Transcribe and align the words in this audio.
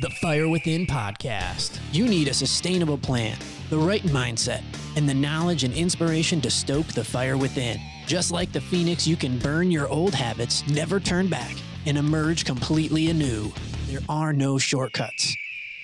The 0.00 0.10
Fire 0.10 0.48
Within 0.48 0.86
podcast. 0.86 1.80
You 1.90 2.06
need 2.06 2.28
a 2.28 2.34
sustainable 2.34 2.98
plan, 2.98 3.36
the 3.68 3.78
right 3.78 4.04
mindset, 4.04 4.62
and 4.94 5.08
the 5.08 5.14
knowledge 5.14 5.64
and 5.64 5.74
inspiration 5.74 6.40
to 6.42 6.52
stoke 6.52 6.86
the 6.86 7.02
fire 7.02 7.36
within. 7.36 7.80
Just 8.06 8.30
like 8.30 8.52
the 8.52 8.60
phoenix, 8.60 9.08
you 9.08 9.16
can 9.16 9.40
burn 9.40 9.72
your 9.72 9.88
old 9.88 10.14
habits, 10.14 10.64
never 10.68 11.00
turn 11.00 11.26
back, 11.26 11.56
and 11.84 11.98
emerge 11.98 12.44
completely 12.44 13.10
anew. 13.10 13.50
There 13.88 13.98
are 14.08 14.32
no 14.32 14.56
shortcuts. 14.56 15.34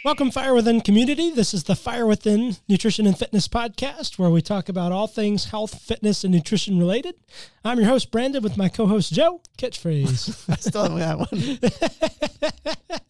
Welcome, 0.05 0.31
Fire 0.31 0.55
Within 0.55 0.81
community. 0.81 1.31
This 1.31 1.53
is 1.53 1.65
the 1.65 1.75
Fire 1.75 2.07
Within 2.07 2.57
Nutrition 2.69 3.07
and 3.07 3.19
Fitness 3.19 3.49
podcast, 3.49 4.17
where 4.17 4.31
we 4.31 4.43
talk 4.43 4.69
about 4.69 4.93
all 4.93 5.09
things 5.09 5.47
health, 5.47 5.81
fitness, 5.81 6.23
and 6.23 6.33
nutrition 6.33 6.79
related. 6.79 7.17
I'm 7.65 7.81
your 7.81 7.89
host, 7.89 8.13
Brandon, 8.13 8.45
with 8.45 8.57
my 8.57 8.69
co 8.69 8.87
host, 8.87 9.13
Joe. 9.13 9.41
Catchphrase. 9.59 10.49
I 10.53 10.57
still 10.57 10.83
haven't 10.85 10.99
got 11.01 11.33
one. 11.33 13.01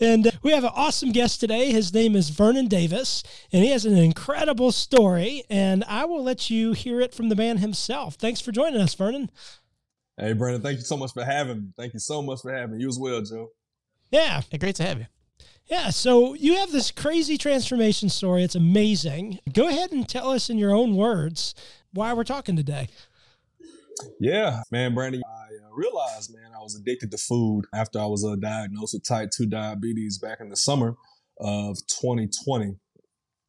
and 0.00 0.26
uh, 0.26 0.30
we 0.42 0.52
have 0.52 0.64
an 0.64 0.72
awesome 0.74 1.12
guest 1.12 1.40
today. 1.40 1.70
His 1.70 1.92
name 1.92 2.16
is 2.16 2.30
Vernon 2.30 2.66
Davis, 2.66 3.22
and 3.52 3.62
he 3.62 3.70
has 3.70 3.84
an 3.84 3.96
incredible 3.96 4.72
story. 4.72 5.44
And 5.50 5.84
I 5.84 6.04
will 6.04 6.22
let 6.22 6.50
you 6.50 6.72
hear 6.72 7.00
it 7.00 7.14
from 7.14 7.28
the 7.28 7.36
man 7.36 7.58
himself. 7.58 8.14
Thanks 8.14 8.40
for 8.40 8.52
joining 8.52 8.80
us, 8.80 8.94
Vernon. 8.94 9.30
Hey, 10.16 10.32
Brandon, 10.32 10.62
thank 10.62 10.78
you 10.78 10.84
so 10.84 10.96
much 10.96 11.12
for 11.12 11.24
having 11.24 11.58
me. 11.58 11.68
Thank 11.76 11.94
you 11.94 12.00
so 12.00 12.22
much 12.22 12.40
for 12.42 12.52
having 12.52 12.76
me. 12.76 12.82
You 12.82 12.88
as 12.88 12.98
well, 12.98 13.22
Joe. 13.22 13.50
Yeah. 14.10 14.42
Hey, 14.50 14.58
great 14.58 14.74
to 14.76 14.84
have 14.84 14.98
you. 14.98 15.06
Yeah, 15.66 15.90
so 15.90 16.32
you 16.32 16.56
have 16.56 16.72
this 16.72 16.90
crazy 16.90 17.36
transformation 17.36 18.08
story. 18.08 18.42
It's 18.42 18.54
amazing. 18.54 19.38
Go 19.52 19.68
ahead 19.68 19.92
and 19.92 20.08
tell 20.08 20.30
us 20.30 20.48
in 20.48 20.56
your 20.56 20.74
own 20.74 20.96
words 20.96 21.54
why 21.92 22.14
we're 22.14 22.24
talking 22.24 22.56
today. 22.56 22.88
Yeah, 24.18 24.62
man, 24.70 24.94
Brandon, 24.94 25.22
I 25.26 25.47
realized, 25.78 26.34
man, 26.34 26.50
I 26.54 26.60
was 26.60 26.74
addicted 26.74 27.10
to 27.12 27.18
food 27.18 27.64
after 27.72 28.00
I 28.00 28.06
was 28.06 28.24
uh, 28.24 28.34
diagnosed 28.36 28.94
with 28.94 29.04
type 29.04 29.30
2 29.36 29.46
diabetes 29.46 30.18
back 30.18 30.38
in 30.40 30.48
the 30.48 30.56
summer 30.56 30.96
of 31.40 31.78
2020. 31.86 32.76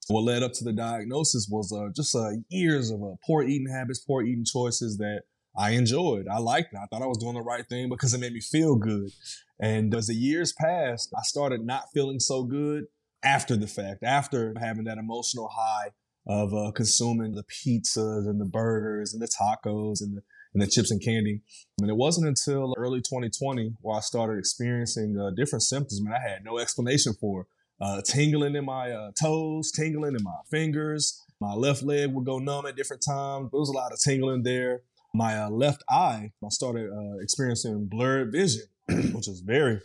What 0.07 0.23
led 0.23 0.43
up 0.43 0.53
to 0.53 0.63
the 0.63 0.73
diagnosis 0.73 1.47
was 1.49 1.73
uh, 1.73 1.89
just 1.95 2.15
uh, 2.15 2.31
years 2.49 2.91
of 2.91 3.01
uh, 3.03 3.15
poor 3.25 3.43
eating 3.43 3.69
habits, 3.69 3.99
poor 3.99 4.23
eating 4.23 4.45
choices 4.45 4.97
that 4.97 5.23
I 5.57 5.71
enjoyed. 5.71 6.27
I 6.27 6.37
liked 6.37 6.73
it. 6.73 6.79
I 6.81 6.85
thought 6.85 7.03
I 7.03 7.07
was 7.07 7.17
doing 7.17 7.35
the 7.35 7.41
right 7.41 7.67
thing 7.67 7.89
because 7.89 8.13
it 8.13 8.19
made 8.19 8.33
me 8.33 8.41
feel 8.41 8.75
good. 8.75 9.11
And 9.59 9.93
as 9.93 10.07
the 10.07 10.15
years 10.15 10.53
passed, 10.53 11.13
I 11.17 11.21
started 11.23 11.65
not 11.65 11.85
feeling 11.93 12.19
so 12.19 12.43
good 12.43 12.85
after 13.23 13.57
the 13.57 13.67
fact, 13.67 14.03
after 14.03 14.53
having 14.59 14.85
that 14.85 14.97
emotional 14.97 15.49
high 15.49 15.89
of 16.27 16.53
uh, 16.53 16.71
consuming 16.71 17.33
the 17.33 17.43
pizzas 17.43 18.29
and 18.29 18.39
the 18.39 18.45
burgers 18.45 19.13
and 19.13 19.21
the 19.21 19.27
tacos 19.27 20.01
and 20.01 20.17
the, 20.17 20.21
and 20.53 20.61
the 20.61 20.67
chips 20.67 20.91
and 20.91 21.03
candy. 21.03 21.41
And 21.79 21.89
it 21.89 21.95
wasn't 21.95 22.27
until 22.27 22.73
early 22.77 22.99
2020 22.99 23.75
where 23.81 23.97
I 23.97 24.01
started 24.01 24.39
experiencing 24.39 25.17
uh, 25.19 25.31
different 25.35 25.63
symptoms. 25.63 25.99
I 26.01 26.03
mean, 26.03 26.13
I 26.13 26.27
had 26.27 26.43
no 26.43 26.59
explanation 26.59 27.13
for 27.19 27.47
uh, 27.81 28.01
tingling 28.05 28.55
in 28.55 28.65
my 28.65 28.91
uh, 28.91 29.11
toes, 29.21 29.71
tingling 29.71 30.15
in 30.15 30.23
my 30.23 30.39
fingers. 30.49 31.21
My 31.39 31.53
left 31.53 31.83
leg 31.83 32.11
would 32.13 32.25
go 32.25 32.39
numb 32.39 32.65
at 32.65 32.75
different 32.75 33.03
times. 33.07 33.49
There 33.51 33.59
was 33.59 33.69
a 33.69 33.73
lot 33.73 33.93
of 33.93 33.99
tingling 33.99 34.43
there 34.43 34.81
my 35.13 35.37
uh, 35.37 35.49
left 35.49 35.83
eye, 35.89 36.31
I 36.43 36.49
started 36.49 36.89
uh, 36.91 37.17
experiencing 37.19 37.87
blurred 37.87 38.31
vision, 38.31 38.63
which 38.87 39.27
is 39.27 39.41
very, 39.41 39.79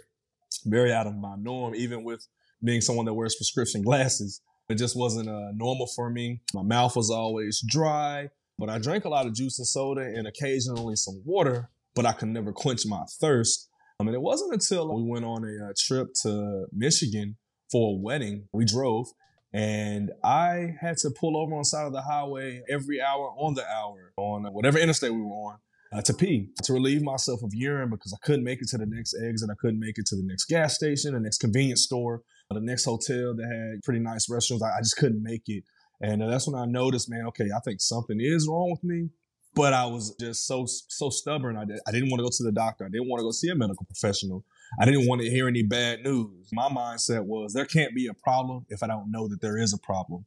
very 0.67 0.93
out 0.93 1.07
of 1.07 1.15
my 1.15 1.37
norm, 1.37 1.75
even 1.75 2.05
with 2.05 2.27
being 2.63 2.81
someone 2.81 3.07
that 3.07 3.15
wears 3.15 3.35
prescription 3.35 3.83
glasses. 3.83 4.41
It 4.69 4.77
just 4.77 4.97
wasn't 4.97 5.29
uh, 5.29 5.53
normal 5.55 5.87
for 5.95 6.09
me. 6.11 6.41
My 6.55 6.63
mouth 6.63 6.97
was 6.97 7.11
always 7.11 7.63
dry, 7.67 8.31
but 8.59 8.69
I 8.69 8.79
drank 8.79 9.05
a 9.05 9.09
lot 9.09 9.27
of 9.27 9.35
juice 9.35 9.59
and 9.59 9.67
soda 9.67 10.03
and 10.03 10.27
occasionally 10.27 10.97
some 10.97 11.23
water, 11.25 11.71
but 11.95 12.07
I 12.07 12.13
could 12.13 12.29
never 12.29 12.53
quench 12.53 12.87
my 12.87 13.05
thirst. 13.21 13.69
I 14.01 14.05
mean, 14.05 14.15
it 14.15 14.23
wasn't 14.23 14.53
until 14.53 14.95
we 14.95 15.03
went 15.03 15.25
on 15.25 15.45
a 15.45 15.67
uh, 15.67 15.73
trip 15.79 16.09
to 16.23 16.67
Michigan 16.73 17.37
for 17.71 17.93
a 17.93 18.01
wedding, 18.01 18.49
we 18.53 18.65
drove, 18.65 19.07
and 19.53 20.11
I 20.23 20.75
had 20.81 20.99
to 20.99 21.11
pull 21.11 21.37
over 21.37 21.55
on 21.55 21.65
side 21.65 21.87
of 21.87 21.93
the 21.93 22.03
highway 22.03 22.63
every 22.69 23.01
hour 23.01 23.33
on 23.39 23.55
the 23.55 23.65
hour 23.67 24.13
on 24.17 24.45
whatever 24.53 24.79
interstate 24.79 25.13
we 25.13 25.23
were 25.23 25.29
on 25.29 25.59
uh, 25.93 26.03
to 26.03 26.13
pee, 26.13 26.49
to 26.65 26.73
relieve 26.73 27.03
myself 27.03 27.43
of 27.43 27.55
urine 27.55 27.89
because 27.89 28.13
I 28.13 28.19
couldn't 28.27 28.45
make 28.45 28.61
it 28.61 28.69
to 28.69 28.79
the 28.79 28.87
next 28.87 29.15
exit. 29.15 29.49
I 29.51 29.55
couldn't 29.61 29.79
make 29.79 29.97
it 29.97 30.07
to 30.07 30.17
the 30.17 30.25
next 30.25 30.47
gas 30.47 30.75
station, 30.75 31.15
the 31.15 31.21
next 31.21 31.39
convenience 31.39 31.83
store, 31.83 32.23
the 32.51 32.61
next 32.61 32.85
hotel 32.85 33.35
that 33.35 33.47
had 33.47 33.83
pretty 33.83 34.01
nice 34.01 34.29
restrooms. 34.29 34.63
I, 34.63 34.77
I 34.77 34.81
just 34.81 34.97
couldn't 34.97 35.23
make 35.23 35.43
it. 35.47 35.65
And 36.01 36.21
that's 36.23 36.47
when 36.47 36.61
I 36.61 36.67
noticed, 36.67 37.09
man, 37.09 37.27
okay, 37.29 37.49
I 37.55 37.61
think 37.61 37.81
something 37.81 38.19
is 38.21 38.49
wrong 38.49 38.71
with 38.71 38.85
me. 38.85 39.11
But 39.55 39.73
I 39.73 39.87
was 39.87 40.17
just 40.19 40.47
so 40.49 40.67
so 40.67 41.11
stubborn. 41.11 41.57
I, 41.57 41.65
did, 41.65 41.79
I 41.87 41.93
didn't 41.93 42.11
want 42.11 42.19
to 42.19 42.25
go 42.25 42.31
to 42.31 42.43
the 42.43 42.51
doctor. 42.51 42.85
I 42.85 42.89
didn't 42.89 43.09
want 43.09 43.21
to 43.21 43.25
go 43.25 43.31
see 43.31 43.51
a 43.51 43.55
medical 43.55 43.87
professional. 43.87 44.45
I 44.81 44.85
didn't 44.85 45.07
want 45.07 45.21
to 45.21 45.31
hear 45.31 45.47
any 45.47 45.63
bad 45.63 46.03
news. 46.03 46.49
My 46.53 46.69
mindset 46.69 47.25
was 47.25 47.53
there 47.53 47.65
can't 47.65 47.95
be 47.95 48.09
a 48.09 48.15
problem 48.15 48.67
if 48.69 48.83
I 48.83 48.89
don't 48.89 49.13
know 49.13 49.29
that 49.29 49.41
there 49.41 49.57
is 49.57 49.73
a 49.73 49.79
problem. 49.79 50.27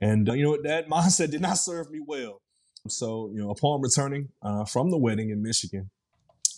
And 0.00 0.28
uh, 0.28 0.34
you 0.34 0.44
know 0.44 0.50
what? 0.50 0.62
That 0.62 0.88
mindset 0.90 1.32
did 1.32 1.40
not 1.40 1.58
serve 1.58 1.90
me 1.90 2.00
well. 2.06 2.40
So, 2.86 3.30
you 3.34 3.42
know, 3.42 3.50
upon 3.50 3.82
returning 3.82 4.28
uh, 4.42 4.64
from 4.64 4.90
the 4.90 4.98
wedding 4.98 5.30
in 5.30 5.42
Michigan, 5.42 5.90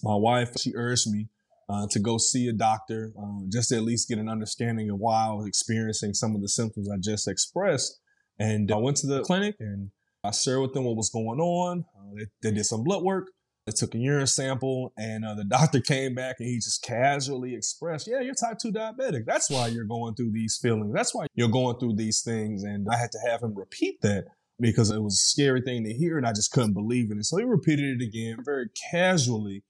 my 0.02 0.14
wife, 0.14 0.52
she 0.58 0.72
urged 0.74 1.10
me 1.10 1.28
uh, 1.68 1.86
to 1.90 1.98
go 1.98 2.18
see 2.18 2.48
a 2.48 2.52
doctor 2.52 3.12
uh, 3.18 3.44
just 3.48 3.70
to 3.70 3.76
at 3.76 3.82
least 3.82 4.08
get 4.08 4.18
an 4.18 4.28
understanding 4.28 4.90
of 4.90 4.98
why 4.98 5.28
I 5.28 5.32
was 5.32 5.46
experiencing 5.46 6.14
some 6.14 6.34
of 6.34 6.42
the 6.42 6.48
symptoms 6.48 6.88
I 6.90 6.96
just 6.98 7.28
expressed. 7.28 7.99
And 8.40 8.72
I 8.72 8.76
went 8.76 8.96
to 8.98 9.06
the 9.06 9.20
clinic 9.20 9.56
and 9.60 9.90
I 10.24 10.30
shared 10.30 10.62
with 10.62 10.72
them 10.72 10.84
what 10.84 10.96
was 10.96 11.10
going 11.10 11.40
on. 11.40 11.84
Uh, 11.94 12.14
they, 12.16 12.26
they 12.42 12.54
did 12.56 12.64
some 12.64 12.82
blood 12.82 13.02
work. 13.02 13.28
They 13.66 13.72
took 13.72 13.94
a 13.94 13.98
urine 13.98 14.26
sample, 14.26 14.92
and 14.96 15.24
uh, 15.24 15.34
the 15.34 15.44
doctor 15.48 15.80
came 15.80 16.14
back 16.14 16.36
and 16.40 16.48
he 16.48 16.56
just 16.56 16.82
casually 16.82 17.54
expressed, 17.54 18.08
"Yeah, 18.08 18.20
you're 18.20 18.34
type 18.34 18.58
two 18.58 18.72
diabetic. 18.72 19.26
That's 19.26 19.50
why 19.50 19.68
you're 19.68 19.84
going 19.84 20.14
through 20.14 20.32
these 20.32 20.58
feelings. 20.60 20.94
That's 20.94 21.14
why 21.14 21.26
you're 21.34 21.48
going 21.48 21.78
through 21.78 21.96
these 21.96 22.22
things." 22.22 22.64
And 22.64 22.88
I 22.90 22.96
had 22.96 23.12
to 23.12 23.18
have 23.28 23.42
him 23.42 23.54
repeat 23.54 24.00
that 24.00 24.24
because 24.58 24.90
it 24.90 25.02
was 25.02 25.14
a 25.14 25.28
scary 25.30 25.60
thing 25.60 25.84
to 25.84 25.92
hear, 25.92 26.16
and 26.16 26.26
I 26.26 26.32
just 26.32 26.52
couldn't 26.52 26.72
believe 26.72 27.10
it. 27.10 27.14
And 27.14 27.26
so 27.26 27.36
he 27.36 27.44
repeated 27.44 28.00
it 28.00 28.04
again, 28.04 28.38
very 28.42 28.70
casually. 28.90 29.62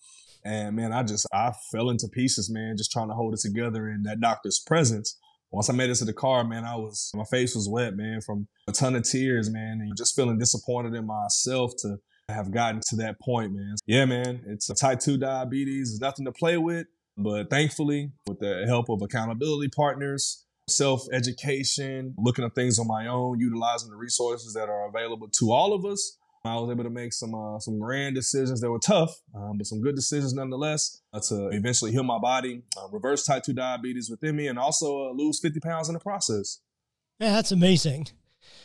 And 0.44 0.76
man, 0.76 0.92
I 0.92 1.03
just 1.03 1.26
I 1.32 1.53
fell 1.72 1.91
into 1.91 2.09
pieces, 2.09 2.48
man, 2.48 2.76
just 2.76 2.92
trying 2.92 3.09
to 3.09 3.14
hold 3.14 3.34
it 3.34 3.41
together 3.41 3.88
in 3.88 4.04
that 4.04 4.20
doctor's 4.20 4.60
presence. 4.64 5.19
Once 5.52 5.68
I 5.68 5.72
made 5.72 5.90
it 5.90 5.96
to 5.96 6.04
the 6.04 6.12
car, 6.12 6.44
man, 6.44 6.64
I 6.64 6.76
was 6.76 7.10
my 7.14 7.24
face 7.24 7.54
was 7.54 7.68
wet, 7.68 7.96
man, 7.96 8.20
from 8.20 8.46
a 8.68 8.72
ton 8.72 8.94
of 8.94 9.02
tears, 9.02 9.50
man, 9.50 9.80
and 9.80 9.96
just 9.96 10.14
feeling 10.14 10.38
disappointed 10.38 10.94
in 10.94 11.06
myself 11.06 11.72
to 11.78 11.96
have 12.28 12.52
gotten 12.52 12.80
to 12.88 12.96
that 12.96 13.20
point, 13.20 13.52
man. 13.52 13.74
Yeah, 13.86 14.04
man, 14.04 14.42
it's 14.46 14.66
type 14.78 15.00
2 15.00 15.18
diabetes. 15.18 15.90
It's 15.92 16.00
nothing 16.00 16.24
to 16.26 16.32
play 16.32 16.56
with. 16.56 16.86
But 17.16 17.50
thankfully, 17.50 18.12
with 18.26 18.38
the 18.38 18.64
help 18.66 18.88
of 18.88 19.02
accountability 19.02 19.68
partners, 19.74 20.46
self 20.68 21.06
education, 21.12 22.14
looking 22.16 22.44
at 22.44 22.54
things 22.54 22.78
on 22.78 22.86
my 22.86 23.08
own, 23.08 23.40
utilizing 23.40 23.90
the 23.90 23.96
resources 23.96 24.54
that 24.54 24.68
are 24.68 24.88
available 24.88 25.28
to 25.40 25.52
all 25.52 25.72
of 25.72 25.84
us, 25.84 26.16
I 26.44 26.54
was 26.56 26.70
able 26.70 26.84
to 26.84 26.90
make 26.90 27.12
some 27.12 27.34
uh, 27.34 27.58
some 27.58 27.78
grand 27.78 28.14
decisions 28.14 28.60
that 28.60 28.70
were 28.70 28.78
tough, 28.78 29.14
um, 29.34 29.58
but 29.58 29.66
some 29.66 29.82
good 29.82 29.94
decisions 29.94 30.32
nonetheless 30.32 31.02
uh, 31.12 31.20
to 31.28 31.48
eventually 31.48 31.92
heal 31.92 32.02
my 32.02 32.18
body, 32.18 32.62
uh, 32.78 32.88
reverse 32.90 33.26
type 33.26 33.42
2 33.42 33.52
diabetes 33.52 34.08
within 34.08 34.36
me, 34.36 34.46
and 34.46 34.58
also 34.58 35.08
uh, 35.08 35.12
lose 35.12 35.38
50 35.40 35.60
pounds 35.60 35.88
in 35.88 35.94
the 35.94 36.00
process. 36.00 36.60
Yeah, 37.18 37.32
that's 37.32 37.52
amazing. 37.52 38.08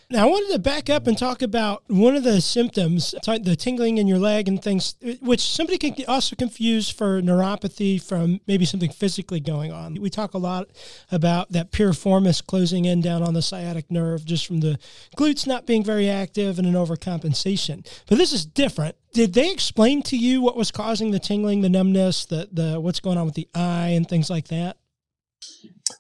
Now, 0.08 0.28
I 0.28 0.30
wanted 0.30 0.53
to 0.53 0.59
back 0.59 0.88
up 0.88 1.08
and 1.08 1.18
talk 1.18 1.41
about 1.41 1.84
one 1.88 2.16
of 2.16 2.24
the 2.24 2.40
symptoms, 2.40 3.16
the 3.25 3.56
tingling 3.58 3.97
in 3.97 4.08
your 4.08 4.19
leg 4.19 4.47
and 4.47 4.62
things, 4.62 4.94
which 5.19 5.41
somebody 5.41 5.80
can 5.80 6.06
also 6.08 6.36
confuse 6.36 6.91
for 6.91 7.24
neuropathy 7.24 8.00
from 8.00 8.40
maybe 8.46 8.66
something 8.66 8.91
physically 8.91 9.40
going 9.40 9.72
on. 9.72 9.96
We 9.96 10.12
talk 10.12 10.35
a 10.35 10.38
lot 10.38 10.68
about 11.12 11.52
that 11.53 11.72
piriformis 11.72 12.46
closing 12.46 12.85
in 12.85 13.02
down 13.02 13.24
on 13.24 13.34
the 13.34 13.41
sciatic 13.41 13.90
nerve 13.90 14.25
just 14.25 14.46
from 14.46 14.59
the 14.59 14.78
glutes 15.18 15.47
not 15.47 15.66
being 15.66 15.84
very 15.84 16.08
active 16.08 16.59
and 16.59 16.68
an 16.68 16.75
overcompensation. 16.75 17.88
But 18.08 18.19
this 18.19 18.31
is 18.31 18.46
different. 18.46 18.96
Did 19.12 19.34
they 19.34 19.52
explain 19.52 20.03
to 20.03 20.18
you 20.18 20.40
what 20.40 20.56
was 20.56 20.69
causing 20.69 21.12
the 21.12 21.19
tingling, 21.19 21.62
the 21.62 21.69
numbness, 21.69 22.25
the, 22.25 22.47
the 22.52 22.80
what's 22.80 23.00
going 23.00 23.18
on 23.18 23.25
with 23.25 23.35
the 23.35 23.47
eye 23.56 23.90
and 23.90 24.08
things 24.08 24.30
like 24.30 24.50
that? 24.50 24.78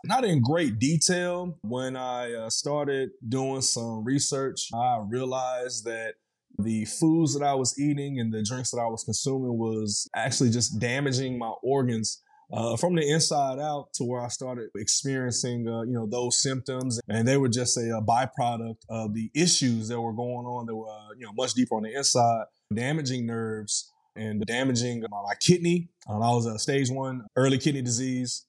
Not 0.03 0.25
in 0.25 0.41
great 0.41 0.79
detail. 0.79 1.57
When 1.61 1.95
I 1.95 2.33
uh, 2.33 2.49
started 2.49 3.09
doing 3.27 3.61
some 3.61 4.03
research, 4.03 4.69
I 4.73 5.03
realized 5.07 5.85
that 5.85 6.15
the 6.57 6.85
foods 6.85 7.37
that 7.37 7.45
I 7.45 7.53
was 7.53 7.77
eating 7.79 8.19
and 8.19 8.33
the 8.33 8.43
drinks 8.43 8.71
that 8.71 8.79
I 8.79 8.87
was 8.87 9.03
consuming 9.03 9.57
was 9.57 10.07
actually 10.15 10.51
just 10.51 10.79
damaging 10.79 11.37
my 11.37 11.51
organs 11.61 12.21
uh, 12.53 12.77
from 12.77 12.95
the 12.95 13.07
inside 13.09 13.59
out 13.59 13.91
to 13.93 14.03
where 14.03 14.21
I 14.21 14.27
started 14.27 14.69
experiencing, 14.75 15.67
uh, 15.67 15.81
you 15.81 15.93
know, 15.93 16.05
those 16.05 16.41
symptoms, 16.41 16.99
and 17.09 17.27
they 17.27 17.37
were 17.37 17.49
just 17.49 17.77
a, 17.77 17.97
a, 17.97 18.01
byproduct 18.01 18.77
of 18.89 19.13
the 19.13 19.31
issues 19.33 19.87
that 19.87 19.99
were 19.99 20.13
going 20.13 20.45
on 20.45 20.67
that 20.67 20.75
were, 20.75 20.87
uh, 20.87 21.09
you 21.17 21.25
know, 21.25 21.33
much 21.33 21.53
deeper 21.53 21.75
on 21.75 21.83
the 21.83 21.93
inside, 21.93 22.45
damaging 22.73 23.25
nerves 23.25 23.91
and 24.15 24.45
damaging 24.45 25.01
my, 25.01 25.21
my 25.23 25.33
kidney. 25.41 25.89
Um, 26.07 26.21
I 26.21 26.29
was 26.29 26.45
a 26.45 26.59
stage 26.59 26.89
one 26.89 27.25
early 27.35 27.57
kidney 27.57 27.81
disease, 27.81 28.45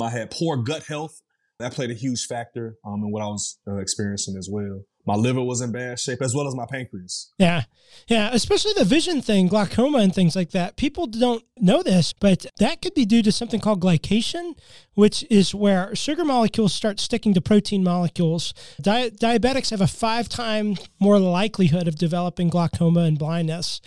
I 0.00 0.10
had 0.10 0.30
poor 0.30 0.56
gut 0.56 0.84
health. 0.84 1.20
That 1.58 1.72
played 1.72 1.90
a 1.90 1.94
huge 1.94 2.26
factor 2.26 2.76
um, 2.84 3.02
in 3.02 3.10
what 3.10 3.22
I 3.22 3.26
was 3.26 3.58
uh, 3.66 3.78
experiencing 3.78 4.36
as 4.36 4.48
well. 4.50 4.82
My 5.08 5.14
liver 5.14 5.42
was 5.42 5.62
in 5.62 5.72
bad 5.72 5.98
shape, 5.98 6.20
as 6.20 6.34
well 6.34 6.46
as 6.46 6.54
my 6.54 6.66
pancreas. 6.70 7.32
Yeah. 7.38 7.62
Yeah. 8.08 8.28
Especially 8.30 8.74
the 8.76 8.84
vision 8.84 9.22
thing, 9.22 9.48
glaucoma 9.48 9.98
and 9.98 10.14
things 10.14 10.36
like 10.36 10.50
that. 10.50 10.76
People 10.76 11.06
don't 11.06 11.42
know 11.56 11.82
this, 11.82 12.12
but 12.12 12.44
that 12.58 12.82
could 12.82 12.92
be 12.92 13.06
due 13.06 13.22
to 13.22 13.32
something 13.32 13.58
called 13.58 13.80
glycation, 13.80 14.56
which 14.94 15.24
is 15.30 15.54
where 15.54 15.96
sugar 15.96 16.26
molecules 16.26 16.74
start 16.74 17.00
sticking 17.00 17.32
to 17.32 17.40
protein 17.40 17.82
molecules. 17.82 18.52
Di- 18.82 19.10
diabetics 19.10 19.70
have 19.70 19.80
a 19.80 19.86
five 19.86 20.28
time 20.28 20.76
more 21.00 21.18
likelihood 21.18 21.88
of 21.88 21.96
developing 21.96 22.50
glaucoma 22.50 23.00
and 23.00 23.18
blindness. 23.18 23.80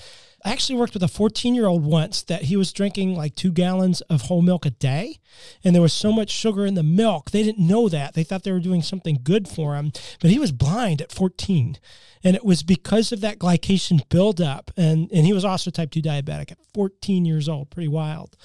I 0.43 0.51
actually 0.51 0.79
worked 0.79 0.93
with 0.93 1.03
a 1.03 1.07
14 1.07 1.53
year 1.53 1.67
old 1.67 1.85
once 1.85 2.23
that 2.23 2.43
he 2.43 2.55
was 2.55 2.73
drinking 2.73 3.15
like 3.15 3.35
two 3.35 3.51
gallons 3.51 4.01
of 4.01 4.23
whole 4.23 4.41
milk 4.41 4.65
a 4.65 4.71
day. 4.71 5.19
And 5.63 5.75
there 5.75 5.81
was 5.81 5.93
so 5.93 6.11
much 6.11 6.29
sugar 6.29 6.65
in 6.65 6.73
the 6.73 6.83
milk. 6.83 7.31
They 7.31 7.43
didn't 7.43 7.65
know 7.65 7.89
that. 7.89 8.13
They 8.13 8.23
thought 8.23 8.43
they 8.43 8.51
were 8.51 8.59
doing 8.59 8.81
something 8.81 9.19
good 9.23 9.47
for 9.47 9.75
him. 9.75 9.91
But 10.19 10.31
he 10.31 10.39
was 10.39 10.51
blind 10.51 11.01
at 11.01 11.11
14. 11.11 11.77
And 12.23 12.35
it 12.35 12.45
was 12.45 12.63
because 12.63 13.11
of 13.11 13.21
that 13.21 13.39
glycation 13.39 14.07
buildup. 14.09 14.71
And, 14.77 15.11
and 15.11 15.25
he 15.25 15.33
was 15.33 15.45
also 15.45 15.71
type 15.71 15.91
2 15.91 16.01
diabetic 16.01 16.51
at 16.51 16.57
14 16.73 17.25
years 17.25 17.47
old. 17.47 17.69
Pretty 17.69 17.87
wild. 17.87 18.35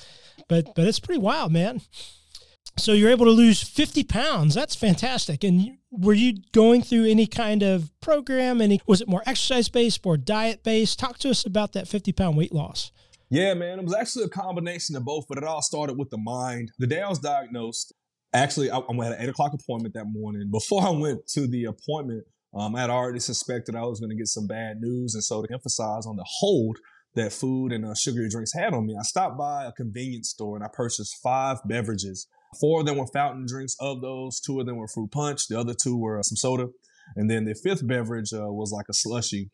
But, 0.49 0.75
but 0.75 0.87
it's 0.87 1.01
pretty 1.01 1.21
wild, 1.21 1.53
man. 1.53 1.81
So 2.79 2.93
you're 2.93 3.11
able 3.11 3.25
to 3.25 3.33
lose 3.33 3.63
50 3.63 4.05
pounds. 4.05 4.55
That's 4.55 4.75
fantastic. 4.75 5.43
And 5.43 5.79
were 5.91 6.13
you 6.13 6.35
going 6.53 6.83
through 6.83 7.07
any 7.07 7.27
kind 7.27 7.63
of 7.63 7.91
program? 8.01 8.61
Any 8.61 8.81
was 8.87 9.01
it 9.01 9.09
more 9.09 9.23
exercise 9.27 9.69
based, 9.69 10.05
more 10.05 10.17
diet 10.17 10.63
based? 10.63 10.99
Talk 10.99 11.19
to 11.19 11.31
us 11.31 11.47
about 11.47 11.73
that 11.73 11.89
50 11.89 12.13
pound 12.13 12.37
weight 12.37 12.53
loss. 12.53 12.93
Yeah, 13.31 13.55
man, 13.55 13.81
it 13.81 13.85
was 13.85 13.95
actually 13.95 14.25
a 14.25 14.29
combination 14.29 14.95
of 14.95 15.05
both, 15.05 15.25
but 15.29 15.39
it 15.39 15.45
all 15.45 15.63
started 15.63 15.99
with 15.99 16.11
the 16.11 16.19
mind. 16.19 16.71
The 16.79 16.87
day 16.87 17.03
I 17.03 17.09
was 17.09 17.19
diagnosed, 17.19 17.93
actually, 18.33 18.71
I, 18.71 18.79
I 18.79 19.05
had 19.05 19.15
an 19.15 19.21
eight 19.21 19.29
o'clock 19.29 19.53
appointment 19.53 19.95
that 19.95 20.05
morning. 20.05 20.49
Before 20.51 20.87
I 20.87 20.91
went 20.91 21.27
to 21.29 21.49
the 21.49 21.65
appointment, 21.65 22.25
um, 22.55 22.77
I 22.77 22.83
had 22.83 22.91
already 22.91 23.19
suspected 23.19 23.75
I 23.75 23.83
was 23.83 23.99
going 23.99 24.11
to 24.11 24.17
get 24.17 24.29
some 24.29 24.47
bad 24.47 24.81
news, 24.81 25.15
and 25.15 25.25
so 25.25 25.43
to 25.43 25.53
emphasize 25.53 26.07
on 26.07 26.17
the 26.17 26.25
hold 26.25 26.79
that 27.17 27.33
food 27.33 27.73
and 27.73 27.85
uh, 27.85 27.95
sugary 27.95 28.29
drinks 28.29 28.53
had 28.55 28.75
on 28.75 28.87
me, 28.87 28.95
I 28.99 29.03
stopped 29.03 29.37
by 29.37 29.65
a 29.65 29.73
convenience 29.73 30.31
store 30.31 30.55
and 30.55 30.65
I 30.65 30.69
purchased 30.73 31.17
five 31.23 31.59
beverages 31.65 32.29
Four 32.61 32.81
of 32.81 32.87
them 32.87 32.97
were 32.97 33.07
fountain 33.07 33.47
drinks. 33.47 33.77
Of 33.81 34.01
those, 34.01 34.41
two 34.41 34.61
of 34.61 34.67
them 34.67 34.77
were 34.77 34.89
fruit 34.89 35.11
punch. 35.11 35.49
The 35.49 35.59
other 35.59 35.75
two 35.75 35.97
were 35.97 36.19
uh, 36.19 36.23
some 36.23 36.37
soda. 36.37 36.69
And 37.15 37.31
then 37.31 37.45
the 37.45 37.55
fifth 37.55 37.87
beverage 37.87 38.33
uh, 38.33 38.51
was 38.51 38.73
like 38.73 38.87
a 38.89 38.95
slushy. 38.95 39.51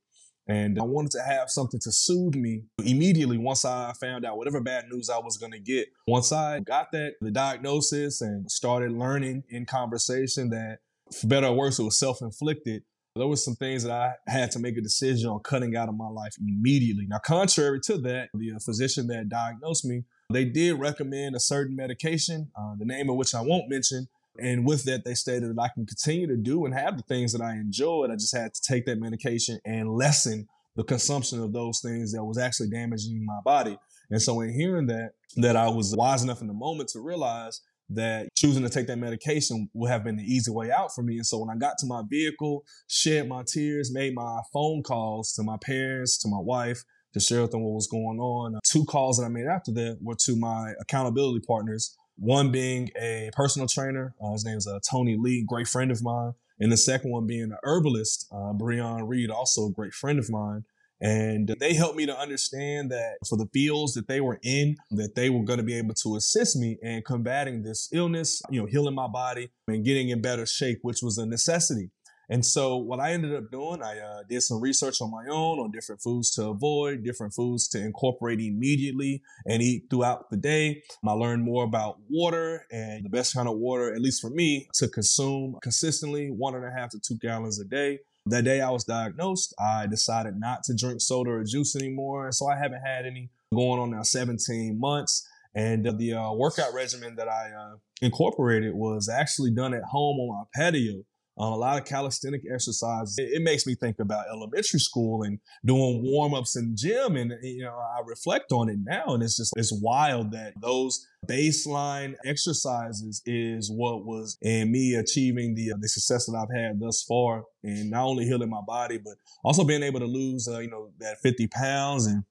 And 0.49 0.79
I 0.79 0.83
wanted 0.83 1.13
to 1.13 1.23
have 1.23 1.51
something 1.51 1.79
to 1.81 1.93
soothe 1.93 2.35
me 2.35 2.63
immediately 2.85 3.39
once 3.39 3.65
I 3.65 3.93
found 4.01 4.25
out 4.25 4.37
whatever 4.37 4.61
bad 4.61 4.87
news 4.91 5.09
I 5.09 5.19
was 5.19 5.37
going 5.37 5.53
to 5.53 5.61
get. 5.61 5.89
Once 6.09 6.33
I 6.33 6.61
got 6.61 6.91
that, 6.93 7.15
the 7.21 7.31
diagnosis, 7.31 8.21
and 8.21 8.51
started 8.51 8.93
learning 8.93 9.45
in 9.51 9.67
conversation 9.67 10.51
that, 10.51 10.79
for 11.13 11.29
better 11.29 11.47
or 11.47 11.55
worse, 11.55 11.79
it 11.79 11.85
was 11.85 11.99
self 11.99 12.23
inflicted. 12.23 12.83
There 13.15 13.27
were 13.27 13.37
some 13.37 13.55
things 13.55 13.85
that 13.85 13.93
I 13.93 14.15
had 14.27 14.51
to 14.53 14.59
make 14.59 14.77
a 14.77 14.81
decision 14.81 15.29
on 15.29 15.41
cutting 15.41 15.77
out 15.77 15.89
of 15.89 15.97
my 15.97 16.09
life 16.09 16.35
immediately. 16.41 17.07
Now, 17.07 17.19
contrary 17.19 17.79
to 17.85 17.99
that, 17.99 18.31
the 18.35 18.53
uh, 18.57 18.59
physician 18.59 19.07
that 19.09 19.29
diagnosed 19.29 19.85
me 19.85 20.05
they 20.33 20.45
did 20.45 20.81
recommend 20.81 21.37
a 21.37 21.41
certain 21.41 21.77
medication, 21.77 22.51
uh, 22.57 22.75
the 22.79 22.85
name 22.85 23.09
of 23.09 23.17
which 23.17 23.35
I 23.35 23.41
won't 23.41 23.69
mention. 23.69 24.09
And 24.39 24.67
with 24.67 24.85
that, 24.85 25.05
they 25.05 25.15
stated 25.15 25.55
that 25.55 25.61
I 25.61 25.69
can 25.69 25.87
continue 25.87 26.27
to 26.27 26.37
do 26.37 26.65
and 26.65 26.75
have 26.75 26.97
the 26.97 27.03
things 27.03 27.33
that 27.33 27.43
I 27.43 27.53
enjoyed. 27.53 28.11
I 28.11 28.15
just 28.15 28.35
had 28.35 28.55
to 28.55 28.63
take 28.63 28.87
that 28.87 28.99
medication 28.99 29.61
and 29.65 29.95
lessen 29.95 30.49
the 30.75 30.85
consumption 30.85 31.43
of 31.43 31.53
those 31.53 31.81
things 31.81 32.13
that 32.13 32.25
was 32.25 32.39
actually 32.39 32.71
damaging 32.71 33.25
my 33.25 33.41
body. 33.45 33.79
And 34.11 34.21
so 34.21 34.41
in 34.41 34.53
hearing 34.53 34.87
that, 34.87 35.13
that 35.37 35.57
I 35.57 35.69
was 35.69 35.95
wise 35.97 36.23
enough 36.23 36.41
in 36.41 36.47
the 36.47 36.55
moment 36.55 36.89
to 36.91 37.01
realize 37.01 37.61
that 37.91 38.29
choosing 38.35 38.63
to 38.63 38.71
take 38.71 38.87
that 38.87 38.99
medication 38.99 39.69
would 39.75 39.91
have 39.91 40.05
been 40.05 40.17
the 40.17 40.25
easy 40.25 40.51
way 40.51 40.71
out 40.71 40.95
for 40.95 41.03
me. 41.03 41.17
And 41.17 41.27
so 41.27 41.39
when 41.39 41.51
I 41.55 41.59
got 41.59 41.77
to 41.79 41.87
my 41.87 42.03
vehicle, 42.09 42.65
shed 42.89 43.29
my 43.29 43.43
tears, 43.47 43.93
made 43.93 44.15
my 44.15 44.41
phone 44.53 44.83
calls 44.83 45.35
to 45.35 45.43
my 45.43 45.57
parents, 45.63 46.17
to 46.19 46.29
my 46.29 46.41
wife, 46.41 46.85
to 47.15 47.21
share 47.21 47.43
with 47.43 47.51
them 47.51 47.63
what 47.63 47.75
was 47.75 47.87
going 47.87 48.19
on. 48.19 48.59
Two 48.65 48.85
calls 48.85 49.19
that 49.19 49.25
I 49.25 49.29
made 49.29 49.47
after 49.47 49.73
that 49.73 49.99
were 50.01 50.17
to 50.27 50.37
my 50.37 50.73
accountability 50.81 51.45
partners. 51.47 51.97
One 52.17 52.51
being 52.51 52.91
a 53.01 53.31
personal 53.35 53.69
trainer. 53.69 54.15
Uh, 54.23 54.33
his 54.33 54.45
name 54.45 54.59
is 54.59 54.67
uh, 54.67 54.79
Tony 54.91 55.17
Lee, 55.19 55.45
great 55.47 55.67
friend 55.67 55.91
of 55.91 56.03
mine. 56.03 56.33
And 56.61 56.71
the 56.71 56.77
second 56.77 57.11
one 57.11 57.27
being 57.27 57.45
an 57.45 57.57
herbalist, 57.65 58.29
uh, 58.31 58.53
Breon 58.53 59.09
Reed, 59.09 59.31
also 59.31 59.67
a 59.67 59.73
great 59.73 59.95
friend 59.95 60.19
of 60.19 60.31
mine. 60.31 60.65
And 61.01 61.49
they 61.59 61.75
helped 61.75 61.97
me 61.97 62.07
to 62.07 62.17
understand 62.17 62.93
that 62.93 63.17
for 63.29 63.37
the 63.37 63.49
fields 63.53 63.95
that 63.95 64.07
they 64.07 64.21
were 64.21 64.39
in, 64.45 64.77
that 64.93 65.17
they 65.17 65.31
were 65.31 65.43
going 65.43 65.57
to 65.57 65.65
be 65.65 65.75
able 65.75 65.95
to 65.95 66.15
assist 66.15 66.57
me 66.57 66.79
in 66.81 67.03
combating 67.03 67.65
this 67.65 67.89
illness, 67.93 68.41
you 68.51 68.61
know, 68.61 68.67
healing 68.67 68.95
my 68.95 69.09
body 69.09 69.51
and 69.67 69.85
getting 69.85 70.11
in 70.11 70.21
better 70.21 70.47
shape, 70.47 70.79
which 70.83 71.03
was 71.03 71.19
a 71.19 71.27
necessity. 71.27 71.91
And 72.33 72.47
so 72.47 72.79
what 72.79 72.99
I 72.99 73.13
ended 73.13 73.35
up 73.35 73.51
doing, 73.51 73.83
I 73.83 73.99
uh, 73.99 74.23
did 74.27 74.41
some 74.41 74.59
research 74.59 75.03
on 75.03 75.11
my 75.11 75.27
own 75.29 75.59
on 75.59 75.71
different 75.71 76.01
foods 76.01 76.31
to 76.31 76.47
avoid, 76.47 77.05
different 77.05 77.35
foods 77.35 77.69
to 77.69 77.79
incorporate 77.79 78.41
immediately 78.41 79.21
and 79.47 79.61
eat 79.61 79.89
throughout 79.91 80.31
the 80.31 80.39
day. 80.39 80.83
I 81.07 81.13
learned 81.13 81.43
more 81.43 81.63
about 81.63 81.99
water 82.09 82.65
and 82.73 83.05
the 83.05 83.11
best 83.11 83.35
kind 83.35 83.49
of 83.49 83.59
water, 83.59 83.93
at 83.93 84.01
least 84.01 84.23
for 84.23 84.31
me, 84.31 84.67
to 84.77 84.89
consume 84.89 85.57
consistently, 85.63 86.31
one 86.31 86.55
and 86.55 86.65
a 86.65 86.71
half 86.71 86.89
to 86.93 86.99
two 87.07 87.19
gallons 87.21 87.61
a 87.61 87.67
day. 87.67 87.99
That 88.25 88.45
day 88.45 88.63
I 88.63 88.71
was 88.71 88.85
diagnosed, 88.85 89.55
I 89.61 89.87
decided 89.87 90.41
not 90.41 90.63
to 90.65 90.75
drink 90.75 91.03
soda 91.03 91.33
or 91.33 91.45
juice 91.45 91.77
anymore. 91.77 92.25
And 92.25 92.35
so 92.35 92.47
I 92.47 92.57
haven't 92.57 92.81
had 92.81 93.05
any 93.05 93.29
going 93.55 93.79
on 93.79 93.91
now 93.91 94.05
17 94.05 94.81
months. 94.81 95.29
And 95.55 95.85
the 95.99 96.15
uh, 96.15 96.33
workout 96.33 96.73
regimen 96.73 97.17
that 97.17 97.29
I 97.29 97.51
uh, 97.51 97.77
incorporated 98.01 98.73
was 98.75 99.11
actually 99.11 99.51
done 99.51 99.75
at 99.75 99.83
home 99.83 100.17
on 100.19 100.39
my 100.39 100.45
patio. 100.55 101.05
Um, 101.39 101.55
a 101.55 101.57
lot 101.57 101.81
of 101.81 101.87
calisthenic 101.87 102.43
exercises. 102.53 103.17
It, 103.19 103.31
it, 103.33 103.43
makes 103.43 103.67
me 103.67 103.75
think 103.75 103.99
about 104.01 104.27
elementary 104.31 104.81
school 104.81 105.23
and 105.23 105.39
doing 105.65 106.03
warm 106.03 106.35
ups 106.35 106.57
in 106.57 106.77
gym. 106.77 107.17
And, 107.17 107.33
you 107.43 107.65
know, 107.65 107.75
I 107.75 108.03
reflect 108.05 108.53
on 108.53 108.69
it 108.69 108.79
now 108.85 109.15
and 109.15 109.23
it's 109.23 109.39
just, 109.39 109.55
it's 109.57 109.73
wild 109.73 110.33
that 110.33 110.53
those 110.61 111.07
baseline 111.27 112.17
exercises 112.27 113.23
is 113.25 113.71
what 113.71 114.05
was 114.05 114.37
in 114.43 114.71
me 114.71 114.95
achieving 114.95 115.55
the, 115.55 115.73
uh, 115.73 115.77
the 115.81 115.89
success 115.89 116.27
that 116.27 116.37
I've 116.37 116.55
had 116.55 116.79
thus 116.79 117.03
far 117.03 117.45
and 117.63 117.91
not 117.91 118.05
only 118.05 118.27
healing 118.27 118.51
my 118.51 118.61
body, 118.67 118.99
but 118.99 119.15
also 119.43 119.65
being 119.65 119.83
able 119.83 120.01
to 120.01 120.07
lose, 120.07 120.49
uh, 120.49 120.59
you 120.59 120.69
know, 120.69 120.91
that 120.99 121.17
50 121.23 121.47
pounds 121.47 122.07
and 122.07 122.25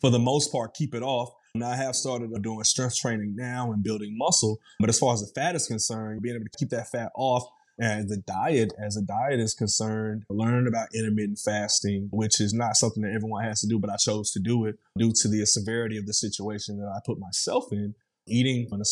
for 0.00 0.10
the 0.10 0.18
most 0.18 0.50
part, 0.50 0.74
keep 0.74 0.94
it 0.94 1.02
off. 1.02 1.30
And 1.54 1.62
I 1.64 1.76
have 1.76 1.94
started 1.94 2.30
doing 2.42 2.64
strength 2.64 2.96
training 2.96 3.34
now 3.36 3.72
and 3.72 3.82
building 3.82 4.16
muscle, 4.16 4.58
but 4.78 4.88
as 4.88 4.98
far 4.98 5.14
as 5.14 5.20
the 5.20 5.28
fat 5.34 5.54
is 5.54 5.66
concerned, 5.66 6.22
being 6.22 6.34
able 6.34 6.44
to 6.44 6.58
keep 6.58 6.70
that 6.70 6.88
fat 6.88 7.12
off 7.14 7.48
and 7.78 8.08
the 8.08 8.16
diet, 8.16 8.72
as 8.82 8.96
a 8.96 9.02
diet 9.02 9.38
is 9.38 9.54
concerned, 9.54 10.24
learned 10.30 10.66
about 10.66 10.94
intermittent 10.94 11.38
fasting, 11.38 12.08
which 12.10 12.40
is 12.40 12.54
not 12.54 12.76
something 12.76 13.02
that 13.02 13.12
everyone 13.12 13.44
has 13.44 13.60
to 13.60 13.66
do, 13.66 13.78
but 13.78 13.90
I 13.90 13.96
chose 13.96 14.30
to 14.32 14.40
do 14.40 14.64
it 14.64 14.76
due 14.98 15.12
to 15.14 15.28
the 15.28 15.44
severity 15.44 15.98
of 15.98 16.06
the 16.06 16.14
situation 16.14 16.78
that 16.78 16.88
I 16.88 17.00
put 17.04 17.18
myself 17.18 17.66
in. 17.72 17.94
Eating 18.28 18.68
on 18.72 18.80
a 18.80 18.84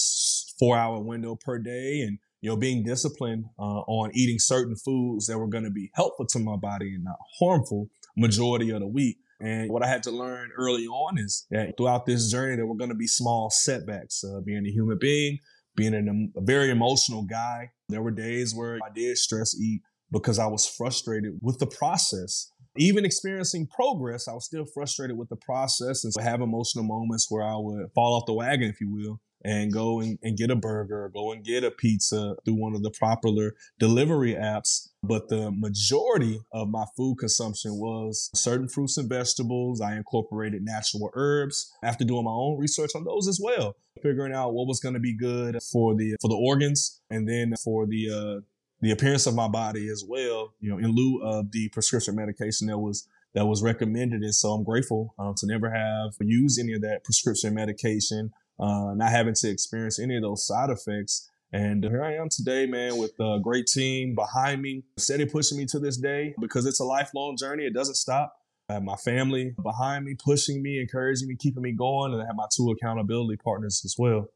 four 0.61 0.77
hour 0.77 1.01
window 1.01 1.35
per 1.35 1.59
day 1.59 2.03
and 2.03 2.19
you 2.41 2.51
know, 2.51 2.57
being 2.57 2.85
disciplined 2.85 3.47
uh, 3.59 3.81
on 3.87 4.11
eating 4.15 4.39
certain 4.39 4.77
foods 4.77 5.27
that 5.27 5.39
were 5.39 5.49
going 5.49 5.65
to 5.65 5.71
be 5.71 5.91
helpful 5.95 6.27
to 6.27 6.39
my 6.39 6.57
body 6.57 6.95
and 6.95 7.03
not 7.03 7.17
harmful 7.41 7.89
majority 8.19 8.69
of 8.69 8.81
the 8.81 8.87
week. 8.87 9.17
And 9.41 9.71
what 9.71 9.83
I 9.83 9.89
had 9.89 10.03
to 10.03 10.11
learn 10.11 10.51
early 10.57 10.87
on 10.87 11.19
is 11.19 11.47
that 11.51 11.75
throughout 11.79 12.05
this 12.05 12.31
journey, 12.31 12.57
there 12.57 12.67
were 12.67 12.77
going 12.77 12.91
to 12.91 12.97
be 12.97 13.07
small 13.07 13.49
setbacks. 13.49 14.23
Uh, 14.23 14.41
being 14.41 14.67
a 14.67 14.71
human 14.71 14.99
being, 15.01 15.39
being 15.77 15.95
an, 15.95 16.33
a 16.37 16.41
very 16.41 16.71
emotional 16.71 17.23
guy, 17.23 17.71
there 17.89 18.03
were 18.03 18.11
days 18.11 18.55
where 18.55 18.79
I 18.85 18.93
did 18.95 19.17
stress 19.19 19.59
eat 19.59 19.83
because 20.11 20.39
I 20.39 20.47
was 20.47 20.67
frustrated 20.67 21.39
with 21.43 21.59
the 21.59 21.67
process. 21.67 22.51
Even 22.77 23.05
experiencing 23.05 23.69
progress, 23.69 24.27
I 24.27 24.33
was 24.33 24.47
still 24.47 24.65
frustrated 24.65 25.17
with 25.17 25.29
the 25.29 25.37
process 25.37 26.05
and 26.05 26.13
so 26.13 26.21
have 26.21 26.41
emotional 26.41 26.85
moments 26.85 27.27
where 27.29 27.45
I 27.45 27.57
would 27.57 27.87
fall 27.95 28.15
off 28.17 28.27
the 28.27 28.33
wagon, 28.33 28.69
if 28.69 28.81
you 28.81 28.91
will, 28.93 29.21
and 29.45 29.73
go 29.73 30.01
and, 30.01 30.19
and 30.23 30.37
get 30.37 30.51
a 30.51 30.57
burger 30.57 31.05
or 31.05 31.09
go 31.11 31.33
and 31.33 31.45
get 31.45 31.65
a 31.65 31.71
pizza 31.71 32.35
through 32.45 32.55
one 32.55 32.75
of 32.75 32.83
the 32.83 32.91
popular 32.91 33.53
delivery 33.79 34.35
apps. 34.35 34.89
But 35.03 35.29
the 35.29 35.53
majority 35.53 36.41
of 36.53 36.69
my 36.69 36.85
food 36.97 37.19
consumption 37.21 37.75
was 37.75 38.31
certain 38.35 38.69
fruits 38.69 38.97
and 38.97 39.09
vegetables. 39.09 39.81
I 39.81 39.97
incorporated 39.97 40.63
natural 40.63 41.11
herbs 41.15 41.71
after 41.85 42.05
doing 42.05 42.25
my 42.25 42.33
own 42.33 42.59
research 42.59 42.91
on 42.97 43.05
those 43.05 43.29
as 43.29 43.39
well, 43.43 43.77
figuring 44.03 44.33
out 44.33 44.53
what 44.55 44.67
was 44.67 44.81
going 44.81 44.95
to 44.95 45.01
be 45.01 45.17
good 45.17 45.59
for 45.73 45.95
the 45.95 46.17
for 46.21 46.29
the 46.29 46.37
organs 46.37 47.01
and 47.11 47.29
then 47.29 47.55
for 47.63 47.87
the 47.87 48.11
uh, 48.11 48.41
the 48.81 48.91
appearance 48.91 49.27
of 49.27 49.35
my 49.35 49.49
body 49.49 49.89
as 49.89 50.05
well. 50.07 50.53
You 50.61 50.71
know, 50.71 50.79
in 50.79 50.95
lieu 50.95 51.23
of 51.23 51.53
the 51.53 51.69
prescription 51.71 52.15
medication 52.15 52.67
that 52.69 52.79
was 52.79 53.09
that 53.35 53.47
was 53.47 53.63
recommended. 53.63 54.23
And 54.23 54.35
so 54.35 54.51
I'm 54.51 54.65
grateful 54.65 55.15
um, 55.19 55.35
to 55.39 55.47
never 55.47 55.71
have 55.71 56.13
used 56.21 56.61
any 56.61 56.75
of 56.75 56.83
that 56.83 57.05
prescription 57.05 57.55
medication 57.55 58.33
uh, 58.59 58.95
not 58.95 59.11
having 59.11 59.35
to 59.35 59.51
experience 59.51 59.99
any 59.99 60.17
of 60.17 60.23
those 60.23 60.47
side 60.47 60.71
effects. 60.71 61.29
And 61.53 61.85
here 61.85 62.03
I 62.03 62.15
am 62.15 62.29
today, 62.29 62.67
man, 62.67 62.97
with 62.97 63.13
a 63.21 63.39
great 63.43 63.67
team 63.67 64.15
behind 64.15 64.63
me, 64.63 64.85
steady 64.97 65.27
pushing 65.27 65.59
me 65.59 65.67
to 65.67 65.79
this 65.79 65.97
day 65.97 66.35
because 66.41 66.67
it's 66.67 66.81
a 66.81 66.85
lifelong 66.85 67.37
journey. 67.37 67.65
It 67.65 67.75
doesn't 67.75 67.95
stop. 67.95 68.35
I 68.69 68.75
have 68.75 68.83
my 68.83 68.97
family 68.97 69.55
behind 69.63 70.05
me, 70.07 70.17
pushing 70.23 70.63
me, 70.63 70.81
encouraging 70.81 71.29
me, 71.29 71.37
keeping 71.39 71.63
me 71.63 71.73
going. 71.73 72.13
And 72.13 72.23
I 72.23 72.27
have 72.27 72.37
my 72.37 72.47
two 72.55 72.71
accountability 72.71 73.37
partners 73.43 73.83
as 73.85 73.95
well. 73.99 74.29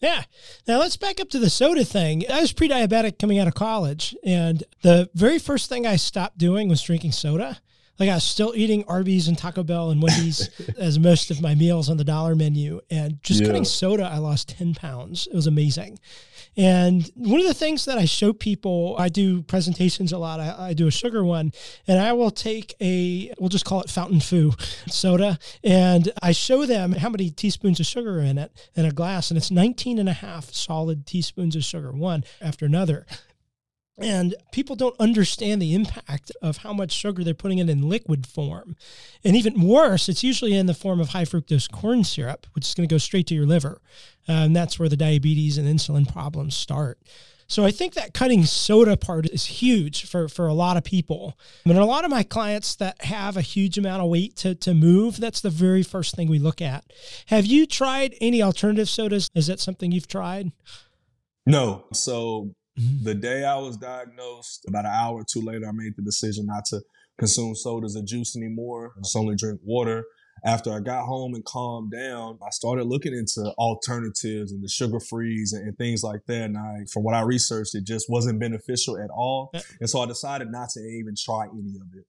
Yeah. 0.00 0.24
Now 0.68 0.78
let's 0.80 0.96
back 0.96 1.20
up 1.20 1.30
to 1.30 1.38
the 1.38 1.50
soda 1.50 1.84
thing. 1.84 2.24
I 2.30 2.40
was 2.40 2.52
pre 2.52 2.68
diabetic 2.68 3.18
coming 3.18 3.38
out 3.38 3.48
of 3.48 3.54
college, 3.54 4.14
and 4.24 4.62
the 4.82 5.08
very 5.14 5.38
first 5.38 5.68
thing 5.68 5.86
I 5.86 5.96
stopped 5.96 6.38
doing 6.38 6.68
was 6.68 6.82
drinking 6.82 7.12
soda. 7.12 7.60
Like 7.98 8.08
I 8.10 8.14
was 8.14 8.24
still 8.24 8.52
eating 8.56 8.84
Arby's 8.88 9.28
and 9.28 9.38
Taco 9.38 9.62
Bell 9.62 9.90
and 9.90 10.02
Wendy's 10.02 10.50
as 10.78 10.98
most 10.98 11.30
of 11.30 11.40
my 11.40 11.54
meals 11.54 11.88
on 11.88 11.96
the 11.96 12.04
dollar 12.04 12.34
menu. 12.34 12.80
And 12.90 13.22
just 13.22 13.40
Yeah. 13.40 13.46
cutting 13.46 13.64
soda, 13.64 14.04
I 14.04 14.18
lost 14.18 14.48
10 14.48 14.74
pounds. 14.74 15.26
It 15.28 15.34
was 15.34 15.46
amazing. 15.46 15.98
And 16.56 17.10
one 17.16 17.40
of 17.40 17.46
the 17.46 17.54
things 17.54 17.84
that 17.86 17.98
I 17.98 18.04
show 18.04 18.32
people, 18.32 18.94
I 18.98 19.08
do 19.08 19.42
presentations 19.42 20.12
a 20.12 20.18
lot. 20.18 20.38
I, 20.38 20.68
I 20.68 20.72
do 20.72 20.86
a 20.86 20.90
sugar 20.92 21.24
one, 21.24 21.50
and 21.88 21.98
I 21.98 22.12
will 22.12 22.30
take 22.30 22.74
a, 22.80 23.32
we'll 23.40 23.48
just 23.48 23.64
call 23.64 23.80
it 23.80 23.90
Fountain 23.90 24.20
Fu 24.20 24.52
soda, 24.88 25.38
and 25.64 26.12
I 26.22 26.30
show 26.30 26.64
them 26.64 26.92
how 26.92 27.08
many 27.08 27.30
teaspoons 27.30 27.80
of 27.80 27.86
sugar 27.86 28.18
are 28.20 28.22
in 28.22 28.38
it 28.38 28.52
in 28.76 28.84
a 28.84 28.92
glass, 28.92 29.30
and 29.32 29.38
it's 29.38 29.50
19 29.50 29.98
and 29.98 30.08
a 30.08 30.12
half 30.12 30.52
solid 30.52 31.06
teaspoons 31.06 31.56
of 31.56 31.64
sugar, 31.64 31.90
one 31.90 32.22
after 32.40 32.66
another. 32.66 33.04
And 33.96 34.34
people 34.50 34.74
don't 34.74 34.96
understand 34.98 35.62
the 35.62 35.74
impact 35.74 36.32
of 36.42 36.58
how 36.58 36.72
much 36.72 36.90
sugar 36.90 37.22
they're 37.22 37.32
putting 37.32 37.58
in 37.58 37.68
in 37.68 37.88
liquid 37.88 38.26
form. 38.26 38.74
And 39.22 39.36
even 39.36 39.60
worse, 39.60 40.08
it's 40.08 40.24
usually 40.24 40.56
in 40.56 40.66
the 40.66 40.74
form 40.74 41.00
of 41.00 41.10
high 41.10 41.24
fructose 41.24 41.70
corn 41.70 42.02
syrup, 42.02 42.46
which 42.54 42.66
is 42.66 42.74
going 42.74 42.88
to 42.88 42.92
go 42.92 42.98
straight 42.98 43.28
to 43.28 43.34
your 43.34 43.46
liver. 43.46 43.80
Uh, 44.28 44.32
and 44.32 44.56
that's 44.56 44.78
where 44.78 44.88
the 44.88 44.96
diabetes 44.96 45.58
and 45.58 45.68
insulin 45.68 46.10
problems 46.10 46.56
start. 46.56 46.98
So 47.46 47.64
I 47.64 47.70
think 47.70 47.94
that 47.94 48.14
cutting 48.14 48.44
soda 48.46 48.96
part 48.96 49.26
is 49.26 49.44
huge 49.44 50.08
for, 50.08 50.28
for 50.28 50.46
a 50.46 50.54
lot 50.54 50.76
of 50.76 50.82
people. 50.82 51.38
I 51.64 51.68
mean, 51.68 51.78
a 51.78 51.84
lot 51.84 52.04
of 52.04 52.10
my 52.10 52.22
clients 52.22 52.74
that 52.76 53.04
have 53.04 53.36
a 53.36 53.42
huge 53.42 53.76
amount 53.78 54.02
of 54.02 54.08
weight 54.08 54.34
to, 54.36 54.54
to 54.56 54.74
move, 54.74 55.20
that's 55.20 55.40
the 55.40 55.50
very 55.50 55.82
first 55.82 56.16
thing 56.16 56.28
we 56.28 56.38
look 56.38 56.62
at. 56.62 56.84
Have 57.26 57.46
you 57.46 57.66
tried 57.66 58.14
any 58.20 58.42
alternative 58.42 58.88
sodas? 58.88 59.28
Is 59.34 59.46
that 59.48 59.60
something 59.60 59.92
you've 59.92 60.08
tried? 60.08 60.52
No. 61.46 61.84
So 61.92 62.54
Mhm. 62.78 63.04
the 63.04 63.14
day 63.14 63.44
I 63.44 63.56
was 63.58 63.76
diagnosed, 63.76 64.64
about 64.66 64.84
an 64.84 64.92
hour 64.92 65.20
or 65.20 65.24
two 65.24 65.40
later, 65.40 65.68
I 65.68 65.72
made 65.72 65.94
the 65.96 66.02
decision 66.02 66.46
not 66.46 66.64
to 66.66 66.82
consume 67.18 67.54
sodas 67.54 67.96
or 67.96 68.02
juice 68.02 68.36
anymore. 68.36 68.94
Just 69.02 69.16
only 69.16 69.36
drink 69.36 69.60
water. 69.64 70.04
After 70.44 70.72
I 70.72 70.80
got 70.80 71.06
home 71.06 71.34
and 71.34 71.44
calmed 71.44 71.92
down, 71.92 72.38
I 72.46 72.50
started 72.50 72.84
looking 72.84 73.14
into 73.14 73.52
alternatives 73.58 74.52
and 74.52 74.62
the 74.62 74.68
sugar 74.68 75.00
frees 75.00 75.52
and, 75.52 75.66
and 75.66 75.78
things 75.78 76.02
like 76.02 76.20
that. 76.26 76.42
And 76.42 76.58
I, 76.58 76.84
from 76.92 77.02
what 77.02 77.14
I 77.14 77.22
researched, 77.22 77.74
it 77.74 77.84
just 77.84 78.10
wasn't 78.10 78.40
beneficial 78.40 78.98
at 78.98 79.10
all. 79.10 79.50
Yeah. 79.54 79.60
And 79.80 79.88
so 79.88 80.00
I 80.00 80.06
decided 80.06 80.50
not 80.50 80.68
to 80.70 80.80
even 80.80 81.14
try 81.16 81.46
any 81.46 81.76
of 81.80 81.88
it. 81.94 82.04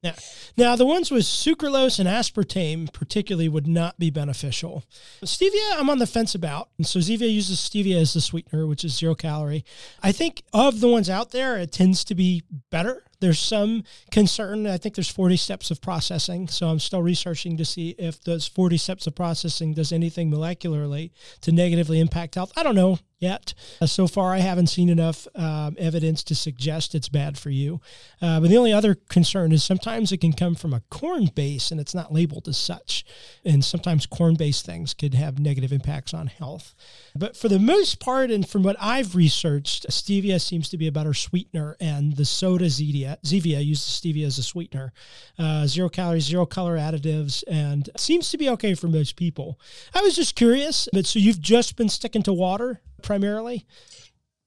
Now, 0.58 0.76
the 0.76 0.86
ones 0.86 1.12
with 1.12 1.24
sucralose 1.24 2.00
and 2.00 2.10
aspartame, 2.10 2.92
particularly, 2.92 3.48
would 3.48 3.68
not 3.68 3.98
be 3.98 4.10
beneficial. 4.10 4.84
Stevia, 5.24 5.78
I'm 5.78 5.90
on 5.90 6.00
the 6.00 6.08
fence 6.08 6.36
about. 6.36 6.70
And 6.78 6.86
so, 6.86 7.00
Zevia 7.00 7.32
uses 7.32 7.60
stevia 7.60 8.02
as 8.02 8.14
the 8.14 8.22
sweetener, 8.22 8.68
which 8.68 8.84
is 8.84 8.98
zero 8.98 9.16
calorie. 9.16 9.64
I 10.04 10.12
think 10.12 10.44
of 10.54 10.82
the 10.82 10.88
ones 10.88 11.10
out 11.10 11.32
there, 11.32 11.58
it 11.58 11.72
tends 11.72 12.04
to 12.06 12.16
be 12.16 12.44
better. 12.70 13.04
There's 13.26 13.40
some 13.40 13.84
concern. 14.12 14.68
I 14.68 14.78
think 14.78 14.94
there's 14.94 15.10
40 15.10 15.36
steps 15.36 15.72
of 15.72 15.82
processing. 15.82 16.48
So, 16.48 16.68
I'm 16.68 16.78
still 16.78 17.02
researching 17.02 17.58
to 17.58 17.66
see 17.66 17.96
if 17.98 18.24
those 18.24 18.46
40 18.46 18.78
steps 18.78 19.08
of 19.08 19.16
processing 19.16 19.74
does 19.74 19.92
anything 19.92 20.30
molecularly 20.30 21.10
to 21.42 21.52
negatively 21.52 22.00
impact 22.00 22.36
health. 22.36 22.54
I 22.56 22.62
don't 22.62 22.76
know 22.76 23.00
yet. 23.20 23.54
Uh, 23.82 23.86
so 23.86 24.08
far, 24.08 24.34
I 24.34 24.40
haven't 24.40 24.68
seen 24.68 24.90
enough 24.90 25.28
um, 25.36 25.76
evidence 25.80 26.24
to 26.24 26.36
suggest 26.36 26.94
it's 26.96 27.10
bad 27.10 27.38
for 27.38 27.50
you. 27.50 27.80
Uh, 28.22 28.40
but 28.40 28.50
the 28.50 28.58
only 28.58 28.74
other 28.74 28.96
concern 28.96 29.52
is 29.52 29.64
sometimes 29.64 30.12
it 30.12 30.22
can 30.22 30.34
come 30.34 30.56
from 30.56 30.74
a 30.74 30.82
corn 30.90 31.30
base 31.34 31.72
and 31.72 31.80
it's 31.80 31.96
not 31.96 32.14
labeled 32.14 32.48
as 32.48 32.58
such. 32.58 33.06
And 33.44 33.64
sometimes 33.64 34.06
corn 34.06 34.36
based 34.36 34.66
things 34.66 34.94
could 34.94 35.14
have 35.14 35.40
negative 35.40 35.72
impacts 35.72 36.14
on 36.14 36.28
health. 36.28 36.76
But 37.16 37.38
for 37.38 37.48
the 37.48 37.60
most 37.60 38.00
part, 38.00 38.32
and 38.32 38.48
from 38.48 38.64
what 38.64 38.76
I've 38.80 39.16
researched, 39.16 39.88
stevia 39.90 40.42
seems 40.42 40.70
to 40.70 40.78
be 40.78 40.88
a 40.88 40.92
better 40.92 41.14
sweetener, 41.14 41.78
and 41.80 42.16
the 42.16 42.26
soda 42.26 42.66
Zevia, 42.66 43.18
Zevia 43.24 43.64
uses 43.64 44.00
stevia 44.00 44.26
as 44.26 44.38
a 44.38 44.44
sweetener. 44.44 44.92
Uh, 45.40 45.66
zero 45.68 45.90
calories, 45.90 46.26
zero 46.26 46.46
color 46.46 46.78
additives, 46.78 47.44
and 47.48 47.90
seems 47.96 48.30
to 48.30 48.38
be 48.38 48.50
okay 48.50 48.74
for 48.74 48.88
most 48.88 49.16
people. 49.16 49.60
I 49.94 50.02
was 50.02 50.16
just 50.16 50.36
curious, 50.36 50.90
but 50.92 51.06
so 51.06 51.20
you've 51.20 51.42
just 51.42 51.76
been 51.76 51.90
sticking 51.90 52.24
to 52.24 52.34
water 52.34 52.82
primarily? 53.06 53.66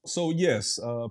So 0.05 0.31
yes, 0.31 0.77
uh, 0.79 1.07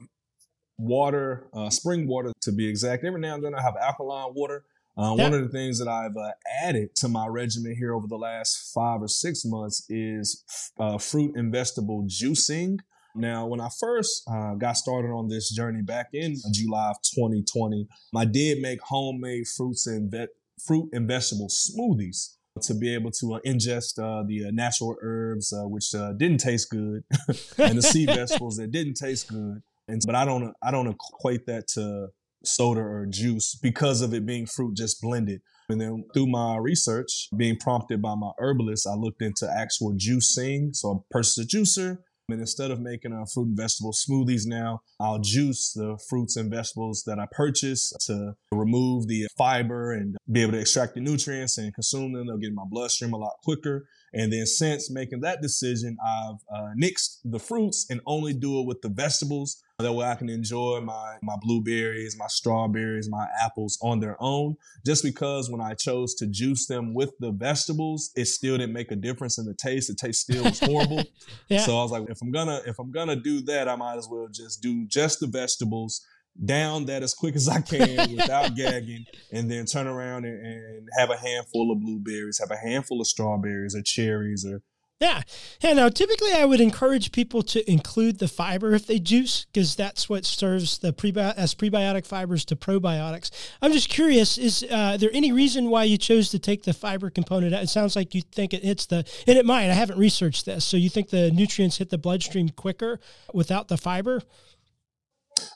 water, 0.79 1.49
uh, 1.53 1.71
spring 1.71 2.07
water 2.07 2.33
to 2.43 2.53
be 2.53 2.69
exact. 2.69 3.05
Every 3.05 3.21
now 3.21 3.35
and 3.35 3.45
then 3.45 3.55
I 3.55 3.63
have 3.63 3.75
alkaline 3.77 4.33
water. 4.35 4.65
Uh, 4.97 5.15
Yeah. 5.17 5.25
One 5.25 5.35
of 5.35 5.43
the 5.43 5.49
things 5.49 5.79
that 5.79 5.89
I've 5.89 6.17
uh, 6.17 6.33
added 6.63 6.95
to 6.97 7.09
my 7.09 7.27
regimen 7.27 7.75
here 7.77 7.95
over 7.95 8.07
the 8.09 8.17
last 8.19 8.73
five 8.75 9.01
or 9.01 9.09
six 9.09 9.45
months 9.45 9.85
is 9.89 10.45
uh, 10.79 10.99
fruit 10.99 11.37
and 11.37 11.53
vegetable 11.53 12.05
juicing. 12.05 12.79
Now, 13.15 13.47
when 13.47 13.61
I 13.61 13.69
first 13.81 14.23
uh, 14.31 14.55
got 14.55 14.77
started 14.77 15.09
on 15.09 15.29
this 15.29 15.51
journey 15.51 15.83
back 15.83 16.09
in 16.13 16.37
July 16.53 16.91
of 16.91 16.97
2020, 17.15 17.89
I 18.15 18.25
did 18.25 18.61
make 18.61 18.81
homemade 18.83 19.47
fruits 19.49 19.87
and 19.87 20.11
ve- 20.11 20.27
fruit 20.65 20.91
and 20.93 21.09
vegetable 21.09 21.49
smoothies 21.49 22.37
to 22.59 22.75
be 22.75 22.95
able 22.95 23.11
to 23.13 23.35
uh, 23.35 23.39
ingest 23.47 23.99
uh, 23.99 24.23
the 24.27 24.47
uh, 24.47 24.51
natural 24.53 24.97
herbs, 25.03 25.53
uh, 25.53 25.67
which 25.69 25.95
uh, 25.95 26.13
didn't 26.13 26.39
taste 26.39 26.71
good, 26.71 27.03
and 27.59 27.79
the 27.79 27.83
sea 27.83 28.07
vegetables 28.07 28.57
that 28.57 28.71
didn't 28.71 28.95
taste 28.95 29.29
good. 29.29 29.63
And 29.89 30.03
but 30.05 30.15
I 30.15 30.25
don't 30.25 30.53
I 30.63 30.71
don't 30.71 30.89
equate 30.89 31.47
that 31.47 31.69
to 31.75 32.09
soda 32.45 32.81
or 32.81 33.07
juice 33.07 33.55
because 33.55 34.01
of 34.03 34.15
it 34.15 34.27
being 34.27 34.47
fruit 34.47 34.77
just 34.77 35.01
blended. 35.01 35.41
And 35.71 35.81
then 35.81 36.05
through 36.15 36.29
my 36.29 36.57
research, 36.57 37.29
being 37.37 37.57
prompted 37.59 38.01
by 38.01 38.15
my 38.15 38.31
herbalist, 38.39 38.87
I 38.87 38.95
looked 38.95 39.21
into 39.21 39.51
actual 39.55 39.93
juicing. 39.93 40.75
So 40.75 40.93
I 40.93 40.97
purchased 41.11 41.39
a 41.39 41.43
juicer. 41.43 41.99
And 42.31 42.41
instead 42.41 42.71
of 42.71 42.81
making 42.81 43.13
a 43.13 43.25
fruit 43.27 43.49
and 43.49 43.57
vegetable 43.57 43.93
smoothies 43.93 44.47
now, 44.47 44.83
I'll 45.01 45.19
juice 45.19 45.73
the 45.73 45.99
fruits 46.11 46.37
and 46.37 46.51
vegetables 46.51 47.05
that 47.07 47.19
I 47.19 47.27
purchase 47.33 47.91
to 48.07 48.35
remove 48.53 49.09
the 49.09 49.29
fiber 49.39 49.93
and 49.93 50.17
be 50.31 50.43
able 50.43 50.53
to 50.53 50.61
extract 50.61 50.95
the 50.95 51.01
nutrients 51.01 51.57
and 51.57 51.73
consume 51.73 52.13
them. 52.13 52.27
They'll 52.27 52.37
get 52.37 52.51
in 52.51 52.55
my 52.55 52.65
bloodstream 52.69 53.15
a 53.15 53.17
lot 53.17 53.33
quicker. 53.43 53.89
And 54.13 54.31
then 54.31 54.45
since 54.45 54.91
making 54.91 55.21
that 55.21 55.41
decision, 55.41 55.97
I've 56.07 56.37
uh, 56.55 56.69
nixed 56.79 57.19
the 57.25 57.39
fruits 57.39 57.87
and 57.89 58.01
only 58.07 58.35
do 58.35 58.61
it 58.61 58.67
with 58.67 58.83
the 58.83 58.91
vegetables. 58.91 59.63
That 59.81 59.93
way 59.93 60.07
I 60.07 60.17
can 60.17 60.29
enjoy 60.29 60.81
my, 60.81 61.19
my 61.23 61.37
blueberries, 61.41 62.17
my 62.19 62.27
strawberries, 62.27 63.09
my 63.09 63.29
apples 63.41 63.79
on 63.81 64.01
their 64.01 64.17
own. 64.19 64.57
Just 64.85 65.05
because 65.05 65.49
when 65.49 65.61
I 65.61 65.75
chose 65.75 66.17
to 66.17 66.27
juice 66.27 66.67
them 66.67 66.95
with 66.95 67.13
the 67.21 67.31
vegetables, 67.31 68.11
it 68.17 68.25
still 68.25 68.59
didn't 68.59 68.73
make 68.73 68.91
a 68.91 68.97
difference 68.97 69.39
in 69.39 69.45
the 69.45 69.55
taste. 69.55 69.87
The 69.87 69.95
taste 69.95 70.23
still 70.23 70.43
was 70.43 70.59
horrible. 70.59 71.05
Yeah. 71.49 71.61
So 71.61 71.79
I 71.79 71.83
was 71.83 71.93
like, 71.93 72.05
if 72.09 72.21
I'm 72.21 72.31
gonna 72.31 72.61
if 72.67 72.79
I'm 72.79 72.91
gonna 72.91 73.17
do 73.17 73.41
that, 73.43 73.69
I 73.69 73.77
might 73.77 73.97
as 73.97 74.09
well 74.09 74.29
just 74.31 74.61
do 74.61 74.85
just 74.87 75.21
the 75.21 75.27
vegetables, 75.27 76.05
down 76.45 76.87
that 76.87 77.03
as 77.03 77.15
quick 77.15 77.37
as 77.37 77.49
I 77.49 77.61
can 77.61 78.11
without 78.17 78.55
gagging, 78.55 79.05
and 79.33 79.51
then 79.51 79.65
turn 79.67 79.87
around 79.87 80.25
and, 80.25 80.45
and 80.45 80.89
have 80.99 81.11
a 81.11 81.17
handful 81.17 81.73
of 81.73 81.81
blueberries, 81.81 82.39
have 82.39 82.51
a 82.51 82.57
handful 82.57 83.01
of 83.01 83.07
strawberries 83.07 83.75
or 83.75 83.83
cherries 83.83 84.45
or 84.45 84.63
Yeah. 85.01 85.23
Yeah. 85.63 85.75
Now, 85.75 85.89
typically, 85.89 86.33
I 86.33 86.45
would 86.45 86.61
encourage 86.61 87.13
people 87.13 87.43
to 87.45 87.71
include 87.71 88.19
the 88.19 88.27
fiber 88.27 88.75
if 88.75 88.87
they 88.87 88.99
juice, 88.99 89.45
because 89.53 89.77
that's 89.77 90.09
what 90.09 90.25
serves 90.25 90.79
the 90.79 90.93
prebi- 90.93 91.35
as 91.37 91.55
prebiotic 91.55 92.05
fibers 92.05 92.45
to 92.47 92.57
probiotics. 92.57 93.31
I'm 93.63 93.73
just 93.73 93.89
curious: 93.89 94.37
is 94.39 94.67
uh, 94.69 94.97
there 94.97 95.11
any 95.13 95.31
reason 95.31 95.71
why 95.71 95.85
you 95.85 95.99
chose 95.99 96.31
to 96.31 96.41
take 96.41 96.65
the 96.65 96.73
fiber 96.73 97.11
component 97.11 97.55
out? 97.55 97.63
It 97.63 97.69
sounds 97.69 97.95
like 97.95 98.13
you 98.13 98.23
think 98.23 98.53
it 98.53 98.65
hits 98.65 98.87
the, 98.87 99.05
and 99.29 99.39
it 99.39 99.47
might. 99.47 99.71
I 99.71 99.75
haven't 99.75 99.99
researched 99.99 100.47
this, 100.47 100.65
so 100.65 100.77
you 100.77 100.91
think 100.91 101.11
the 101.11 101.31
nutrients 101.31 101.79
hit 101.79 101.91
the 101.91 101.99
bloodstream 101.99 102.49
quicker 102.49 102.99
without 103.33 103.69
the 103.69 103.77
fiber? 103.77 104.23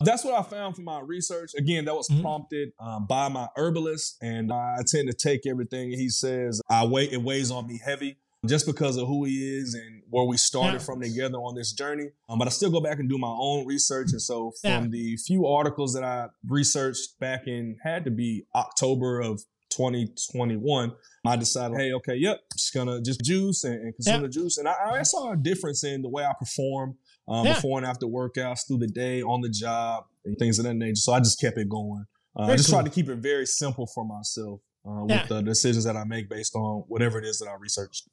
That's 0.02 0.24
what 0.24 0.34
I 0.34 0.42
found 0.48 0.76
from 0.76 0.84
my 0.84 1.00
research. 1.00 1.50
Again, 1.58 1.86
that 1.86 1.94
was 1.96 2.08
Mhm. 2.08 2.22
prompted 2.22 2.68
um, 2.78 3.06
by 3.08 3.26
my 3.28 3.48
herbalist, 3.56 4.18
and 4.22 4.52
I 4.52 4.76
tend 4.86 5.08
to 5.08 5.14
take 5.14 5.44
everything 5.46 5.90
he 5.90 6.08
says. 6.08 6.60
I 6.70 6.84
weigh 6.86 7.10
it 7.10 7.22
weighs 7.22 7.50
on 7.50 7.66
me 7.66 7.80
heavy 7.84 8.18
just 8.46 8.66
because 8.66 8.96
of 8.96 9.06
who 9.06 9.24
he 9.24 9.56
is 9.56 9.74
and 9.74 10.02
where 10.10 10.24
we 10.24 10.36
started 10.36 10.78
Yeah. 10.80 10.84
from 10.84 11.00
together 11.00 11.38
on 11.38 11.54
this 11.54 11.72
journey. 11.72 12.10
Um, 12.28 12.38
but 12.38 12.48
I 12.48 12.50
still 12.50 12.70
go 12.70 12.80
back 12.80 12.98
and 12.98 13.08
do 13.08 13.16
my 13.16 13.28
own 13.38 13.66
research, 13.66 14.10
and 14.12 14.20
so 14.20 14.50
from 14.60 14.84
Yeah. 14.84 14.88
the 14.90 15.16
few 15.16 15.46
articles 15.46 15.94
that 15.94 16.02
I 16.02 16.28
researched 16.46 17.18
back 17.20 17.46
in 17.46 17.76
had 17.82 18.04
to 18.04 18.10
be 18.10 18.46
October 18.54 19.20
of 19.20 19.44
2021. 19.70 20.92
I 21.24 21.36
decided, 21.36 21.78
hey, 21.78 21.92
okay, 21.92 22.16
yep, 22.16 22.40
just 22.52 22.74
gonna 22.74 23.00
just 23.00 23.20
juice 23.22 23.62
and, 23.64 23.74
and 23.80 23.94
consume 23.94 24.14
Yeah. 24.16 24.20
the 24.22 24.28
juice, 24.28 24.58
and 24.58 24.68
I, 24.68 24.98
I 24.98 25.02
saw 25.04 25.32
a 25.32 25.36
difference 25.36 25.84
in 25.84 26.02
the 26.02 26.08
way 26.08 26.24
I 26.24 26.32
perform 26.38 26.98
um, 27.28 27.46
before 27.46 27.78
and 27.78 27.86
after 27.86 28.06
workouts 28.06 28.66
through 28.66 28.78
the 28.78 28.88
day, 28.88 29.22
on 29.22 29.40
the 29.40 29.48
job, 29.48 30.04
and 30.24 30.36
things 30.36 30.58
of 30.58 30.64
that 30.64 30.74
nature. 30.74 30.96
So 30.96 31.12
I 31.12 31.20
just 31.20 31.40
kept 31.40 31.56
it 31.56 31.68
going. 31.68 32.04
Uh, 32.36 32.42
I 32.42 32.56
just 32.56 32.68
cool. 32.68 32.80
tried 32.80 32.86
to 32.86 32.90
keep 32.94 33.08
it 33.08 33.18
very 33.18 33.46
simple 33.46 33.86
for 33.86 34.04
myself 34.04 34.60
uh, 34.84 35.04
with 35.04 35.28
the 35.28 35.40
decisions 35.42 35.84
that 35.84 35.96
I 35.96 36.02
make 36.02 36.28
based 36.28 36.56
on 36.56 36.82
whatever 36.88 37.18
it 37.20 37.24
is 37.24 37.38
that 37.38 37.46
I 37.48 37.54
researched. 37.54 38.08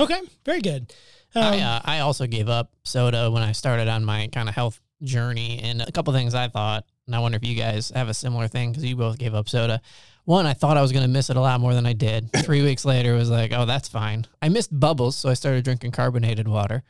Okay, 0.00 0.20
very 0.44 0.60
good. 0.60 0.92
Um, 1.34 1.42
I, 1.42 1.60
uh, 1.60 1.80
I 1.84 1.98
also 2.00 2.26
gave 2.26 2.48
up 2.48 2.70
soda 2.84 3.30
when 3.30 3.42
I 3.42 3.52
started 3.52 3.88
on 3.88 4.04
my 4.04 4.28
kind 4.32 4.48
of 4.48 4.54
health 4.54 4.80
journey. 5.02 5.60
And 5.62 5.82
a 5.82 5.92
couple 5.92 6.12
things 6.12 6.34
I 6.34 6.48
thought, 6.48 6.84
and 7.06 7.14
I 7.14 7.18
wonder 7.18 7.36
if 7.36 7.44
you 7.44 7.54
guys 7.54 7.90
have 7.94 8.08
a 8.08 8.14
similar 8.14 8.48
thing 8.48 8.70
because 8.70 8.84
you 8.84 8.96
both 8.96 9.18
gave 9.18 9.34
up 9.34 9.48
soda. 9.48 9.80
One, 10.24 10.46
I 10.46 10.54
thought 10.54 10.76
I 10.76 10.82
was 10.82 10.92
going 10.92 11.04
to 11.04 11.10
miss 11.10 11.28
it 11.28 11.36
a 11.36 11.40
lot 11.40 11.60
more 11.60 11.74
than 11.74 11.86
I 11.86 11.92
did. 11.92 12.30
Three 12.44 12.62
weeks 12.62 12.84
later, 12.84 13.14
it 13.14 13.18
was 13.18 13.30
like, 13.30 13.52
oh, 13.52 13.66
that's 13.66 13.88
fine. 13.88 14.26
I 14.40 14.48
missed 14.48 14.78
bubbles, 14.78 15.16
so 15.16 15.28
I 15.28 15.34
started 15.34 15.64
drinking 15.64 15.90
carbonated 15.90 16.48
water. 16.48 16.82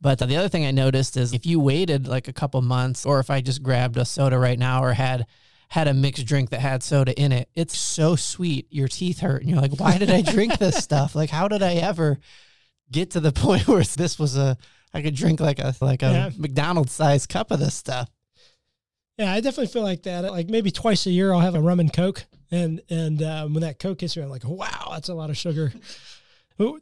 But 0.00 0.20
the 0.20 0.36
other 0.36 0.48
thing 0.48 0.64
I 0.64 0.70
noticed 0.70 1.16
is 1.16 1.32
if 1.32 1.44
you 1.44 1.58
waited 1.58 2.06
like 2.06 2.28
a 2.28 2.32
couple 2.32 2.62
months, 2.62 3.04
or 3.04 3.18
if 3.18 3.30
I 3.30 3.40
just 3.40 3.64
grabbed 3.64 3.96
a 3.96 4.04
soda 4.04 4.38
right 4.38 4.58
now 4.58 4.84
or 4.84 4.92
had 4.92 5.26
had 5.68 5.86
a 5.86 5.94
mixed 5.94 6.26
drink 6.26 6.50
that 6.50 6.60
had 6.60 6.82
soda 6.82 7.18
in 7.20 7.30
it, 7.30 7.48
it's 7.54 7.76
so 7.76 8.16
sweet. 8.16 8.66
Your 8.70 8.88
teeth 8.88 9.20
hurt, 9.20 9.42
and 9.42 9.50
you're 9.50 9.60
like, 9.60 9.78
"Why 9.78 9.98
did 9.98 10.10
I 10.10 10.22
drink 10.22 10.58
this 10.58 10.76
stuff? 10.82 11.14
Like, 11.14 11.30
how 11.30 11.48
did 11.48 11.62
I 11.62 11.74
ever 11.74 12.18
get 12.90 13.10
to 13.12 13.20
the 13.20 13.32
point 13.46 13.68
where 13.68 13.82
this 13.82 14.18
was 14.18 14.36
a 14.36 14.56
I 14.94 15.02
could 15.02 15.14
drink 15.14 15.40
like 15.40 15.58
a 15.58 15.74
like 15.80 16.02
a 16.02 16.10
yeah. 16.10 16.30
McDonald's 16.38 16.92
sized 16.92 17.28
cup 17.28 17.50
of 17.50 17.60
this 17.60 17.74
stuff?" 17.74 18.10
Yeah, 19.18 19.32
I 19.32 19.40
definitely 19.40 19.66
feel 19.66 19.82
like 19.82 20.04
that. 20.04 20.24
Like 20.24 20.48
maybe 20.48 20.70
twice 20.70 21.04
a 21.06 21.10
year, 21.10 21.32
I'll 21.32 21.40
have 21.40 21.54
a 21.54 21.60
rum 21.60 21.80
and 21.80 21.92
coke, 21.92 22.24
and 22.50 22.80
and 22.88 23.22
um, 23.22 23.54
when 23.54 23.62
that 23.62 23.78
coke 23.78 24.00
hits 24.00 24.16
me, 24.16 24.22
I'm 24.22 24.30
like, 24.30 24.44
"Wow, 24.44 24.90
that's 24.92 25.08
a 25.08 25.14
lot 25.14 25.30
of 25.30 25.36
sugar." 25.36 25.72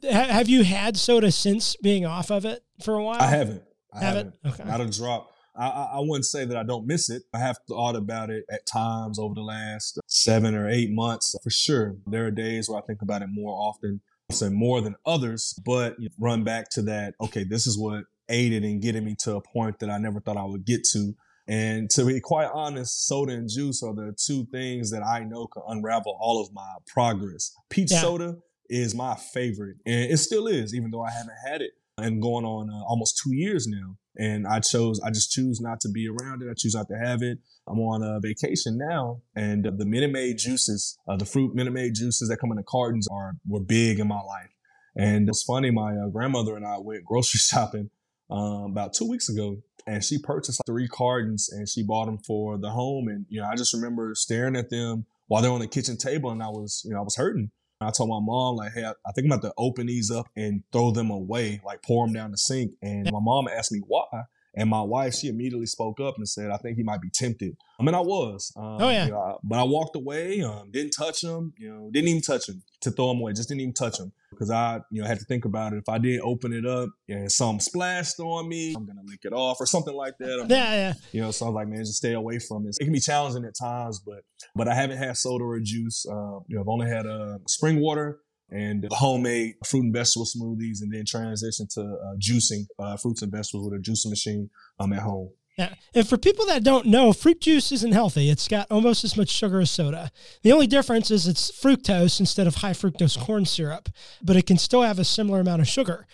Have 0.09 0.49
you 0.49 0.63
had 0.63 0.97
soda 0.97 1.31
since 1.31 1.75
being 1.75 2.03
off 2.03 2.31
of 2.31 2.45
it 2.45 2.63
for 2.81 2.95
a 2.95 3.03
while? 3.03 3.21
I 3.21 3.27
haven't. 3.27 3.61
I 3.93 3.99
haven't. 3.99 4.35
haven't. 4.43 4.59
Okay. 4.61 4.69
Not 4.69 4.81
a 4.81 4.87
drop. 4.87 5.31
I, 5.57 5.89
I, 5.93 5.99
wouldn't 5.99 6.25
say 6.25 6.45
that 6.45 6.55
I 6.55 6.63
don't 6.63 6.85
miss 6.85 7.09
it. 7.09 7.23
I 7.33 7.39
have 7.39 7.57
thought 7.67 7.95
about 7.95 8.29
it 8.29 8.45
at 8.51 8.67
times 8.67 9.17
over 9.17 9.33
the 9.33 9.41
last 9.41 9.99
seven 10.07 10.53
or 10.53 10.69
eight 10.69 10.91
months 10.91 11.35
for 11.43 11.49
sure. 11.49 11.95
There 12.05 12.27
are 12.27 12.31
days 12.31 12.69
where 12.69 12.79
I 12.79 12.85
think 12.85 13.01
about 13.01 13.23
it 13.23 13.29
more 13.31 13.51
often, 13.51 14.01
say 14.31 14.49
more 14.49 14.81
than 14.81 14.95
others, 15.05 15.59
but 15.65 15.95
run 16.19 16.43
back 16.43 16.69
to 16.71 16.83
that. 16.83 17.15
Okay, 17.21 17.43
this 17.43 17.65
is 17.65 17.77
what 17.77 18.03
aided 18.29 18.63
in 18.63 18.79
getting 18.79 19.05
me 19.05 19.15
to 19.19 19.35
a 19.35 19.41
point 19.41 19.79
that 19.79 19.89
I 19.89 19.97
never 19.97 20.19
thought 20.19 20.37
I 20.37 20.45
would 20.45 20.65
get 20.65 20.83
to. 20.91 21.13
And 21.47 21.89
to 21.91 22.05
be 22.05 22.19
quite 22.19 22.49
honest, 22.53 23.07
soda 23.07 23.31
and 23.33 23.49
juice 23.49 23.81
are 23.81 23.95
the 23.95 24.13
two 24.17 24.45
things 24.51 24.91
that 24.91 25.01
I 25.01 25.23
know 25.23 25.47
can 25.47 25.63
unravel 25.67 26.17
all 26.19 26.41
of 26.41 26.53
my 26.53 26.75
progress. 26.87 27.53
Peach 27.69 27.91
yeah. 27.91 28.01
soda 28.01 28.35
is 28.69 28.93
my 28.93 29.15
favorite, 29.15 29.77
and 29.85 30.11
it 30.11 30.17
still 30.17 30.47
is, 30.47 30.75
even 30.75 30.91
though 30.91 31.03
I 31.03 31.11
haven't 31.11 31.37
had 31.47 31.61
it 31.61 31.71
and 31.97 32.21
going 32.21 32.45
on 32.45 32.69
uh, 32.69 32.83
almost 32.85 33.19
two 33.23 33.35
years 33.35 33.67
now. 33.67 33.97
And 34.17 34.47
I 34.47 34.59
chose, 34.59 34.99
I 35.03 35.09
just 35.09 35.31
choose 35.31 35.59
not 35.61 35.79
to 35.81 35.89
be 35.89 36.07
around 36.07 36.41
it. 36.41 36.49
I 36.49 36.53
choose 36.55 36.75
not 36.75 36.87
to 36.89 36.97
have 36.97 37.21
it. 37.21 37.39
I'm 37.67 37.79
on 37.79 38.01
a 38.01 38.19
vacation 38.19 38.77
now, 38.77 39.21
and 39.35 39.65
the 39.65 39.85
Minute 39.85 40.11
Maid 40.11 40.37
juices, 40.37 40.97
uh, 41.07 41.17
the 41.17 41.25
fruit 41.25 41.53
Minute 41.53 41.73
Maid 41.73 41.95
juices 41.95 42.29
that 42.29 42.37
come 42.37 42.51
in 42.51 42.57
the 42.57 42.63
cartons 42.63 43.07
are 43.11 43.33
were 43.47 43.59
big 43.59 43.99
in 43.99 44.07
my 44.07 44.21
life. 44.21 44.49
And 44.95 45.27
it's 45.29 45.43
funny, 45.43 45.69
my 45.69 45.95
uh, 45.95 46.07
grandmother 46.07 46.55
and 46.55 46.65
I 46.65 46.77
went 46.79 47.05
grocery 47.05 47.37
shopping 47.39 47.89
um, 48.29 48.71
about 48.71 48.93
two 48.93 49.07
weeks 49.07 49.29
ago, 49.29 49.57
and 49.85 50.03
she 50.03 50.17
purchased 50.17 50.61
like, 50.61 50.65
three 50.65 50.87
cartons, 50.87 51.49
and 51.51 51.67
she 51.67 51.83
bought 51.83 52.05
them 52.05 52.19
for 52.19 52.57
the 52.57 52.69
home. 52.69 53.09
And 53.09 53.25
you 53.29 53.41
know, 53.41 53.47
I 53.47 53.55
just 53.55 53.73
remember 53.73 54.15
staring 54.15 54.55
at 54.55 54.69
them 54.69 55.05
while 55.27 55.41
they're 55.41 55.51
on 55.51 55.59
the 55.59 55.67
kitchen 55.67 55.97
table, 55.97 56.31
and 56.31 56.41
I 56.41 56.47
was, 56.47 56.83
you 56.85 56.93
know, 56.93 56.99
I 56.99 57.03
was 57.03 57.17
hurting. 57.17 57.51
I 57.79 57.91
told 57.91 58.09
my 58.09 58.19
mom, 58.19 58.55
like, 58.55 58.73
hey, 58.73 58.85
I 58.85 59.11
think 59.11 59.25
I'm 59.25 59.31
about 59.31 59.47
to 59.47 59.53
open 59.57 59.87
these 59.87 60.09
up 60.09 60.27
and 60.35 60.63
throw 60.71 60.91
them 60.91 61.11
away, 61.11 61.61
like 61.63 61.83
pour 61.83 62.05
them 62.05 62.13
down 62.13 62.31
the 62.31 62.37
sink. 62.37 62.71
And 62.81 63.11
my 63.11 63.19
mom 63.21 63.47
asked 63.47 63.71
me 63.71 63.81
why. 63.85 64.23
And 64.55 64.71
my 64.71 64.81
wife, 64.81 65.13
she 65.13 65.27
immediately 65.27 65.67
spoke 65.67 65.99
up 65.99 66.15
and 66.17 66.27
said, 66.27 66.49
I 66.49 66.57
think 66.57 66.77
he 66.77 66.83
might 66.83 66.99
be 66.99 67.11
tempted. 67.11 67.55
I 67.79 67.83
mean, 67.83 67.93
I 67.93 67.99
was. 67.99 68.51
Um, 68.55 68.77
oh, 68.81 68.89
yeah. 68.89 69.05
You 69.05 69.11
know, 69.11 69.39
but 69.43 69.59
I 69.59 69.63
walked 69.63 69.95
away, 69.95 70.41
um, 70.41 70.71
didn't 70.71 70.93
touch 70.97 71.23
him, 71.23 71.53
you 71.59 71.71
know, 71.71 71.91
didn't 71.93 72.07
even 72.07 72.23
touch 72.23 72.49
him 72.49 72.63
to 72.81 72.89
throw 72.89 73.11
him 73.11 73.19
away, 73.19 73.33
just 73.33 73.49
didn't 73.49 73.61
even 73.61 73.73
touch 73.75 73.99
him. 73.99 74.11
Because 74.29 74.51
I, 74.51 74.81
you 74.91 75.01
know, 75.01 75.07
had 75.07 75.19
to 75.19 75.25
think 75.25 75.45
about 75.45 75.73
it. 75.73 75.77
If 75.77 75.89
I 75.89 75.97
did 75.97 76.19
open 76.21 76.51
it 76.51 76.65
up 76.65 76.89
and 77.07 77.31
some 77.31 77.59
splashed 77.59 78.19
on 78.19 78.49
me, 78.49 78.73
I'm 78.75 78.85
going 78.85 78.97
to 78.97 79.09
lick 79.09 79.21
it 79.23 79.33
off 79.33 79.57
or 79.59 79.65
something 79.65 79.95
like 79.95 80.15
that. 80.19 80.41
I'm, 80.41 80.49
yeah, 80.49 80.73
yeah. 80.73 80.93
You 81.13 81.21
know, 81.21 81.31
so 81.31 81.45
I 81.45 81.49
was 81.49 81.55
like, 81.55 81.67
man, 81.69 81.79
just 81.79 81.95
stay 81.95 82.13
away 82.13 82.39
from 82.39 82.67
it. 82.67 82.75
It 82.79 82.83
can 82.83 82.93
be 82.93 82.99
challenging 82.99 83.45
at 83.45 83.55
times, 83.55 84.01
but 84.05 84.23
but 84.55 84.67
I 84.67 84.73
haven't 84.75 84.97
had 84.97 85.15
soda 85.15 85.43
or 85.45 85.59
juice. 85.59 86.05
Uh, 86.05 86.39
you 86.47 86.55
know, 86.55 86.61
I've 86.61 86.67
only 86.67 86.87
had 86.87 87.07
uh, 87.07 87.37
spring 87.47 87.79
water 87.79 88.19
and 88.49 88.87
homemade 88.91 89.55
fruit 89.65 89.83
and 89.83 89.93
vegetable 89.93 90.25
smoothies, 90.25 90.81
and 90.81 90.93
then 90.93 91.05
transition 91.05 91.67
to 91.75 91.81
uh, 91.81 92.15
juicing 92.17 92.65
uh, 92.79 92.97
fruits 92.97 93.21
and 93.21 93.31
vegetables 93.31 93.69
with 93.69 93.79
a 93.79 93.83
juicing 93.83 94.09
machine 94.09 94.49
um, 94.79 94.93
at 94.93 95.01
home. 95.01 95.29
Yeah. 95.57 95.73
And 95.95 96.07
for 96.07 96.17
people 96.17 96.45
that 96.45 96.63
don't 96.63 96.85
know, 96.85 97.11
fruit 97.13 97.41
juice 97.41 97.71
isn't 97.71 97.91
healthy. 97.91 98.29
It's 98.29 98.47
got 98.47 98.67
almost 98.69 99.03
as 99.03 99.17
much 99.17 99.29
sugar 99.29 99.59
as 99.59 99.71
soda. 99.71 100.11
The 100.43 100.51
only 100.51 100.67
difference 100.67 101.09
is 101.09 101.27
it's 101.27 101.51
fructose 101.51 102.19
instead 102.19 102.45
of 102.45 102.55
high 102.55 102.73
fructose 102.73 103.17
corn 103.17 103.45
syrup, 103.45 103.89
but 104.21 104.35
it 104.35 104.45
can 104.45 104.59
still 104.59 104.83
have 104.83 104.99
a 104.99 105.03
similar 105.03 105.39
amount 105.39 105.61
of 105.61 105.67
sugar. 105.67 106.05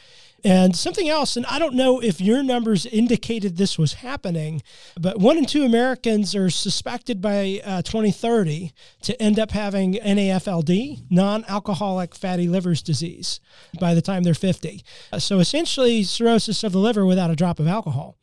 And 0.45 0.75
something 0.75 1.07
else, 1.07 1.37
and 1.37 1.45
I 1.45 1.57
don't 1.57 1.73
know 1.73 2.01
if 2.01 2.19
your 2.19 2.43
numbers 2.43 2.85
indicated 2.85 3.55
this 3.55 3.77
was 3.77 3.93
happening, 3.93 4.61
but 4.99 5.17
one 5.17 5.37
in 5.37 5.45
two 5.45 5.63
Americans 5.63 6.35
are 6.35 6.49
suspected 6.49 7.21
by 7.21 7.61
uh, 7.63 7.81
2030 7.81 8.73
to 9.03 9.21
end 9.21 9.39
up 9.39 9.51
having 9.51 9.93
NAFLD, 9.93 11.03
non 11.09 11.45
alcoholic 11.47 12.13
fatty 12.13 12.49
liver's 12.49 12.81
disease, 12.81 13.39
by 13.79 13.93
the 13.93 14.01
time 14.01 14.23
they're 14.23 14.33
50. 14.33 14.83
So 15.17 15.39
essentially, 15.39 16.03
cirrhosis 16.03 16.63
of 16.63 16.73
the 16.73 16.79
liver 16.79 17.05
without 17.05 17.31
a 17.31 17.35
drop 17.37 17.59
of 17.59 17.67
alcohol. 17.67 18.17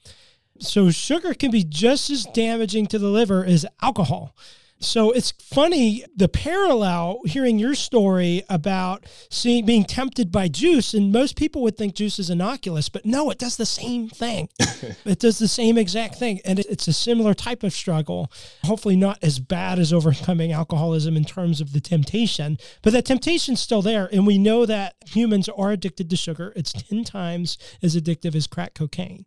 So 0.61 0.91
sugar 0.91 1.35
can 1.35 1.51
be 1.51 1.65
just 1.65 2.11
as 2.11 2.27
damaging 2.27 2.87
to 2.89 2.99
the 2.99 3.09
liver 3.09 3.45
as 3.45 3.67
alcohol. 3.83 4.35
So 4.83 5.11
it's 5.11 5.31
funny 5.33 6.07
the 6.17 6.29
parallel 6.29 7.21
hearing 7.27 7.59
your 7.59 7.75
story 7.75 8.45
about 8.49 9.05
seeing 9.29 9.67
being 9.67 9.85
tempted 9.85 10.33
by 10.33 10.49
juice, 10.49 10.95
and 10.95 11.13
most 11.13 11.37
people 11.37 11.61
would 11.63 11.77
think 11.77 11.95
juice 11.95 12.19
is 12.19 12.31
innocuous, 12.31 12.89
but 12.89 13.05
no, 13.05 13.29
it 13.29 13.39
does 13.39 13.59
the 13.59 13.67
same 13.67 14.09
thing. 14.09 14.49
it 15.05 15.19
does 15.19 15.39
the 15.39 15.49
same 15.49 15.77
exact 15.77 16.15
thing, 16.15 16.41
and 16.47 16.61
it's 16.61 16.89
a 16.89 16.95
similar 16.95 17.35
type 17.35 17.63
of 17.63 17.75
struggle. 17.75 18.33
Hopefully, 18.65 18.97
not 18.97 19.19
as 19.21 19.39
bad 19.39 19.79
as 19.79 19.93
overcoming 19.93 20.51
alcoholism 20.51 21.15
in 21.15 21.25
terms 21.25 21.61
of 21.61 21.75
the 21.75 21.81
temptation, 21.81 22.57
but 22.81 22.95
that 22.95 23.05
temptation's 23.05 23.61
still 23.61 23.83
there, 23.83 24.09
and 24.11 24.27
we 24.27 24.39
know 24.39 24.65
that 24.65 24.95
humans 25.07 25.47
are 25.51 25.73
addicted 25.73 26.09
to 26.09 26.17
sugar. 26.17 26.55
It's 26.57 26.73
ten 26.73 27.05
times 27.05 27.59
as 27.83 27.97
addictive 27.97 28.35
as 28.35 28.47
crack 28.47 28.73
cocaine, 28.73 29.27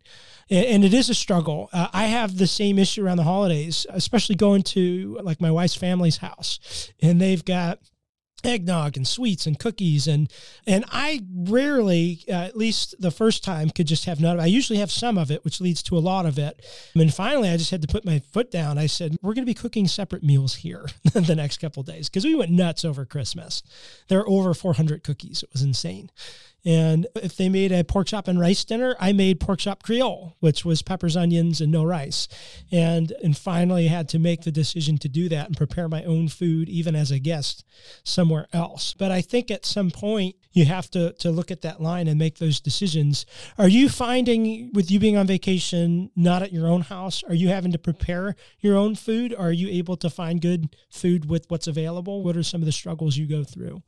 and 0.50 0.84
it 0.84 0.94
is 0.94 1.08
a 1.08 1.14
struggle. 1.14 1.68
Uh, 1.72 1.88
I 1.92 2.04
have 2.04 2.36
the 2.36 2.46
same 2.46 2.78
issue 2.78 3.04
around 3.04 3.16
the 3.16 3.24
holidays, 3.24 3.86
especially 3.90 4.36
going 4.36 4.62
to 4.62 5.18
like 5.22 5.40
my 5.40 5.50
wife's 5.50 5.74
family's 5.74 6.18
house, 6.18 6.92
and 7.00 7.20
they've 7.20 7.44
got 7.44 7.78
eggnog 8.44 8.96
and 8.96 9.06
sweets 9.08 9.46
and 9.46 9.58
cookies 9.58 10.06
and 10.06 10.30
and 10.66 10.84
I 10.92 11.22
rarely 11.34 12.22
uh, 12.28 12.32
at 12.32 12.56
least 12.56 12.94
the 12.98 13.10
first 13.10 13.42
time 13.42 13.70
could 13.70 13.86
just 13.86 14.04
have 14.04 14.20
none 14.20 14.34
of 14.34 14.40
it. 14.40 14.42
I 14.42 14.46
usually 14.46 14.78
have 14.78 14.90
some 14.90 15.18
of 15.18 15.30
it 15.30 15.44
which 15.44 15.60
leads 15.60 15.82
to 15.84 15.96
a 15.96 16.00
lot 16.00 16.26
of 16.26 16.38
it. 16.38 16.64
And 16.94 17.12
finally 17.12 17.48
I 17.48 17.56
just 17.56 17.70
had 17.70 17.82
to 17.82 17.88
put 17.88 18.04
my 18.04 18.18
foot 18.18 18.50
down. 18.50 18.78
I 18.78 18.86
said 18.86 19.16
we're 19.22 19.34
going 19.34 19.46
to 19.46 19.50
be 19.50 19.54
cooking 19.54 19.88
separate 19.88 20.22
meals 20.22 20.56
here 20.56 20.86
the 21.12 21.34
next 21.34 21.58
couple 21.58 21.82
days 21.82 22.08
because 22.08 22.24
we 22.24 22.34
went 22.34 22.50
nuts 22.50 22.84
over 22.84 23.04
Christmas. 23.04 23.62
There 24.08 24.20
are 24.20 24.28
over 24.28 24.54
400 24.54 25.02
cookies. 25.02 25.42
It 25.42 25.50
was 25.52 25.62
insane. 25.62 26.10
And 26.64 27.06
if 27.16 27.36
they 27.36 27.48
made 27.48 27.72
a 27.72 27.84
pork 27.84 28.06
chop 28.06 28.26
and 28.26 28.40
rice 28.40 28.64
dinner, 28.64 28.96
I 28.98 29.12
made 29.12 29.38
pork 29.40 29.58
chop 29.60 29.82
Creole, 29.82 30.36
which 30.40 30.64
was 30.64 30.82
peppers, 30.82 31.16
onions, 31.16 31.60
and 31.60 31.70
no 31.70 31.84
rice. 31.84 32.26
And 32.72 33.12
and 33.22 33.36
finally 33.36 33.88
had 33.88 34.08
to 34.10 34.18
make 34.18 34.42
the 34.42 34.52
decision 34.52 34.96
to 34.98 35.08
do 35.08 35.28
that 35.28 35.46
and 35.46 35.56
prepare 35.56 35.88
my 35.88 36.02
own 36.04 36.28
food, 36.28 36.68
even 36.68 36.96
as 36.96 37.10
a 37.10 37.18
guest 37.18 37.64
somewhere 38.02 38.46
else. 38.52 38.94
But 38.94 39.12
I 39.12 39.20
think 39.20 39.50
at 39.50 39.66
some 39.66 39.90
point 39.90 40.36
you 40.52 40.64
have 40.64 40.90
to 40.92 41.12
to 41.12 41.30
look 41.30 41.50
at 41.50 41.62
that 41.62 41.82
line 41.82 42.08
and 42.08 42.18
make 42.18 42.38
those 42.38 42.60
decisions. 42.60 43.26
Are 43.58 43.68
you 43.68 43.88
finding 43.88 44.70
with 44.72 44.90
you 44.90 44.98
being 44.98 45.16
on 45.16 45.26
vacation, 45.26 46.10
not 46.16 46.42
at 46.42 46.52
your 46.52 46.66
own 46.66 46.80
house, 46.80 47.22
are 47.24 47.34
you 47.34 47.48
having 47.48 47.72
to 47.72 47.78
prepare 47.78 48.36
your 48.60 48.76
own 48.76 48.94
food? 48.94 49.34
Are 49.36 49.52
you 49.52 49.68
able 49.68 49.96
to 49.98 50.08
find 50.08 50.40
good 50.40 50.74
food 50.90 51.28
with 51.28 51.44
what's 51.48 51.66
available? 51.66 52.22
What 52.22 52.36
are 52.36 52.42
some 52.42 52.62
of 52.62 52.66
the 52.66 52.72
struggles 52.72 53.16
you 53.16 53.26
go 53.26 53.44
through? 53.44 53.82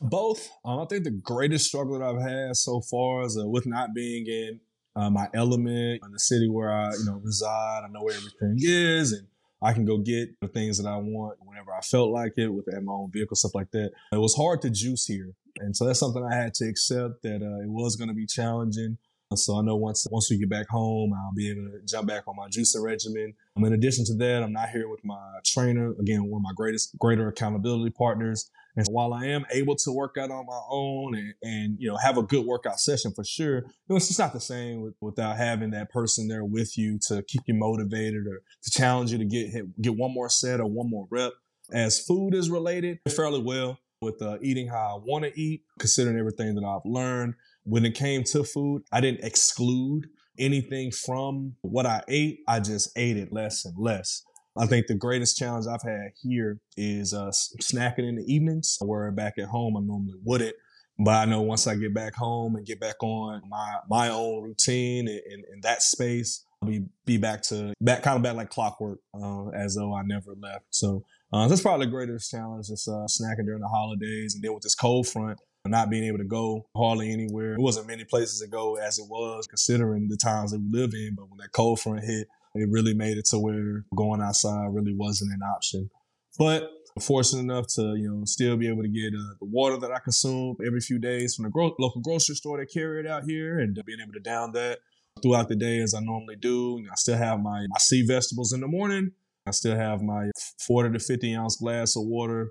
Both. 0.00 0.48
Um, 0.64 0.80
I 0.80 0.84
think 0.86 1.04
the 1.04 1.10
greatest 1.10 1.66
struggle 1.66 1.98
that 1.98 2.04
I've 2.04 2.22
had 2.22 2.56
so 2.56 2.80
far 2.80 3.24
is 3.24 3.38
uh, 3.38 3.46
with 3.46 3.66
not 3.66 3.94
being 3.94 4.26
in 4.26 4.60
uh, 4.94 5.10
my 5.10 5.28
element 5.34 6.00
in 6.04 6.12
the 6.12 6.18
city 6.18 6.48
where 6.48 6.72
I, 6.72 6.90
you 6.92 7.04
know, 7.04 7.20
reside. 7.22 7.82
I 7.84 7.88
know 7.88 8.02
where 8.02 8.16
everything 8.16 8.56
is, 8.60 9.12
and 9.12 9.26
I 9.62 9.72
can 9.72 9.84
go 9.84 9.98
get 9.98 10.38
the 10.40 10.48
things 10.48 10.78
that 10.78 10.88
I 10.88 10.96
want 10.96 11.38
whenever 11.40 11.72
I 11.72 11.80
felt 11.80 12.10
like 12.10 12.32
it 12.36 12.48
with 12.48 12.66
my 12.82 12.92
own 12.92 13.10
vehicle, 13.12 13.36
stuff 13.36 13.54
like 13.54 13.70
that. 13.72 13.90
It 14.12 14.18
was 14.18 14.34
hard 14.34 14.62
to 14.62 14.70
juice 14.70 15.06
here, 15.06 15.32
and 15.58 15.76
so 15.76 15.86
that's 15.86 16.00
something 16.00 16.24
I 16.24 16.34
had 16.34 16.54
to 16.54 16.68
accept 16.68 17.22
that 17.22 17.42
uh, 17.42 17.62
it 17.62 17.70
was 17.70 17.96
going 17.96 18.08
to 18.08 18.14
be 18.14 18.26
challenging. 18.26 18.98
So 19.34 19.58
I 19.58 19.62
know 19.62 19.74
once 19.74 20.06
once 20.10 20.30
we 20.30 20.38
get 20.38 20.48
back 20.48 20.68
home, 20.68 21.12
I'll 21.12 21.34
be 21.34 21.50
able 21.50 21.62
to 21.62 21.80
jump 21.84 22.06
back 22.06 22.28
on 22.28 22.36
my 22.36 22.46
juicing 22.46 22.84
regimen. 22.84 23.34
Um, 23.56 23.64
in 23.64 23.72
addition 23.72 24.04
to 24.04 24.14
that, 24.14 24.42
I'm 24.44 24.52
not 24.52 24.68
here 24.68 24.88
with 24.88 25.04
my 25.04 25.18
trainer. 25.44 25.92
Again, 25.98 26.24
one 26.26 26.40
of 26.40 26.44
my 26.44 26.52
greatest 26.54 26.96
greater 26.98 27.26
accountability 27.26 27.90
partners. 27.90 28.48
And 28.76 28.86
while 28.88 29.12
I 29.12 29.26
am 29.26 29.44
able 29.50 29.74
to 29.76 29.90
work 29.90 30.16
out 30.16 30.30
on 30.30 30.46
my 30.46 30.60
own 30.70 31.16
and, 31.16 31.34
and 31.42 31.76
you 31.80 31.88
know 31.88 31.96
have 31.96 32.18
a 32.18 32.22
good 32.22 32.46
workout 32.46 32.78
session 32.78 33.12
for 33.16 33.24
sure, 33.24 33.56
you 33.56 33.72
know, 33.88 33.96
it's 33.96 34.06
just 34.06 34.20
not 34.20 34.32
the 34.32 34.40
same 34.40 34.80
with, 34.80 34.94
without 35.00 35.36
having 35.36 35.70
that 35.70 35.90
person 35.90 36.28
there 36.28 36.44
with 36.44 36.78
you 36.78 37.00
to 37.08 37.24
keep 37.24 37.42
you 37.46 37.54
motivated 37.54 38.26
or 38.28 38.42
to 38.62 38.70
challenge 38.70 39.10
you 39.10 39.18
to 39.18 39.24
get 39.24 39.48
hit, 39.48 39.82
get 39.82 39.96
one 39.96 40.14
more 40.14 40.28
set 40.28 40.60
or 40.60 40.66
one 40.66 40.88
more 40.88 41.08
rep. 41.10 41.32
As 41.72 41.98
food 41.98 42.32
is 42.32 42.48
related, 42.48 43.00
fairly 43.08 43.42
well 43.42 43.80
with 44.00 44.20
uh, 44.22 44.38
eating 44.40 44.68
how 44.68 44.98
I 44.98 45.04
want 45.04 45.24
to 45.24 45.40
eat, 45.40 45.62
considering 45.78 46.18
everything 46.18 46.54
that 46.54 46.64
I've 46.64 46.88
learned. 46.88 47.34
When 47.66 47.84
it 47.84 47.96
came 47.96 48.22
to 48.24 48.44
food, 48.44 48.84
I 48.92 49.00
didn't 49.00 49.24
exclude 49.24 50.06
anything 50.38 50.92
from 50.92 51.56
what 51.62 51.84
I 51.84 52.00
ate. 52.06 52.38
I 52.46 52.60
just 52.60 52.96
ate 52.96 53.16
it 53.16 53.32
less 53.32 53.64
and 53.64 53.74
less. 53.76 54.22
I 54.56 54.66
think 54.66 54.86
the 54.86 54.94
greatest 54.94 55.36
challenge 55.36 55.66
I've 55.66 55.82
had 55.82 56.12
here 56.22 56.60
is 56.76 57.12
uh, 57.12 57.32
snacking 57.60 58.08
in 58.08 58.16
the 58.16 58.32
evenings, 58.32 58.78
where 58.80 59.10
back 59.10 59.34
at 59.38 59.48
home 59.48 59.76
I 59.76 59.80
normally 59.80 60.14
wouldn't. 60.24 60.54
But 60.98 61.14
I 61.14 61.24
know 61.24 61.42
once 61.42 61.66
I 61.66 61.74
get 61.74 61.92
back 61.92 62.14
home 62.14 62.54
and 62.54 62.64
get 62.64 62.78
back 62.78 63.02
on 63.02 63.42
my 63.50 63.74
my 63.90 64.08
own 64.10 64.44
routine 64.44 65.08
in, 65.08 65.42
in 65.52 65.60
that 65.62 65.82
space, 65.82 66.44
I'll 66.62 66.68
be 66.68 66.86
be 67.04 67.18
back 67.18 67.42
to 67.48 67.74
back 67.80 68.02
kind 68.02 68.16
of 68.16 68.22
back 68.22 68.36
like 68.36 68.50
clockwork, 68.50 69.00
uh, 69.12 69.48
as 69.48 69.74
though 69.74 69.92
I 69.92 70.02
never 70.04 70.34
left. 70.40 70.66
So 70.70 71.04
uh, 71.32 71.48
that's 71.48 71.60
probably 71.60 71.86
the 71.86 71.92
greatest 71.92 72.30
challenge, 72.30 72.70
is 72.70 72.88
uh, 72.88 73.06
snacking 73.08 73.44
during 73.44 73.60
the 73.60 73.68
holidays, 73.68 74.36
and 74.36 74.44
then 74.44 74.54
with 74.54 74.62
this 74.62 74.76
cold 74.76 75.08
front, 75.08 75.38
not 75.68 75.90
being 75.90 76.04
able 76.04 76.18
to 76.18 76.24
go 76.24 76.66
hardly 76.76 77.12
anywhere. 77.12 77.54
It 77.54 77.60
wasn't 77.60 77.86
many 77.86 78.04
places 78.04 78.40
to 78.40 78.48
go 78.48 78.76
as 78.76 78.98
it 78.98 79.06
was, 79.08 79.46
considering 79.46 80.08
the 80.08 80.16
times 80.16 80.52
that 80.52 80.60
we 80.60 80.68
live 80.70 80.92
in. 80.94 81.14
But 81.16 81.28
when 81.28 81.38
that 81.38 81.52
cold 81.52 81.80
front 81.80 82.04
hit, 82.04 82.28
it 82.54 82.68
really 82.70 82.94
made 82.94 83.18
it 83.18 83.26
to 83.26 83.38
where 83.38 83.84
going 83.94 84.20
outside 84.20 84.68
really 84.72 84.94
wasn't 84.94 85.32
an 85.32 85.42
option. 85.42 85.90
But 86.38 86.70
fortunate 87.00 87.40
enough 87.40 87.66
to 87.66 87.94
you 87.96 88.10
know 88.10 88.24
still 88.24 88.56
be 88.56 88.68
able 88.68 88.82
to 88.82 88.88
get 88.88 89.12
uh, 89.14 89.34
the 89.40 89.46
water 89.46 89.76
that 89.78 89.90
I 89.90 89.98
consume 89.98 90.56
every 90.66 90.80
few 90.80 90.98
days 90.98 91.34
from 91.34 91.44
the 91.44 91.50
gro- 91.50 91.74
local 91.78 92.00
grocery 92.00 92.34
store 92.34 92.58
that 92.58 92.72
carry 92.72 93.00
it 93.00 93.06
out 93.06 93.24
here, 93.24 93.58
and 93.58 93.78
being 93.86 94.00
able 94.02 94.14
to 94.14 94.20
down 94.20 94.52
that 94.52 94.78
throughout 95.22 95.48
the 95.48 95.56
day 95.56 95.80
as 95.80 95.94
I 95.94 96.00
normally 96.00 96.36
do. 96.36 96.82
I 96.90 96.94
still 96.96 97.16
have 97.16 97.40
my 97.40 97.66
my 97.68 97.78
sea 97.78 98.06
vegetables 98.06 98.52
in 98.52 98.60
the 98.60 98.68
morning. 98.68 99.12
I 99.46 99.52
still 99.52 99.76
have 99.76 100.02
my 100.02 100.30
40 100.66 100.98
to 100.98 100.98
50 100.98 101.34
ounce 101.36 101.56
glass 101.56 101.96
of 101.96 102.02
water 102.04 102.50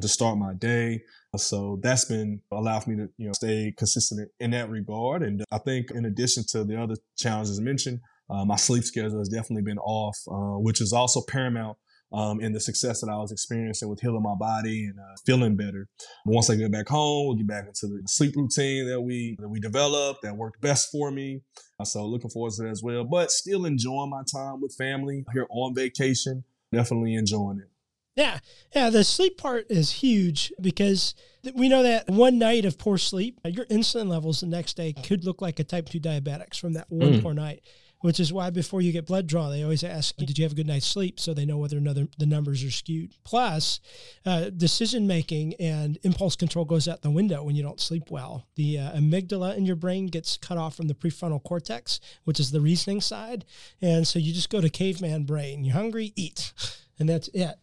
to 0.00 0.08
start 0.08 0.38
my 0.38 0.52
day. 0.54 1.02
So 1.36 1.78
that's 1.82 2.04
been 2.06 2.40
allowed 2.52 2.86
me 2.86 2.96
to 2.96 3.08
you 3.18 3.26
know 3.26 3.32
stay 3.32 3.72
consistent 3.76 4.30
in 4.40 4.50
that 4.52 4.70
regard. 4.70 5.22
And 5.22 5.44
I 5.50 5.58
think 5.58 5.90
in 5.90 6.04
addition 6.04 6.44
to 6.50 6.64
the 6.64 6.80
other 6.80 6.96
challenges 7.18 7.60
mentioned, 7.60 8.00
uh, 8.30 8.44
my 8.44 8.56
sleep 8.56 8.84
schedule 8.84 9.18
has 9.18 9.28
definitely 9.28 9.62
been 9.62 9.78
off, 9.78 10.16
uh, 10.30 10.58
which 10.58 10.80
is 10.80 10.92
also 10.92 11.22
paramount 11.28 11.76
um, 12.12 12.40
in 12.40 12.52
the 12.52 12.60
success 12.60 13.00
that 13.00 13.10
I 13.10 13.16
was 13.16 13.32
experiencing 13.32 13.88
with 13.88 14.00
healing 14.00 14.22
my 14.22 14.34
body 14.34 14.84
and 14.84 14.98
uh, 14.98 15.14
feeling 15.24 15.56
better. 15.56 15.88
Once 16.24 16.48
I 16.48 16.56
get 16.56 16.72
back 16.72 16.88
home, 16.88 17.26
we'll 17.26 17.36
get 17.36 17.46
back 17.46 17.66
into 17.66 17.86
the 17.86 18.02
sleep 18.06 18.34
routine 18.36 18.88
that 18.88 19.00
we 19.00 19.36
that 19.38 19.48
we 19.48 19.60
developed 19.60 20.22
that 20.22 20.36
worked 20.36 20.60
best 20.60 20.90
for 20.90 21.10
me. 21.10 21.42
Uh, 21.78 21.84
so 21.84 22.06
looking 22.06 22.30
forward 22.30 22.52
to 22.52 22.62
that 22.62 22.70
as 22.70 22.82
well. 22.82 23.04
But 23.04 23.30
still 23.30 23.66
enjoying 23.66 24.10
my 24.10 24.22
time 24.32 24.60
with 24.60 24.74
family 24.76 25.24
here 25.32 25.46
on 25.50 25.74
vacation. 25.74 26.44
Definitely 26.72 27.14
enjoying 27.14 27.60
it. 27.60 27.75
Yeah. 28.16 28.38
Yeah. 28.74 28.90
The 28.90 29.04
sleep 29.04 29.38
part 29.38 29.66
is 29.70 29.92
huge 29.92 30.52
because 30.60 31.14
we 31.54 31.68
know 31.68 31.82
that 31.82 32.08
one 32.08 32.38
night 32.38 32.64
of 32.64 32.78
poor 32.78 32.98
sleep, 32.98 33.38
your 33.44 33.66
insulin 33.66 34.08
levels 34.08 34.40
the 34.40 34.46
next 34.46 34.76
day 34.76 34.92
could 34.92 35.24
look 35.24 35.40
like 35.40 35.60
a 35.60 35.64
type 35.64 35.88
2 35.88 36.00
diabetics 36.00 36.58
from 36.58 36.72
that 36.72 36.86
one 36.90 37.14
mm. 37.14 37.22
poor 37.22 37.34
night 37.34 37.62
which 38.00 38.20
is 38.20 38.32
why 38.32 38.50
before 38.50 38.80
you 38.80 38.92
get 38.92 39.06
blood 39.06 39.26
drawn, 39.26 39.50
they 39.50 39.62
always 39.62 39.82
ask, 39.82 40.16
"Did 40.16 40.38
you 40.38 40.44
have 40.44 40.52
a 40.52 40.54
good 40.54 40.66
night's 40.66 40.86
sleep?" 40.86 41.18
So 41.18 41.32
they 41.32 41.44
know 41.44 41.58
whether 41.58 41.78
or 41.78 41.80
not 41.80 41.96
the 42.18 42.26
numbers 42.26 42.62
are 42.62 42.70
skewed. 42.70 43.14
Plus, 43.24 43.80
uh, 44.24 44.50
decision 44.50 45.06
making 45.06 45.54
and 45.54 45.98
impulse 46.02 46.36
control 46.36 46.64
goes 46.64 46.86
out 46.86 47.02
the 47.02 47.10
window 47.10 47.42
when 47.42 47.56
you 47.56 47.62
don't 47.62 47.80
sleep 47.80 48.10
well. 48.10 48.46
The 48.54 48.78
uh, 48.78 48.92
amygdala 48.92 49.56
in 49.56 49.66
your 49.66 49.76
brain 49.76 50.06
gets 50.06 50.36
cut 50.36 50.58
off 50.58 50.76
from 50.76 50.88
the 50.88 50.94
prefrontal 50.94 51.42
cortex, 51.42 52.00
which 52.24 52.38
is 52.38 52.50
the 52.50 52.60
reasoning 52.60 53.00
side, 53.00 53.44
and 53.80 54.06
so 54.06 54.18
you 54.18 54.32
just 54.32 54.50
go 54.50 54.60
to 54.60 54.68
caveman 54.68 55.24
brain. 55.24 55.64
You're 55.64 55.74
hungry, 55.74 56.12
eat, 56.16 56.52
and 56.98 57.08
that's 57.08 57.28
it. 57.28 57.56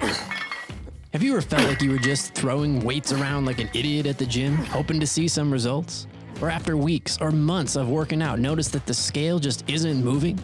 Have 1.13 1.23
you 1.23 1.31
ever 1.31 1.41
felt 1.41 1.63
like 1.63 1.81
you 1.81 1.91
were 1.91 1.97
just 1.97 2.33
throwing 2.33 2.81
weights 2.81 3.13
around 3.13 3.45
like 3.45 3.59
an 3.59 3.69
idiot 3.73 4.05
at 4.05 4.17
the 4.17 4.25
gym, 4.25 4.55
hoping 4.55 4.99
to 4.99 5.07
see 5.07 5.27
some 5.27 5.51
results? 5.51 6.07
or 6.41 6.49
after 6.49 6.75
weeks 6.75 7.17
or 7.21 7.31
months 7.31 7.75
of 7.75 7.89
working 7.89 8.21
out, 8.21 8.39
notice 8.39 8.67
that 8.69 8.85
the 8.85 8.93
scale 8.93 9.39
just 9.39 9.67
isn't 9.69 10.03
moving? 10.03 10.39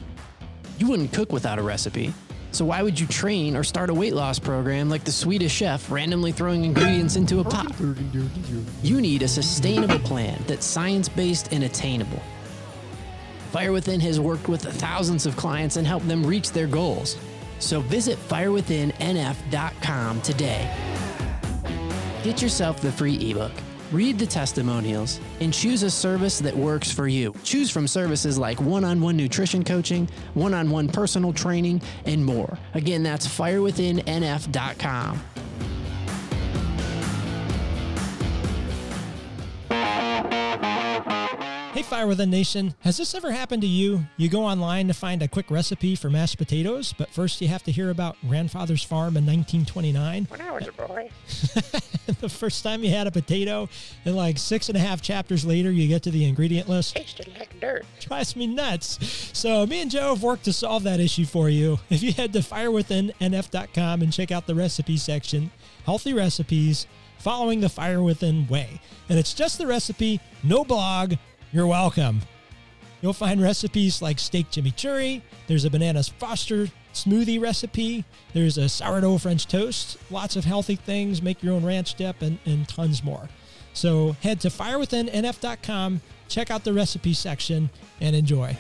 You 0.78 0.88
wouldn't 0.88 1.14
cook 1.14 1.32
without 1.32 1.60
a 1.60 1.62
recipe. 1.62 2.14
So 2.52 2.66
why 2.66 2.82
would 2.82 3.00
you 3.00 3.08
train 3.08 3.56
or 3.56 3.64
start 3.64 3.90
a 3.90 3.94
weight 3.94 4.14
loss 4.14 4.38
program 4.38 4.90
like 4.90 5.06
the 5.06 5.12
Swedish 5.12 5.54
chef 5.54 5.90
randomly 5.90 6.32
throwing 6.32 6.66
ingredients 6.66 7.16
into 7.16 7.40
a 7.40 7.44
pot? 7.44 7.74
You 8.84 9.00
need 9.00 9.22
a 9.22 9.28
sustainable 9.28 10.00
plan 10.00 10.42
that's 10.48 10.66
science-based 10.66 11.54
and 11.54 11.64
attainable. 11.64 12.22
Fire 13.52 13.72
Within 13.72 14.00
has 14.02 14.20
worked 14.20 14.48
with 14.48 14.64
thousands 14.64 15.26
of 15.26 15.36
clients 15.38 15.78
and 15.78 15.86
helped 15.86 16.08
them 16.08 16.26
reach 16.26 16.52
their 16.52 16.68
goals. 16.68 17.18
So 17.62 17.80
visit 17.82 18.20
firewithinnf.com 18.28 20.22
today. 20.22 20.70
Get 22.24 22.42
yourself 22.42 22.82
the 22.82 22.92
free 22.92 23.32
ebook 23.32 23.54
Read 23.92 24.18
the 24.18 24.26
testimonials 24.26 25.20
and 25.42 25.54
choose 25.54 25.84
a 25.84 25.92
service 25.92 26.40
that 26.40 26.56
works 26.56 26.90
for 26.90 27.10
you. 27.10 27.36
Choose 27.44 27.70
from 27.70 27.88
services 27.88 28.38
like 28.38 28.62
one 28.62 28.86
on 28.86 29.02
one 29.02 29.18
nutrition 29.18 29.66
coaching, 29.66 30.08
one 30.34 30.54
on 30.54 30.70
one 30.70 30.88
personal 30.88 31.34
training, 31.34 31.82
and 32.06 32.24
more. 32.24 32.58
Again, 32.74 33.04
that's 33.04 33.28
firewithinnf.com. 33.28 35.22
Fire 41.92 42.08
Within 42.08 42.30
Nation. 42.30 42.74
Has 42.80 42.96
this 42.96 43.14
ever 43.14 43.34
happened 43.34 43.64
to 43.64 43.68
you? 43.68 44.06
You 44.16 44.30
go 44.30 44.46
online 44.46 44.88
to 44.88 44.94
find 44.94 45.22
a 45.22 45.28
quick 45.28 45.52
recipe 45.52 45.98
for 45.98 46.10
mashed 46.10 46.38
potatoes, 46.38 46.94
but 46.98 47.10
first 47.10 47.42
you 47.42 47.50
have 47.50 47.64
to 47.64 47.72
hear 47.74 47.90
about 47.90 48.16
grandfather's 48.30 48.82
farm 48.82 49.18
in 49.18 49.26
1929. 49.26 50.28
When 50.30 50.40
I 50.40 50.52
was 50.52 50.70
a 50.70 50.72
boy. 50.72 51.10
the 52.22 52.30
first 52.30 52.64
time 52.64 52.82
you 52.86 52.92
had 52.92 53.08
a 53.08 53.12
potato, 53.12 53.68
and 54.06 54.16
like 54.16 54.38
six 54.38 54.70
and 54.70 54.78
a 54.78 54.80
half 54.80 55.02
chapters 55.02 55.44
later, 55.44 55.70
you 55.70 55.90
get 55.90 56.02
to 56.04 56.12
the 56.12 56.24
ingredient 56.24 56.70
list. 56.70 56.96
Tasted 56.96 57.28
like 57.38 57.60
dirt. 57.60 57.84
Drives 58.00 58.38
me 58.38 58.48
nuts. 58.48 59.30
So 59.38 59.66
me 59.66 59.82
and 59.82 59.92
Joe 59.92 60.14
have 60.14 60.24
worked 60.24 60.46
to 60.46 60.54
solve 60.54 60.84
that 60.84 61.02
issue 61.02 61.26
for 61.26 61.50
you. 61.50 61.78
If 61.90 62.02
you 62.02 62.14
head 62.14 62.32
to 62.32 62.40
firewithinnf.com 62.40 64.02
and 64.02 64.14
check 64.14 64.32
out 64.32 64.48
the 64.48 64.56
recipe 64.56 64.96
section, 64.96 65.52
healthy 65.84 66.14
recipes, 66.14 66.88
following 67.20 67.60
the 67.60 67.70
Fire 67.70 68.02
Within 68.02 68.48
way. 68.48 68.80
And 69.10 69.20
it's 69.20 69.34
just 69.34 69.58
the 69.58 69.68
recipe, 69.68 70.22
no 70.42 70.64
blog, 70.64 71.16
you're 71.52 71.68
welcome. 71.68 72.22
You'll 73.02 73.14
find 73.14 73.42
recipes 73.42 74.02
like 74.02 74.20
steak 74.20 74.52
chimichurri. 74.52 75.22
There's 75.48 75.66
a 75.66 75.70
bananas 75.70 76.08
foster 76.08 76.68
smoothie 76.94 77.42
recipe. 77.42 78.06
There's 78.34 78.58
a 78.58 78.70
sourdough 78.70 79.18
French 79.18 79.48
toast. 79.48 79.98
Lots 80.12 80.36
of 80.36 80.46
healthy 80.46 80.76
things. 80.76 81.22
Make 81.22 81.42
your 81.42 81.54
own 81.54 81.66
ranch 81.66 81.96
dip 81.96 82.22
and, 82.22 82.38
and 82.46 82.68
tons 82.68 83.04
more. 83.04 83.28
So 83.74 84.14
head 84.22 84.40
to 84.42 84.50
firewithinnf.com, 84.50 86.02
check 86.28 86.52
out 86.52 86.64
the 86.64 86.74
recipe 86.74 87.14
section, 87.14 87.70
and 88.00 88.16
enjoy. 88.16 88.58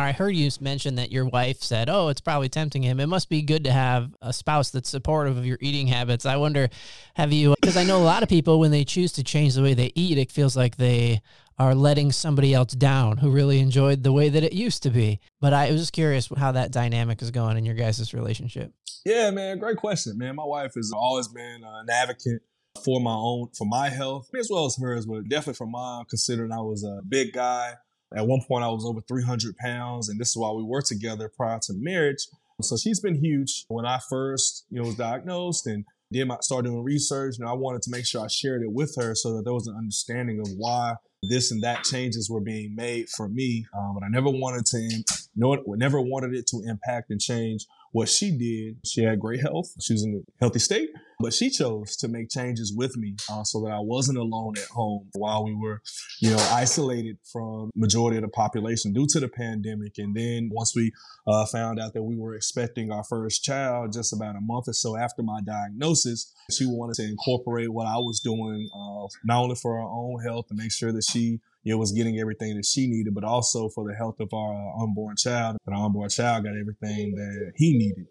I 0.00 0.12
heard 0.12 0.34
you 0.34 0.50
mention 0.60 0.96
that 0.96 1.12
your 1.12 1.26
wife 1.26 1.62
said, 1.62 1.88
"Oh, 1.88 2.08
it's 2.08 2.20
probably 2.20 2.48
tempting 2.48 2.82
him. 2.82 3.00
It 3.00 3.06
must 3.06 3.28
be 3.28 3.42
good 3.42 3.64
to 3.64 3.72
have 3.72 4.14
a 4.20 4.32
spouse 4.32 4.70
that's 4.70 4.88
supportive 4.88 5.36
of 5.36 5.46
your 5.46 5.58
eating 5.60 5.86
habits." 5.86 6.26
I 6.26 6.36
wonder, 6.36 6.68
have 7.14 7.32
you? 7.32 7.54
Because 7.60 7.76
I 7.76 7.84
know 7.84 8.02
a 8.02 8.04
lot 8.04 8.22
of 8.22 8.28
people 8.28 8.58
when 8.58 8.70
they 8.70 8.84
choose 8.84 9.12
to 9.12 9.24
change 9.24 9.54
the 9.54 9.62
way 9.62 9.74
they 9.74 9.92
eat, 9.94 10.18
it 10.18 10.30
feels 10.30 10.56
like 10.56 10.76
they 10.76 11.20
are 11.58 11.74
letting 11.74 12.10
somebody 12.10 12.54
else 12.54 12.72
down 12.72 13.18
who 13.18 13.30
really 13.30 13.60
enjoyed 13.60 14.02
the 14.02 14.12
way 14.12 14.30
that 14.30 14.42
it 14.42 14.54
used 14.54 14.82
to 14.82 14.90
be. 14.90 15.20
But 15.40 15.52
I 15.52 15.70
was 15.70 15.82
just 15.82 15.92
curious 15.92 16.28
how 16.36 16.52
that 16.52 16.72
dynamic 16.72 17.20
is 17.20 17.30
going 17.30 17.58
in 17.58 17.66
your 17.66 17.74
guys' 17.74 18.14
relationship. 18.14 18.72
Yeah, 19.04 19.30
man, 19.30 19.58
great 19.58 19.76
question, 19.76 20.16
man. 20.16 20.36
My 20.36 20.44
wife 20.44 20.72
has 20.74 20.90
always 20.94 21.28
been 21.28 21.62
an 21.62 21.90
advocate 21.90 22.42
for 22.84 23.00
my 23.00 23.14
own, 23.14 23.48
for 23.56 23.66
my 23.66 23.90
health, 23.90 24.28
as 24.38 24.48
well 24.50 24.66
as 24.66 24.76
hers, 24.76 25.04
but 25.04 25.28
definitely 25.28 25.54
for 25.54 25.66
mine, 25.66 26.04
considering 26.08 26.52
I 26.52 26.60
was 26.60 26.84
a 26.84 27.00
big 27.06 27.32
guy 27.32 27.74
at 28.16 28.26
one 28.26 28.40
point, 28.46 28.64
I 28.64 28.68
was 28.68 28.84
over 28.84 29.00
300 29.00 29.56
pounds, 29.56 30.08
and 30.08 30.18
this 30.18 30.30
is 30.30 30.36
why 30.36 30.50
we 30.50 30.64
were 30.64 30.82
together 30.82 31.30
prior 31.34 31.58
to 31.62 31.72
marriage. 31.74 32.26
So 32.60 32.76
she's 32.76 33.00
been 33.00 33.22
huge. 33.22 33.64
When 33.68 33.86
I 33.86 34.00
first, 34.08 34.66
you 34.70 34.80
know, 34.80 34.86
was 34.86 34.96
diagnosed 34.96 35.66
and 35.66 35.84
did 36.12 36.26
my 36.26 36.36
started 36.40 36.68
doing 36.68 36.82
research, 36.82 37.36
and 37.38 37.48
I 37.48 37.52
wanted 37.52 37.82
to 37.82 37.90
make 37.90 38.04
sure 38.04 38.22
I 38.22 38.28
shared 38.28 38.62
it 38.62 38.72
with 38.72 38.94
her 38.96 39.14
so 39.14 39.36
that 39.36 39.44
there 39.44 39.54
was 39.54 39.68
an 39.68 39.76
understanding 39.76 40.40
of 40.40 40.48
why 40.56 40.94
this 41.22 41.52
and 41.52 41.62
that 41.62 41.84
changes 41.84 42.28
were 42.28 42.40
being 42.40 42.74
made 42.74 43.08
for 43.10 43.28
me. 43.28 43.64
Um, 43.76 43.94
but 43.94 44.04
I 44.04 44.08
never 44.08 44.28
wanted 44.28 44.66
to, 44.66 45.04
never 45.36 46.00
wanted 46.00 46.34
it 46.34 46.46
to 46.48 46.62
impact 46.66 47.10
and 47.10 47.20
change 47.20 47.66
what 47.92 48.08
she 48.08 48.36
did. 48.36 48.78
She 48.84 49.02
had 49.02 49.20
great 49.20 49.40
health. 49.40 49.72
She 49.80 49.92
was 49.92 50.02
in 50.02 50.14
a 50.26 50.32
healthy 50.40 50.58
state. 50.58 50.90
But 51.20 51.34
she 51.34 51.50
chose 51.50 51.96
to 51.96 52.08
make 52.08 52.30
changes 52.30 52.72
with 52.74 52.96
me 52.96 53.16
uh, 53.30 53.44
so 53.44 53.60
that 53.62 53.72
I 53.72 53.80
wasn't 53.80 54.18
alone 54.18 54.54
at 54.56 54.68
home 54.68 55.08
while 55.12 55.44
we 55.44 55.54
were, 55.54 55.82
you 56.20 56.30
know, 56.30 56.48
isolated 56.50 57.18
from 57.30 57.70
majority 57.74 58.16
of 58.16 58.22
the 58.22 58.28
population 58.28 58.92
due 58.92 59.06
to 59.10 59.20
the 59.20 59.28
pandemic. 59.28 59.98
And 59.98 60.14
then 60.14 60.48
once 60.50 60.74
we 60.74 60.92
uh, 61.26 61.44
found 61.46 61.78
out 61.78 61.92
that 61.94 62.02
we 62.02 62.16
were 62.16 62.34
expecting 62.34 62.90
our 62.90 63.04
first 63.04 63.44
child 63.44 63.92
just 63.92 64.12
about 64.12 64.36
a 64.36 64.40
month 64.40 64.68
or 64.68 64.72
so 64.72 64.96
after 64.96 65.22
my 65.22 65.40
diagnosis, 65.42 66.32
she 66.50 66.64
wanted 66.66 66.94
to 66.94 67.04
incorporate 67.04 67.72
what 67.72 67.86
I 67.86 67.96
was 67.96 68.20
doing, 68.20 68.68
uh, 68.74 69.06
not 69.24 69.42
only 69.42 69.56
for 69.56 69.78
our 69.78 69.88
own 69.88 70.22
health 70.22 70.48
to 70.48 70.54
make 70.54 70.72
sure 70.72 70.92
that 70.92 71.04
she 71.04 71.40
you 71.62 71.76
was 71.76 71.92
getting 71.92 72.18
everything 72.18 72.56
that 72.56 72.64
she 72.64 72.86
needed, 72.86 73.14
but 73.14 73.24
also 73.24 73.68
for 73.68 73.86
the 73.86 73.94
health 73.94 74.18
of 74.20 74.32
our 74.32 74.54
uh, 74.54 74.82
unborn 74.82 75.16
child. 75.16 75.58
And 75.66 75.76
our 75.76 75.86
unborn 75.86 76.08
child 76.08 76.44
got 76.44 76.56
everything 76.56 77.14
that 77.16 77.52
he 77.56 77.76
needed 77.76 78.06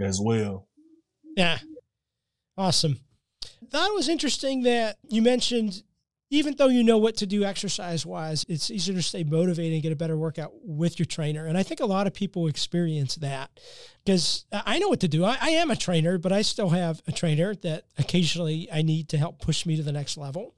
as 0.00 0.18
well. 0.22 0.66
Yeah, 1.36 1.58
Awesome. 2.56 3.00
Thought 3.70 3.90
it 3.90 3.94
was 3.94 4.08
interesting 4.08 4.62
that 4.62 4.96
you 5.08 5.22
mentioned 5.22 5.82
even 6.30 6.56
though 6.56 6.68
you 6.68 6.82
know 6.82 6.98
what 6.98 7.16
to 7.18 7.26
do 7.26 7.44
exercise 7.44 8.04
wise, 8.04 8.44
it's 8.48 8.70
easier 8.70 8.94
to 8.94 9.02
stay 9.02 9.22
motivated 9.22 9.74
and 9.74 9.82
get 9.82 9.92
a 9.92 9.96
better 9.96 10.16
workout 10.16 10.52
with 10.62 10.98
your 10.98 11.06
trainer. 11.06 11.46
And 11.46 11.56
I 11.56 11.62
think 11.62 11.80
a 11.80 11.86
lot 11.86 12.06
of 12.06 12.14
people 12.14 12.48
experience 12.48 13.14
that 13.16 13.50
because 14.04 14.44
I 14.52 14.78
know 14.78 14.88
what 14.88 15.00
to 15.00 15.08
do. 15.08 15.24
I, 15.24 15.38
I, 15.40 15.50
am 15.50 15.70
a 15.70 15.76
trainer, 15.76 16.18
but 16.18 16.32
I 16.32 16.42
still 16.42 16.70
have 16.70 17.00
a 17.06 17.12
trainer 17.12 17.54
that 17.56 17.84
occasionally 17.96 18.68
I 18.72 18.82
need 18.82 19.08
to 19.10 19.18
help 19.18 19.40
push 19.40 19.66
me 19.66 19.76
to 19.76 19.84
the 19.84 19.92
next 19.92 20.16
level. 20.16 20.56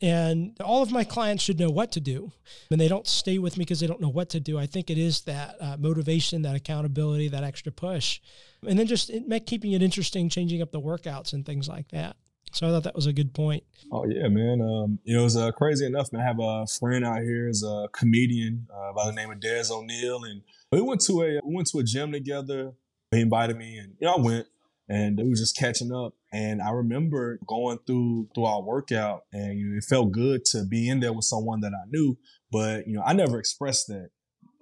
And 0.00 0.56
all 0.60 0.82
of 0.82 0.92
my 0.92 1.02
clients 1.02 1.42
should 1.42 1.58
know 1.58 1.70
what 1.70 1.90
to 1.92 2.00
do. 2.00 2.32
And 2.70 2.80
they 2.80 2.88
don't 2.88 3.06
stay 3.06 3.38
with 3.38 3.56
me 3.56 3.64
because 3.64 3.80
they 3.80 3.86
don't 3.86 4.00
know 4.00 4.08
what 4.08 4.28
to 4.30 4.40
do. 4.40 4.58
I 4.58 4.66
think 4.66 4.90
it 4.90 4.98
is 4.98 5.22
that 5.22 5.56
uh, 5.60 5.76
motivation, 5.78 6.42
that 6.42 6.54
accountability, 6.54 7.28
that 7.28 7.42
extra 7.42 7.72
push. 7.72 8.20
And 8.66 8.78
then 8.78 8.86
just 8.86 9.10
it, 9.10 9.46
keeping 9.46 9.72
it 9.72 9.82
interesting, 9.82 10.28
changing 10.28 10.62
up 10.62 10.70
the 10.70 10.80
workouts 10.80 11.32
and 11.32 11.44
things 11.44 11.68
like 11.68 11.88
that. 11.88 12.16
So 12.52 12.66
I 12.66 12.70
thought 12.70 12.84
that 12.84 12.94
was 12.94 13.06
a 13.06 13.12
good 13.12 13.34
point. 13.34 13.64
Oh 13.92 14.06
yeah, 14.06 14.28
man. 14.28 14.60
Um, 14.60 14.98
you 15.04 15.14
know, 15.14 15.20
it 15.20 15.24
was 15.24 15.36
uh, 15.36 15.50
crazy 15.52 15.86
enough. 15.86 16.12
Man, 16.12 16.22
I 16.22 16.24
have 16.24 16.40
a 16.40 16.66
friend 16.66 17.04
out 17.04 17.22
here, 17.22 17.48
is 17.48 17.62
a 17.62 17.88
comedian 17.92 18.66
uh, 18.74 18.92
by 18.92 19.06
the 19.06 19.12
name 19.12 19.30
of 19.30 19.40
Des 19.40 19.64
O'Neill, 19.70 20.24
and 20.24 20.42
we 20.72 20.80
went 20.80 21.00
to 21.02 21.22
a 21.22 21.40
we 21.44 21.54
went 21.54 21.68
to 21.68 21.78
a 21.78 21.82
gym 21.82 22.12
together. 22.12 22.72
He 23.10 23.20
invited 23.20 23.56
me, 23.56 23.78
and 23.78 23.94
you 24.00 24.06
know, 24.06 24.14
I 24.14 24.20
went, 24.20 24.46
and 24.88 25.18
we 25.18 25.28
were 25.28 25.36
just 25.36 25.56
catching 25.56 25.92
up. 25.92 26.14
And 26.32 26.60
I 26.60 26.70
remember 26.70 27.38
going 27.46 27.78
through 27.86 28.28
through 28.34 28.44
our 28.44 28.62
workout, 28.62 29.22
and 29.32 29.58
you 29.58 29.68
know, 29.68 29.78
it 29.78 29.84
felt 29.84 30.12
good 30.12 30.44
to 30.46 30.64
be 30.64 30.88
in 30.88 31.00
there 31.00 31.12
with 31.12 31.24
someone 31.24 31.60
that 31.60 31.72
I 31.72 31.88
knew. 31.88 32.18
But 32.50 32.86
you 32.86 32.96
know, 32.96 33.02
I 33.04 33.14
never 33.14 33.38
expressed 33.38 33.86
that 33.88 34.10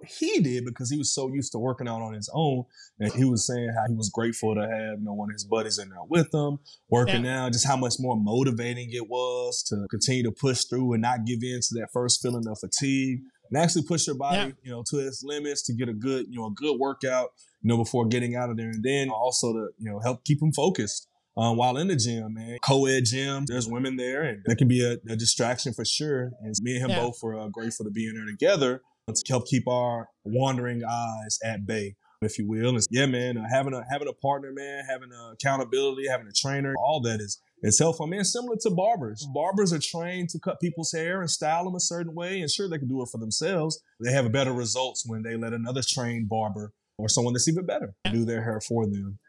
he 0.05 0.39
did 0.39 0.65
because 0.65 0.89
he 0.89 0.97
was 0.97 1.13
so 1.13 1.27
used 1.27 1.51
to 1.51 1.59
working 1.59 1.87
out 1.87 2.01
on 2.01 2.13
his 2.13 2.29
own. 2.33 2.65
And 2.99 3.11
he 3.13 3.25
was 3.25 3.47
saying 3.47 3.73
how 3.75 3.87
he 3.87 3.95
was 3.95 4.09
grateful 4.09 4.55
to 4.55 4.61
have, 4.61 4.99
you 4.99 5.05
know, 5.05 5.13
one 5.13 5.29
of 5.29 5.33
his 5.33 5.43
buddies 5.43 5.79
in 5.79 5.89
there 5.89 5.99
with 6.07 6.33
him, 6.33 6.59
working 6.89 7.25
yeah. 7.25 7.45
out, 7.45 7.53
just 7.53 7.67
how 7.67 7.77
much 7.77 7.95
more 7.99 8.15
motivating 8.15 8.89
it 8.91 9.09
was 9.09 9.63
to 9.63 9.87
continue 9.89 10.23
to 10.23 10.31
push 10.31 10.65
through 10.65 10.93
and 10.93 11.01
not 11.01 11.25
give 11.25 11.39
in 11.41 11.59
to 11.61 11.75
that 11.75 11.89
first 11.91 12.21
feeling 12.21 12.47
of 12.47 12.59
fatigue 12.59 13.19
and 13.49 13.61
actually 13.61 13.83
push 13.83 14.07
your 14.07 14.17
body, 14.17 14.37
yeah. 14.37 14.51
you 14.61 14.71
know, 14.71 14.83
to 14.87 14.99
its 14.99 15.23
limits 15.23 15.63
to 15.63 15.73
get 15.73 15.89
a 15.89 15.93
good, 15.93 16.25
you 16.29 16.39
know, 16.39 16.47
a 16.47 16.53
good 16.53 16.77
workout, 16.79 17.29
you 17.61 17.69
know, 17.69 17.77
before 17.77 18.05
getting 18.07 18.35
out 18.35 18.49
of 18.49 18.57
there. 18.57 18.69
And 18.69 18.83
then 18.83 19.09
also 19.09 19.53
to, 19.53 19.67
you 19.77 19.89
know, 19.89 19.99
help 19.99 20.23
keep 20.23 20.41
him 20.41 20.51
focused. 20.51 21.06
Um, 21.37 21.55
while 21.55 21.77
in 21.77 21.87
the 21.87 21.95
gym, 21.95 22.33
man, 22.33 22.57
co-ed 22.63 23.05
gym, 23.05 23.45
there's 23.45 23.67
women 23.67 23.95
there 23.95 24.23
and 24.23 24.41
that 24.45 24.57
can 24.57 24.67
be 24.67 24.83
a, 24.83 24.97
a 25.11 25.15
distraction 25.15 25.71
for 25.71 25.85
sure. 25.85 26.31
And 26.41 26.55
me 26.61 26.75
and 26.77 26.85
him 26.85 26.89
yeah. 26.89 27.01
both 27.01 27.21
were 27.21 27.39
uh, 27.39 27.47
grateful 27.49 27.85
to 27.85 27.91
be 27.91 28.07
in 28.07 28.15
there 28.15 28.25
together 28.25 28.81
to 29.07 29.23
help 29.29 29.47
keep 29.47 29.67
our 29.67 30.09
wandering 30.25 30.83
eyes 30.83 31.37
at 31.43 31.65
bay, 31.65 31.95
if 32.21 32.37
you 32.37 32.47
will. 32.47 32.69
And 32.69 32.83
yeah, 32.89 33.05
man, 33.05 33.37
uh, 33.37 33.43
having 33.49 33.73
a 33.73 33.83
having 33.89 34.07
a 34.07 34.13
partner, 34.13 34.51
man, 34.51 34.83
having 34.89 35.09
a 35.11 35.33
accountability, 35.33 36.07
having 36.09 36.27
a 36.27 36.33
trainer, 36.33 36.73
all 36.77 37.01
that 37.01 37.21
is 37.21 37.39
is 37.63 37.79
helpful. 37.79 38.05
I 38.05 38.09
mean, 38.09 38.23
similar 38.23 38.57
to 38.61 38.69
barbers. 38.71 39.25
Barbers 39.33 39.71
are 39.73 39.79
trained 39.79 40.29
to 40.29 40.39
cut 40.39 40.59
people's 40.59 40.91
hair 40.91 41.21
and 41.21 41.29
style 41.29 41.65
them 41.65 41.75
a 41.75 41.79
certain 41.79 42.13
way, 42.13 42.41
and 42.41 42.49
sure, 42.49 42.67
they 42.67 42.79
can 42.79 42.87
do 42.87 43.01
it 43.01 43.09
for 43.11 43.19
themselves. 43.19 43.79
They 44.03 44.11
have 44.11 44.31
better 44.31 44.53
results 44.53 45.03
when 45.05 45.23
they 45.23 45.37
let 45.37 45.53
another 45.53 45.81
trained 45.87 46.29
barber 46.29 46.73
or 46.97 47.09
someone 47.09 47.33
that's 47.33 47.47
even 47.47 47.65
better 47.65 47.93
do 48.11 48.25
their 48.25 48.43
hair 48.43 48.59
for 48.59 48.85
them. 48.85 49.19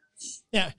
Yeah. 0.53 0.73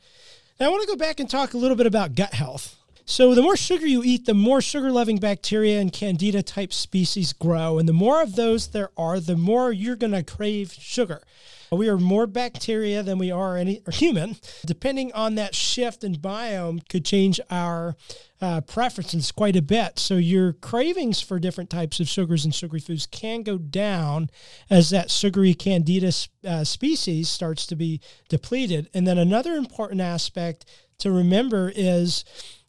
Now 0.60 0.66
I 0.66 0.70
want 0.72 0.82
to 0.82 0.88
go 0.88 0.98
back 0.98 1.22
and 1.22 1.30
talk 1.30 1.54
a 1.54 1.58
little 1.58 1.78
bit 1.78 1.86
about 1.86 2.16
gut 2.16 2.34
health. 2.34 2.76
So, 3.06 3.34
the 3.34 3.42
more 3.42 3.56
sugar 3.56 3.88
you 3.88 4.04
eat, 4.04 4.26
the 4.26 4.34
more 4.34 4.62
sugar 4.62 4.92
loving 4.92 5.18
bacteria 5.18 5.80
and 5.80 5.92
candida 5.92 6.44
type 6.44 6.74
species 6.74 7.32
grow. 7.32 7.80
And 7.80 7.88
the 7.88 7.94
more 7.94 8.22
of 8.22 8.36
those 8.36 8.68
there 8.68 8.92
are, 8.98 9.22
the 9.22 9.38
more 9.38 9.72
you're 9.72 9.96
going 9.96 10.12
to 10.12 10.22
crave 10.22 10.74
sugar. 10.74 11.24
We 11.72 11.90
are 11.90 11.98
more 11.98 12.28
bacteria 12.28 13.04
than 13.04 13.18
we 13.18 13.32
are 13.32 13.58
any 13.58 13.82
or 13.86 13.92
human. 13.92 14.38
Depending 14.66 15.14
on 15.14 15.36
that 15.36 15.56
shift 15.56 16.04
in 16.04 16.16
biome, 16.16 16.88
could 16.90 17.06
change 17.06 17.40
our 17.50 17.96
uh, 18.42 18.62
preferences 18.62 19.32
quite 19.32 19.56
a 19.56 19.62
bit. 19.62 20.00
So 20.00 20.16
your 20.16 20.54
cravings 20.54 21.22
for 21.22 21.40
different 21.40 21.70
types 21.70 22.00
of 22.00 22.08
sugars 22.08 22.46
and 22.46 22.56
sugary 22.56 22.80
foods 22.80 23.06
can 23.06 23.44
go 23.44 23.58
down 23.58 24.30
as 24.70 24.90
that 24.90 25.12
sugary 25.12 25.54
candida 25.54 26.12
uh, 26.48 26.64
species 26.64 27.30
starts 27.30 27.68
to 27.68 27.76
be 27.76 28.02
depleted. 28.30 28.90
And 28.94 29.06
then 29.06 29.18
another 29.18 29.56
important 29.56 30.02
aspect 30.02 30.66
to 31.00 31.12
remember 31.12 31.72
is 31.76 32.24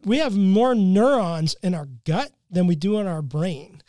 we 0.05 0.19
have 0.19 0.37
more 0.37 0.75
neurons 0.75 1.57
in 1.63 1.75
our 1.75 1.89
gut 2.05 2.33
than 2.51 2.67
we 2.67 2.75
do 2.75 2.99
in 2.99 3.07
our 3.07 3.23
brain. 3.23 3.83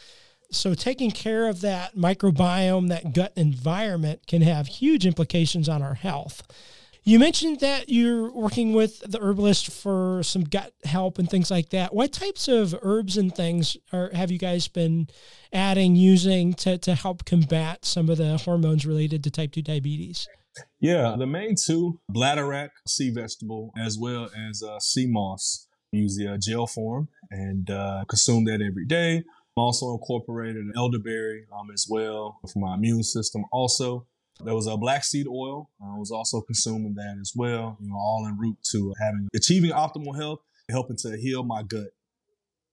So, 0.52 0.74
taking 0.74 1.12
care 1.12 1.48
of 1.48 1.62
that 1.62 1.96
microbiome, 1.96 2.90
that 2.90 3.14
gut 3.14 3.34
environment, 3.36 4.28
can 4.28 4.42
have 4.42 4.68
huge 4.68 5.06
implications 5.06 5.70
on 5.70 5.82
our 5.82 5.94
health. 5.94 6.44
You 7.04 7.18
mentioned 7.18 7.62
that 7.62 7.90
you're 7.90 8.32
working 8.32 8.74
with 8.74 9.00
the 9.00 9.20
herbalist 9.20 9.72
for 9.72 10.22
some 10.24 10.44
gut 10.44 10.74
help 10.84 11.18
and 11.18 11.28
things 11.28 11.50
like 11.50 11.70
that. 11.70 11.96
What 11.96 12.12
types 12.12 12.48
of 12.48 12.76
herbs 12.84 13.18
and 13.18 13.34
things 13.34 13.76
are, 13.92 14.12
have 14.14 14.30
you 14.30 14.38
guys 14.38 14.68
been 14.68 15.08
adding, 15.52 15.96
using 15.96 16.54
to, 16.56 16.78
to 16.78 16.94
help 16.94 17.26
combat 17.26 17.86
some 17.86 18.08
of 18.08 18.20
the 18.20 18.38
hormones 18.38 18.86
related 18.86 19.24
to 19.24 19.32
type 19.32 19.52
2 19.54 19.64
diabetes? 19.64 20.28
Yeah, 20.80 21.16
the 21.18 21.26
main 21.26 21.56
two, 21.56 22.00
bladderwrack, 22.14 22.70
sea 22.88 23.10
vegetable, 23.10 23.72
as 23.78 23.98
well 23.98 24.30
as 24.50 24.62
uh, 24.62 24.80
sea 24.80 25.08
moss 25.08 25.68
use 25.92 26.16
the 26.16 26.28
uh, 26.28 26.38
gel 26.38 26.68
form 26.68 27.10
and 27.30 27.70
uh, 27.70 28.04
consume 28.08 28.46
that 28.46 28.62
every 28.62 28.86
day. 28.86 29.24
Also 29.62 29.92
incorporated 29.92 30.66
elderberry 30.76 31.46
um, 31.58 31.70
as 31.72 31.88
well 31.90 32.40
for 32.52 32.60
my 32.60 32.76
immune 32.76 33.04
system. 33.04 33.46
Also, 33.52 34.08
there 34.44 34.56
was 34.56 34.68
a 34.68 34.76
black 34.76 35.04
seed 35.04 35.28
oil. 35.28 35.70
I 35.82 35.98
was 35.98 36.12
also 36.12 36.42
consuming 36.42 36.96
that 36.96 37.18
as 37.22 37.34
well. 37.36 37.78
You 37.80 37.90
know, 37.90 37.96
all 37.96 38.26
en 38.28 38.38
route 38.38 38.58
to 38.72 38.94
having 39.00 39.28
achieving 39.36 39.72
optimal 39.72 40.16
health, 40.16 40.40
helping 40.70 40.98
to 40.98 41.18
heal 41.18 41.44
my 41.44 41.64
gut 41.64 41.90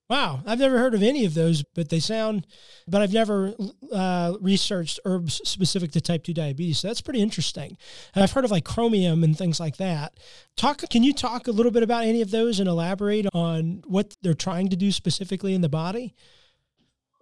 Wow, 0.08 0.40
I've 0.46 0.58
never 0.58 0.78
heard 0.78 0.94
of 0.94 1.02
any 1.02 1.26
of 1.26 1.34
those, 1.34 1.62
but 1.74 1.90
they 1.90 2.00
sound. 2.00 2.46
But 2.86 3.02
I've 3.02 3.12
never 3.12 3.52
uh, 3.92 4.36
researched 4.40 5.00
herbs 5.04 5.42
specific 5.44 5.92
to 5.92 6.00
type 6.00 6.24
two 6.24 6.32
diabetes. 6.32 6.78
So 6.78 6.88
that's 6.88 7.02
pretty 7.02 7.20
interesting. 7.20 7.76
I've 8.14 8.32
heard 8.32 8.46
of 8.46 8.50
like 8.50 8.64
chromium 8.64 9.22
and 9.22 9.36
things 9.36 9.60
like 9.60 9.76
that. 9.76 10.18
Talk. 10.56 10.82
Can 10.88 11.02
you 11.02 11.12
talk 11.12 11.46
a 11.46 11.52
little 11.52 11.70
bit 11.70 11.82
about 11.82 12.04
any 12.04 12.22
of 12.22 12.30
those 12.30 12.58
and 12.58 12.68
elaborate 12.70 13.26
on 13.34 13.82
what 13.86 14.16
they're 14.22 14.32
trying 14.32 14.70
to 14.70 14.76
do 14.76 14.92
specifically 14.92 15.52
in 15.52 15.60
the 15.60 15.68
body? 15.68 16.14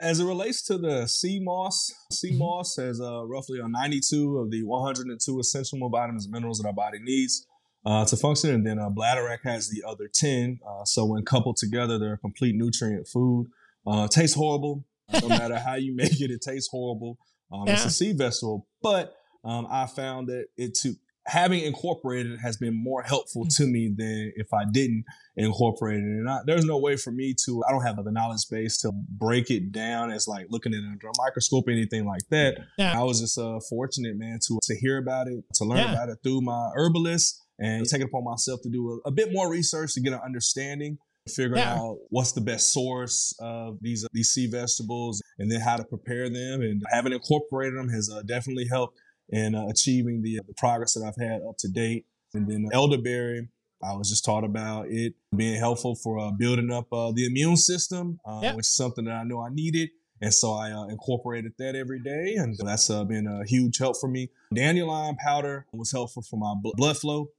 As 0.01 0.21
it 0.21 0.25
relates 0.25 0.63
to 0.65 0.77
the 0.77 1.07
sea 1.07 1.41
moss, 1.41 1.93
sea 2.13 2.31
mm-hmm. 2.31 2.39
moss 2.39 2.77
has 2.77 3.01
uh, 3.01 3.25
roughly 3.25 3.61
a 3.61 3.69
92 3.69 4.39
of 4.39 4.51
the 4.51 4.63
102 4.63 5.41
essential 5.41 5.89
vitamins 5.89 6.25
and 6.27 6.33
minerals 6.33 6.59
that 6.59 6.67
our 6.67 6.75
body 6.75 6.99
needs 7.01 7.47
uh, 7.87 8.05
to 8.05 8.17
function. 8.17 8.51
And 8.51 8.67
then 8.67 8.79
uh, 8.79 8.91
Bladderwrack 8.91 9.39
has 9.45 9.71
the 9.71 9.83
other 9.87 10.09
10. 10.13 10.61
Uh, 10.67 10.85
so 10.85 11.07
when 11.07 11.25
coupled 11.25 11.57
together, 11.57 11.99
they're 11.99 12.15
a 12.15 12.19
complete 12.19 12.55
nutrient 12.55 13.09
food. 13.09 13.47
Uh, 13.87 14.09
tastes 14.09 14.37
horrible. 14.37 14.85
no 15.23 15.29
matter 15.29 15.59
how 15.59 15.77
you 15.77 15.95
make 15.95 16.21
it, 16.21 16.31
it 16.31 16.43
tastes 16.43 16.69
horrible. 16.71 17.19
Um, 17.51 17.67
yeah. 17.67 17.75
It's 17.75 17.85
a 17.85 17.91
sea 17.91 18.13
vessel, 18.13 18.67
but 18.83 19.15
um, 19.45 19.67
I 19.71 19.87
found 19.87 20.29
that 20.29 20.47
it 20.57 20.75
to 20.83 20.95
having 21.27 21.61
incorporated 21.61 22.39
has 22.41 22.57
been 22.57 22.75
more 22.75 23.03
helpful 23.03 23.45
mm. 23.45 23.57
to 23.57 23.67
me 23.67 23.93
than 23.95 24.33
if 24.37 24.53
I 24.53 24.65
didn't 24.71 25.05
incorporate 25.37 25.99
it. 25.99 26.03
And 26.03 26.29
I, 26.29 26.41
there's 26.47 26.65
no 26.65 26.79
way 26.79 26.97
for 26.97 27.11
me 27.11 27.35
to, 27.45 27.63
I 27.69 27.73
don't 27.73 27.83
have 27.83 28.03
the 28.03 28.13
knowledge 28.13 28.49
base 28.51 28.81
to 28.83 28.93
break 28.93 29.51
it 29.51 29.73
down 29.73 30.11
as 30.13 30.29
like 30.29 30.47
looking 30.51 30.73
at 30.73 30.79
it 30.79 30.87
under 30.87 31.09
a 31.09 31.13
microscope 31.19 31.67
or 31.67 31.73
anything 31.73 32.07
like 32.07 32.23
that. 32.31 32.59
Yeah. 32.79 32.99
I 32.99 33.03
was 33.03 33.21
just 33.21 33.39
uh, 33.39 33.59
fortunate, 33.69 34.17
man, 34.17 34.39
to, 34.47 34.59
to 34.63 34.77
hear 34.77 34.99
about 34.99 35.27
it, 35.27 35.45
to 35.55 35.65
learn 35.65 35.79
yeah. 35.79 35.93
about 35.93 36.09
it 36.09 36.19
through 36.23 36.43
my 36.43 36.71
herbalist 36.75 37.43
and 37.59 37.87
take 37.87 38.03
it 38.03 38.05
upon 38.05 38.25
myself 38.25 38.61
to 38.63 38.71
do 38.71 39.01
a, 39.05 39.09
a 39.09 39.11
bit 39.11 39.33
more 39.33 39.51
research 39.51 39.95
to 39.95 40.01
get 40.01 40.13
an 40.13 40.21
understanding 40.25 40.99
figure 41.29 41.57
yeah. 41.57 41.75
out 41.75 41.99
what's 42.11 42.33
the 42.33 42.41
best 42.41 42.73
source 42.73 43.35
of 43.41 43.79
these 43.81 44.07
these 44.13 44.31
sea 44.31 44.47
vegetables 44.47 45.21
and 45.39 45.51
then 45.51 45.61
how 45.61 45.77
to 45.77 45.85
prepare 45.85 46.29
them 46.29 46.61
and 46.61 46.83
having 46.91 47.13
incorporated 47.13 47.77
them 47.77 47.89
has 47.89 48.09
uh, 48.11 48.23
definitely 48.23 48.67
helped 48.71 48.97
in 49.31 49.55
uh, 49.55 49.67
achieving 49.69 50.23
the, 50.23 50.41
the 50.47 50.55
progress 50.55 50.95
that 50.95 51.05
I've 51.05 51.23
had 51.23 51.43
up 51.49 51.57
to 51.59 51.69
date 51.69 52.07
and 52.35 52.49
then 52.49 52.69
elderberry 52.73 53.49
I 53.83 53.95
was 53.95 54.09
just 54.09 54.25
taught 54.25 54.45
about 54.45 54.87
it 54.89 55.15
being 55.35 55.59
helpful 55.59 55.97
for 55.97 56.19
uh, 56.19 56.31
building 56.31 56.73
up 56.73 56.93
uh, 56.93 57.13
the 57.13 57.27
immune 57.27 57.57
system 57.57 58.19
uh, 58.27 58.41
yeah. 58.43 58.55
which 58.55 58.67
is 58.67 58.77
something 58.77 59.05
that 59.05 59.15
I 59.15 59.25
know 59.25 59.41
I 59.41 59.51
needed 59.51 59.91
and 60.21 60.33
so 60.33 60.53
I 60.55 60.71
uh, 60.71 60.87
incorporated 60.87 61.53
that 61.59 61.75
every 61.75 62.01
day 62.01 62.35
and 62.37 62.57
that's 62.57 62.89
been 62.89 63.27
a 63.27 63.47
huge 63.47 63.79
help 63.79 63.97
for 64.01 64.09
me 64.09 64.31
dandelion 64.55 65.17
powder 65.17 65.67
was 65.73 65.93
helpful 65.93 66.23
for 66.23 66.39
my 66.39 66.55
blood 66.75 66.97
flow 66.97 67.31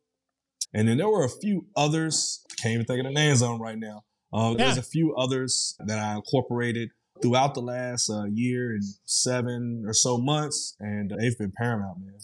and 0.74 0.88
then 0.88 0.98
there 0.98 1.10
were 1.10 1.24
a 1.24 1.30
few 1.30 1.66
others. 1.76 2.46
Can't 2.62 2.74
even 2.74 2.86
think 2.86 3.00
of 3.00 3.06
the 3.06 3.12
names 3.12 3.42
on 3.42 3.60
right 3.60 3.78
now. 3.78 4.04
Uh, 4.34 4.52
yeah. 4.52 4.66
There's 4.66 4.78
a 4.78 4.84
few 4.84 5.16
others 5.16 5.76
that 5.80 6.00
I 6.00 6.16
incorporated 6.16 6.92
throughout 7.22 7.54
the 7.54 7.62
last 7.62 8.10
uh, 8.10 8.26
year 8.26 8.72
and 8.72 8.84
seven 9.06 9.84
or 9.86 9.94
so 9.94 10.18
months, 10.18 10.76
and 10.80 11.12
they've 11.20 11.38
been 11.38 11.52
paramount, 11.52 12.00
man. 12.00 12.20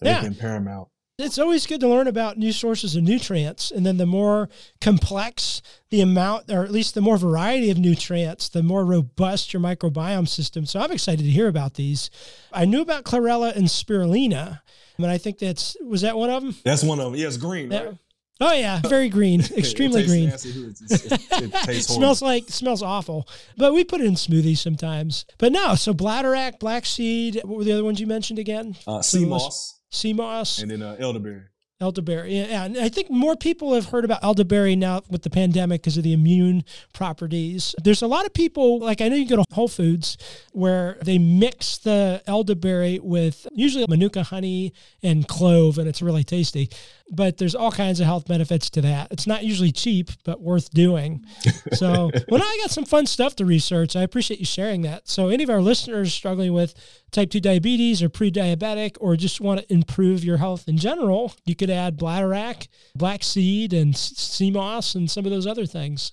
They've 0.00 0.12
yeah. 0.14 0.22
been 0.22 0.34
paramount. 0.34 0.88
It's 1.18 1.38
always 1.38 1.66
good 1.66 1.80
to 1.80 1.88
learn 1.88 2.08
about 2.08 2.38
new 2.38 2.52
sources 2.52 2.96
of 2.96 3.04
nutrients. 3.04 3.70
And 3.70 3.86
then 3.86 3.98
the 3.98 4.06
more 4.06 4.48
complex 4.80 5.62
the 5.90 6.00
amount, 6.00 6.50
or 6.50 6.64
at 6.64 6.72
least 6.72 6.94
the 6.94 7.00
more 7.00 7.16
variety 7.16 7.70
of 7.70 7.78
nutrients, 7.78 8.48
the 8.48 8.62
more 8.62 8.84
robust 8.84 9.52
your 9.52 9.62
microbiome 9.62 10.26
system. 10.26 10.66
So 10.66 10.80
I'm 10.80 10.90
excited 10.90 11.22
to 11.22 11.30
hear 11.30 11.48
about 11.48 11.74
these. 11.74 12.10
I 12.52 12.64
knew 12.64 12.80
about 12.80 13.04
chlorella 13.04 13.54
and 13.54 13.66
spirulina, 13.66 14.62
and 14.96 15.06
I 15.06 15.18
think 15.18 15.38
that's, 15.38 15.76
was 15.84 16.00
that 16.00 16.16
one 16.16 16.30
of 16.30 16.42
them? 16.42 16.56
That's 16.64 16.82
one 16.82 16.98
of 16.98 17.12
them. 17.12 17.14
Yeah, 17.14 17.28
it's 17.28 17.36
green, 17.36 17.70
right? 17.70 17.94
Oh 18.40 18.52
yeah, 18.52 18.80
very 18.80 19.08
green, 19.08 19.40
extremely 19.56 20.04
green. 20.04 20.30
nasty, 20.30 20.50
it, 20.50 20.80
it, 20.90 21.12
it, 21.12 21.42
it 21.42 21.52
tastes 21.64 21.94
smells 21.94 22.22
like 22.22 22.48
smells 22.48 22.82
awful. 22.82 23.28
But 23.56 23.72
we 23.72 23.84
put 23.84 24.00
it 24.00 24.06
in 24.06 24.14
smoothies 24.14 24.58
sometimes. 24.58 25.24
But 25.38 25.52
no, 25.52 25.74
so 25.76 25.94
bladderwrack, 25.94 26.58
black 26.58 26.86
seed. 26.86 27.40
What 27.44 27.58
were 27.58 27.64
the 27.64 27.72
other 27.72 27.84
ones 27.84 28.00
you 28.00 28.06
mentioned 28.06 28.38
again? 28.38 28.76
uh, 28.86 29.02
sea 29.02 29.24
moss 29.24 29.80
Sea 29.90 30.14
moss, 30.14 30.58
and 30.58 30.70
then 30.70 30.82
uh, 30.82 30.96
elderberry. 30.98 31.42
Elderberry. 31.82 32.38
Yeah, 32.38 32.64
and 32.64 32.78
I 32.78 32.88
think 32.88 33.10
more 33.10 33.36
people 33.36 33.74
have 33.74 33.86
heard 33.86 34.04
about 34.04 34.22
elderberry 34.22 34.76
now 34.76 35.02
with 35.10 35.22
the 35.22 35.30
pandemic 35.30 35.82
because 35.82 35.98
of 35.98 36.04
the 36.04 36.12
immune 36.12 36.64
properties. 36.94 37.74
There's 37.82 38.00
a 38.00 38.06
lot 38.06 38.24
of 38.24 38.32
people, 38.32 38.78
like 38.78 39.00
I 39.00 39.08
know 39.08 39.16
you 39.16 39.28
go 39.28 39.36
to 39.36 39.44
Whole 39.52 39.68
Foods 39.68 40.16
where 40.52 40.96
they 41.02 41.18
mix 41.18 41.78
the 41.78 42.22
elderberry 42.26 43.00
with 43.00 43.46
usually 43.52 43.84
manuka 43.88 44.22
honey 44.22 44.72
and 45.02 45.26
clove, 45.26 45.78
and 45.78 45.88
it's 45.88 46.00
really 46.00 46.24
tasty. 46.24 46.70
But 47.10 47.36
there's 47.36 47.54
all 47.54 47.72
kinds 47.72 48.00
of 48.00 48.06
health 48.06 48.26
benefits 48.26 48.70
to 48.70 48.80
that. 48.82 49.08
It's 49.10 49.26
not 49.26 49.44
usually 49.44 49.72
cheap, 49.72 50.10
but 50.24 50.40
worth 50.40 50.70
doing. 50.70 51.26
So, 51.74 52.10
well, 52.28 52.38
now 52.38 52.46
I 52.46 52.58
got 52.60 52.70
some 52.70 52.84
fun 52.84 53.06
stuff 53.06 53.34
to 53.36 53.44
research. 53.44 53.96
I 53.96 54.02
appreciate 54.02 54.38
you 54.38 54.46
sharing 54.46 54.82
that. 54.82 55.08
So, 55.08 55.28
any 55.28 55.42
of 55.42 55.50
our 55.50 55.60
listeners 55.60 56.12
struggling 56.12 56.52
with 56.52 56.74
type 57.12 57.30
2 57.30 57.40
diabetes 57.40 58.02
or 58.02 58.08
pre 58.08 58.30
diabetic 58.30 58.96
or 59.00 59.16
just 59.16 59.40
want 59.40 59.60
to 59.60 59.72
improve 59.72 60.24
your 60.24 60.36
health 60.36 60.68
in 60.68 60.76
general, 60.76 61.34
you 61.44 61.54
could 61.54 61.70
add 61.72 61.98
bladderwrack, 61.98 62.68
black 62.94 63.22
seed, 63.22 63.72
and 63.72 63.96
sea 63.96 64.50
moss, 64.50 64.94
and 64.94 65.10
some 65.10 65.24
of 65.24 65.30
those 65.30 65.46
other 65.46 65.66
things. 65.66 66.12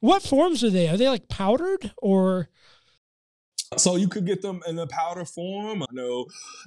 What 0.00 0.22
forms 0.22 0.64
are 0.64 0.70
they? 0.70 0.88
Are 0.88 0.96
they 0.96 1.08
like 1.08 1.28
powdered 1.28 1.92
or? 1.98 2.48
So 3.78 3.96
you 3.96 4.08
could 4.08 4.26
get 4.26 4.42
them 4.42 4.60
in 4.66 4.78
a 4.78 4.86
powder 4.86 5.24
form. 5.24 5.82
I 5.82 5.86
know 5.92 6.26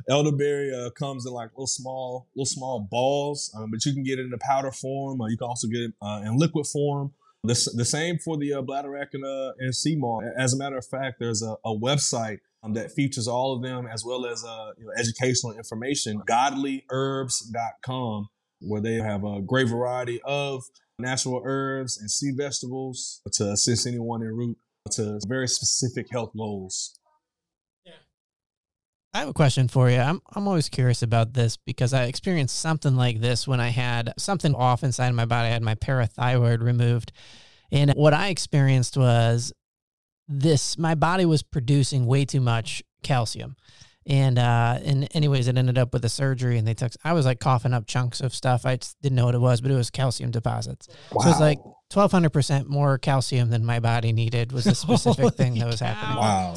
elderberry 0.10 0.74
uh, 0.74 0.90
comes 0.92 1.26
in 1.26 1.34
like 1.34 1.50
little 1.52 1.68
small, 1.68 2.28
little 2.36 2.46
small 2.46 2.88
balls, 2.90 3.54
um, 3.56 3.70
but 3.72 3.86
you 3.86 3.94
can 3.94 4.04
get 4.04 4.18
it 4.20 4.26
in 4.26 4.34
a 4.34 4.40
powder 4.40 4.72
form. 4.72 5.22
Or 5.22 5.30
you 5.30 5.38
can 5.38 5.48
also 5.48 5.68
get 5.68 5.82
it 5.82 5.94
uh, 6.02 6.22
in 6.26 6.38
liquid 6.38 6.66
form. 6.66 7.14
The, 7.44 7.72
the 7.76 7.86
same 7.86 8.18
for 8.18 8.38
the 8.38 8.54
uh, 8.54 8.62
bladderwrack 8.64 9.10
and, 9.14 9.24
uh, 9.24 9.54
and 9.60 9.76
sea 9.76 9.96
moss. 9.96 10.24
As 10.36 10.54
a 10.54 10.58
matter 10.58 10.78
of 10.78 10.86
fact, 10.86 11.20
there's 11.20 11.44
a, 11.44 11.58
a 11.64 11.76
website 11.78 12.40
that 12.74 12.92
features 12.92 13.28
all 13.28 13.56
of 13.56 13.62
them 13.62 13.88
as 13.88 14.04
well 14.06 14.26
as 14.26 14.44
uh, 14.44 14.72
you 14.78 14.86
know, 14.86 14.92
educational 14.98 15.54
information, 15.54 16.22
godlyherbs.com, 16.30 18.28
where 18.62 18.82
they 18.82 18.96
have 18.96 19.24
a 19.24 19.42
great 19.42 19.70
variety 19.70 20.20
of 20.24 20.64
natural 21.00 21.42
herbs 21.44 21.98
and 22.00 22.10
sea 22.10 22.32
vegetables 22.36 23.22
to 23.34 23.52
assist 23.52 23.86
anyone 23.86 24.22
en 24.22 24.36
route 24.36 24.58
to 24.92 25.20
very 25.28 25.48
specific 25.48 26.08
health 26.12 26.32
goals. 26.36 27.00
I 29.16 29.20
have 29.20 29.30
a 29.30 29.34
question 29.34 29.70
for 29.70 29.90
you. 29.90 29.98
I'm 29.98 30.22
I'm 30.34 30.46
always 30.46 30.68
curious 30.68 31.02
about 31.02 31.34
this 31.34 31.56
because 31.56 31.94
I 31.94 32.04
experienced 32.04 32.60
something 32.60 32.98
like 32.98 33.22
this 33.22 33.48
when 33.48 33.62
I 33.62 33.70
had 33.70 34.14
something 34.18 34.54
off 34.54 34.84
inside 34.84 35.08
of 35.08 35.16
my 35.16 35.24
body. 35.24 35.48
I 35.48 35.52
had 35.52 35.64
my 35.64 35.76
parathyroid 35.76 36.62
removed. 36.62 37.14
And 37.72 37.92
what 37.92 38.14
I 38.14 38.28
experienced 38.28 38.98
was 38.98 39.54
this 40.28 40.78
my 40.78 40.96
body 40.96 41.26
was 41.26 41.44
producing 41.44 42.06
way 42.06 42.26
too 42.26 42.42
much 42.42 42.84
calcium. 43.04 43.56
And 44.08 44.38
uh 44.38 44.80
and 44.84 45.08
anyways 45.16 45.48
it 45.48 45.58
ended 45.58 45.78
up 45.78 45.92
with 45.94 46.06
a 46.06 46.10
surgery 46.10 46.58
and 46.58 46.68
they 46.68 46.76
took 46.76 46.92
I 47.04 47.14
was 47.14 47.26
like 47.26 47.40
coughing 47.40 47.74
up 47.74 47.88
chunks 47.88 48.22
of 48.22 48.34
stuff. 48.36 48.66
I 48.66 48.76
just 48.78 49.02
didn't 49.02 49.16
know 49.16 49.26
what 49.26 49.36
it 49.36 49.42
was, 49.42 49.62
but 49.62 49.72
it 49.72 49.76
was 49.76 49.90
calcium 49.90 50.32
deposits. 50.32 50.88
So 51.12 51.30
it's 51.30 51.40
like 51.40 51.60
twelve 51.90 52.12
hundred 52.12 52.32
percent 52.32 52.70
more 52.70 52.98
calcium 52.98 53.50
than 53.50 53.66
my 53.66 53.80
body 53.80 54.14
needed 54.14 54.52
was 54.52 54.66
the 54.66 54.76
specific 54.76 55.34
thing 55.36 55.58
that 55.60 55.68
was 55.68 55.80
happening. 55.80 56.18
wow. 56.18 56.56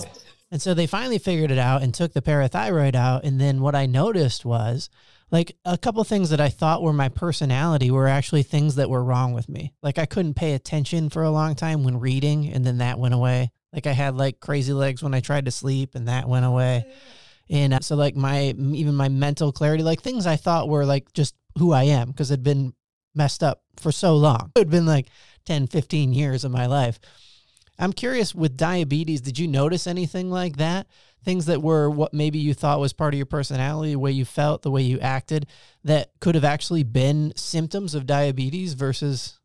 And 0.50 0.62
so 0.62 0.72
they 0.74 0.86
finally 0.86 1.18
figured 1.18 1.50
it 1.50 1.58
out 1.58 1.82
and 1.82 1.92
took 1.92 2.12
the 2.14 2.22
parathyroid 2.22 2.94
out. 2.94 3.24
And 3.24 3.40
then 3.40 3.60
what 3.60 3.74
I 3.74 3.84
noticed 3.86 4.44
was 4.46 4.88
like 5.30 5.54
a 5.64 5.76
couple 5.76 6.02
things 6.04 6.30
that 6.30 6.40
I 6.40 6.48
thought 6.48 6.82
were 6.82 6.92
my 6.92 7.08
personality 7.08 7.90
were 7.90 8.08
actually 8.08 8.42
things 8.42 8.76
that 8.76 8.88
were 8.88 9.04
wrong 9.04 9.32
with 9.34 9.48
me. 9.48 9.74
Like 9.82 9.98
I 9.98 10.06
couldn't 10.06 10.34
pay 10.34 10.54
attention 10.54 11.10
for 11.10 11.22
a 11.22 11.30
long 11.30 11.54
time 11.54 11.84
when 11.84 12.00
reading, 12.00 12.50
and 12.52 12.64
then 12.64 12.78
that 12.78 12.98
went 12.98 13.14
away. 13.14 13.50
Like 13.72 13.86
I 13.86 13.92
had 13.92 14.16
like 14.16 14.40
crazy 14.40 14.72
legs 14.72 15.02
when 15.02 15.14
I 15.14 15.20
tried 15.20 15.44
to 15.44 15.50
sleep, 15.50 15.94
and 15.94 16.08
that 16.08 16.28
went 16.28 16.46
away. 16.46 16.86
And 17.50 17.74
uh, 17.74 17.80
so 17.80 17.96
like 17.96 18.16
my 18.16 18.54
even 18.56 18.94
my 18.94 19.08
mental 19.08 19.52
clarity, 19.52 19.82
like 19.82 20.02
things 20.02 20.26
I 20.26 20.36
thought 20.36 20.68
were 20.68 20.84
like 20.84 21.12
just 21.12 21.34
who 21.58 21.72
I 21.72 21.84
am 21.84 22.08
because 22.08 22.30
it'd 22.30 22.44
been 22.44 22.72
messed 23.14 23.42
up 23.42 23.62
for 23.76 23.92
so 23.92 24.16
long. 24.16 24.52
It 24.54 24.60
had 24.60 24.70
been 24.70 24.86
like 24.86 25.08
10, 25.46 25.66
15 25.66 26.12
years 26.12 26.44
of 26.44 26.52
my 26.52 26.66
life. 26.66 26.98
I'm 27.78 27.92
curious 27.92 28.34
with 28.34 28.56
diabetes, 28.56 29.20
did 29.20 29.38
you 29.38 29.46
notice 29.46 29.86
anything 29.86 30.30
like 30.30 30.56
that? 30.56 30.88
Things 31.24 31.46
that 31.46 31.62
were 31.62 31.88
what 31.88 32.12
maybe 32.12 32.38
you 32.38 32.52
thought 32.52 32.80
was 32.80 32.92
part 32.92 33.14
of 33.14 33.18
your 33.18 33.26
personality, 33.26 33.92
the 33.92 33.98
way 33.98 34.10
you 34.10 34.24
felt, 34.24 34.62
the 34.62 34.70
way 34.70 34.82
you 34.82 34.98
acted, 34.98 35.46
that 35.84 36.10
could 36.20 36.34
have 36.34 36.44
actually 36.44 36.82
been 36.82 37.32
symptoms 37.36 37.94
of 37.94 38.06
diabetes 38.06 38.74
versus 38.74 39.38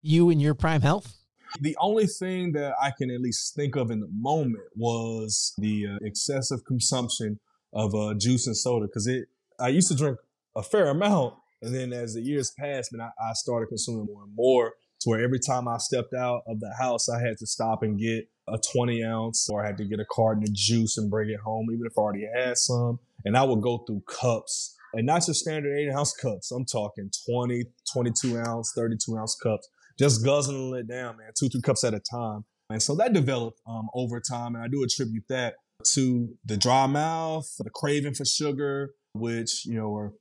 you 0.00 0.30
in 0.30 0.40
your 0.40 0.54
prime 0.54 0.80
health? 0.80 1.19
The 1.60 1.76
only 1.80 2.06
thing 2.06 2.52
that 2.52 2.74
I 2.80 2.92
can 2.96 3.10
at 3.10 3.20
least 3.20 3.54
think 3.54 3.76
of 3.76 3.90
in 3.90 4.00
the 4.00 4.08
moment 4.12 4.62
was 4.76 5.52
the 5.58 5.86
uh, 5.86 5.98
excessive 6.02 6.64
consumption 6.64 7.40
of 7.72 7.94
uh, 7.94 8.14
juice 8.14 8.46
and 8.46 8.56
soda 8.56 8.86
because 8.86 9.06
it. 9.06 9.28
I 9.58 9.68
used 9.68 9.88
to 9.88 9.96
drink 9.96 10.18
a 10.56 10.62
fair 10.62 10.88
amount, 10.88 11.34
and 11.60 11.74
then 11.74 11.92
as 11.92 12.14
the 12.14 12.22
years 12.22 12.52
passed, 12.58 12.92
man, 12.92 13.10
I, 13.20 13.30
I 13.30 13.32
started 13.34 13.68
consuming 13.68 14.06
more 14.06 14.22
and 14.22 14.34
more. 14.34 14.74
To 15.02 15.08
where 15.08 15.24
every 15.24 15.38
time 15.38 15.66
I 15.66 15.78
stepped 15.78 16.12
out 16.12 16.42
of 16.46 16.60
the 16.60 16.74
house, 16.78 17.08
I 17.08 17.22
had 17.22 17.38
to 17.38 17.46
stop 17.46 17.82
and 17.82 17.98
get 17.98 18.28
a 18.46 18.58
20 18.58 19.02
ounce, 19.02 19.48
or 19.50 19.64
I 19.64 19.66
had 19.66 19.78
to 19.78 19.84
get 19.86 19.98
a 19.98 20.04
carton 20.04 20.42
of 20.42 20.52
juice 20.52 20.98
and 20.98 21.10
bring 21.10 21.30
it 21.30 21.40
home, 21.40 21.68
even 21.72 21.86
if 21.86 21.96
I 21.96 22.02
already 22.02 22.28
had 22.34 22.58
some. 22.58 22.98
And 23.24 23.34
I 23.34 23.42
would 23.42 23.62
go 23.62 23.78
through 23.78 24.02
cups, 24.06 24.76
and 24.92 25.06
not 25.06 25.24
just 25.24 25.40
standard 25.40 25.74
eight 25.74 25.90
ounce 25.90 26.12
cups. 26.12 26.50
I'm 26.50 26.66
talking 26.66 27.10
20, 27.30 27.64
22 27.92 28.38
ounce, 28.40 28.72
32 28.76 29.16
ounce 29.16 29.36
cups 29.42 29.68
just 30.00 30.24
guzzling 30.24 30.74
it 30.76 30.88
down, 30.88 31.18
man, 31.18 31.30
two, 31.38 31.48
three 31.48 31.60
cups 31.60 31.84
at 31.84 31.92
a 31.92 32.00
time. 32.00 32.44
And 32.70 32.82
so 32.82 32.94
that 32.96 33.12
developed 33.12 33.60
um, 33.68 33.88
over 33.94 34.18
time. 34.20 34.54
And 34.54 34.64
I 34.64 34.68
do 34.68 34.82
attribute 34.82 35.24
that 35.28 35.54
to 35.92 36.28
the 36.46 36.56
dry 36.56 36.86
mouth, 36.86 37.46
the 37.58 37.70
craving 37.70 38.14
for 38.14 38.24
sugar, 38.24 38.90
which, 39.12 39.66
you 39.66 39.74
know, 39.74 39.94
are 39.94 40.12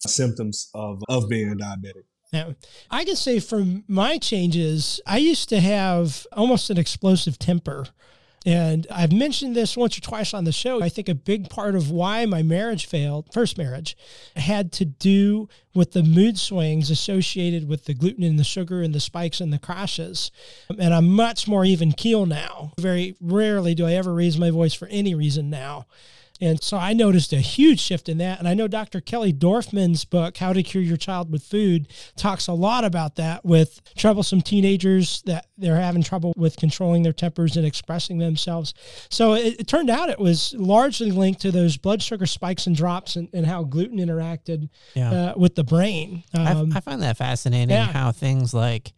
symptoms 0.00 0.68
of, 0.74 1.02
of 1.08 1.28
being 1.28 1.56
diabetic. 1.56 2.04
Yeah. 2.32 2.52
I 2.90 3.04
can 3.04 3.16
say 3.16 3.40
from 3.40 3.84
my 3.88 4.18
changes, 4.18 5.00
I 5.06 5.18
used 5.18 5.48
to 5.50 5.60
have 5.60 6.26
almost 6.32 6.68
an 6.68 6.78
explosive 6.78 7.38
temper. 7.38 7.86
And 8.44 8.86
I've 8.90 9.12
mentioned 9.12 9.56
this 9.56 9.76
once 9.76 9.96
or 9.96 10.02
twice 10.02 10.34
on 10.34 10.44
the 10.44 10.52
show. 10.52 10.82
I 10.82 10.90
think 10.90 11.08
a 11.08 11.14
big 11.14 11.48
part 11.48 11.74
of 11.74 11.90
why 11.90 12.26
my 12.26 12.42
marriage 12.42 12.86
failed, 12.86 13.32
first 13.32 13.56
marriage, 13.56 13.96
had 14.36 14.70
to 14.72 14.84
do 14.84 15.48
with 15.74 15.92
the 15.92 16.02
mood 16.02 16.38
swings 16.38 16.90
associated 16.90 17.68
with 17.68 17.86
the 17.86 17.94
gluten 17.94 18.22
and 18.22 18.38
the 18.38 18.44
sugar 18.44 18.82
and 18.82 18.94
the 18.94 19.00
spikes 19.00 19.40
and 19.40 19.52
the 19.52 19.58
crashes. 19.58 20.30
And 20.78 20.92
I'm 20.92 21.08
much 21.08 21.48
more 21.48 21.64
even 21.64 21.92
keel 21.92 22.26
now. 22.26 22.72
Very 22.78 23.16
rarely 23.20 23.74
do 23.74 23.86
I 23.86 23.94
ever 23.94 24.12
raise 24.12 24.38
my 24.38 24.50
voice 24.50 24.74
for 24.74 24.88
any 24.88 25.14
reason 25.14 25.48
now. 25.48 25.86
And 26.40 26.60
so 26.62 26.76
I 26.76 26.92
noticed 26.94 27.32
a 27.32 27.38
huge 27.38 27.78
shift 27.80 28.08
in 28.08 28.18
that. 28.18 28.40
And 28.40 28.48
I 28.48 28.54
know 28.54 28.66
Dr. 28.66 29.00
Kelly 29.00 29.32
Dorfman's 29.32 30.04
book, 30.04 30.36
How 30.38 30.52
to 30.52 30.62
Cure 30.64 30.82
Your 30.82 30.96
Child 30.96 31.30
with 31.30 31.44
Food, 31.44 31.86
talks 32.16 32.48
a 32.48 32.52
lot 32.52 32.84
about 32.84 33.14
that 33.16 33.44
with 33.44 33.80
troublesome 33.96 34.42
teenagers 34.42 35.22
that 35.26 35.46
they're 35.56 35.76
having 35.80 36.02
trouble 36.02 36.32
with 36.36 36.56
controlling 36.56 37.04
their 37.04 37.12
tempers 37.12 37.56
and 37.56 37.64
expressing 37.64 38.18
themselves. 38.18 38.74
So 39.10 39.34
it, 39.34 39.60
it 39.60 39.68
turned 39.68 39.90
out 39.90 40.10
it 40.10 40.18
was 40.18 40.52
largely 40.58 41.12
linked 41.12 41.40
to 41.42 41.52
those 41.52 41.76
blood 41.76 42.02
sugar 42.02 42.26
spikes 42.26 42.66
and 42.66 42.74
drops 42.74 43.14
and, 43.14 43.28
and 43.32 43.46
how 43.46 43.62
gluten 43.62 43.98
interacted 43.98 44.68
Yeah. 44.94 45.12
uh, 45.12 45.34
with 45.36 45.54
the 45.54 45.64
brain. 45.64 46.24
Um, 46.34 46.72
I, 46.74 46.78
I 46.78 46.80
find 46.80 47.00
that 47.02 47.16
fascinating 47.16 47.70
yeah. 47.70 47.86
how 47.92 48.10
things 48.10 48.52
like 48.52 48.92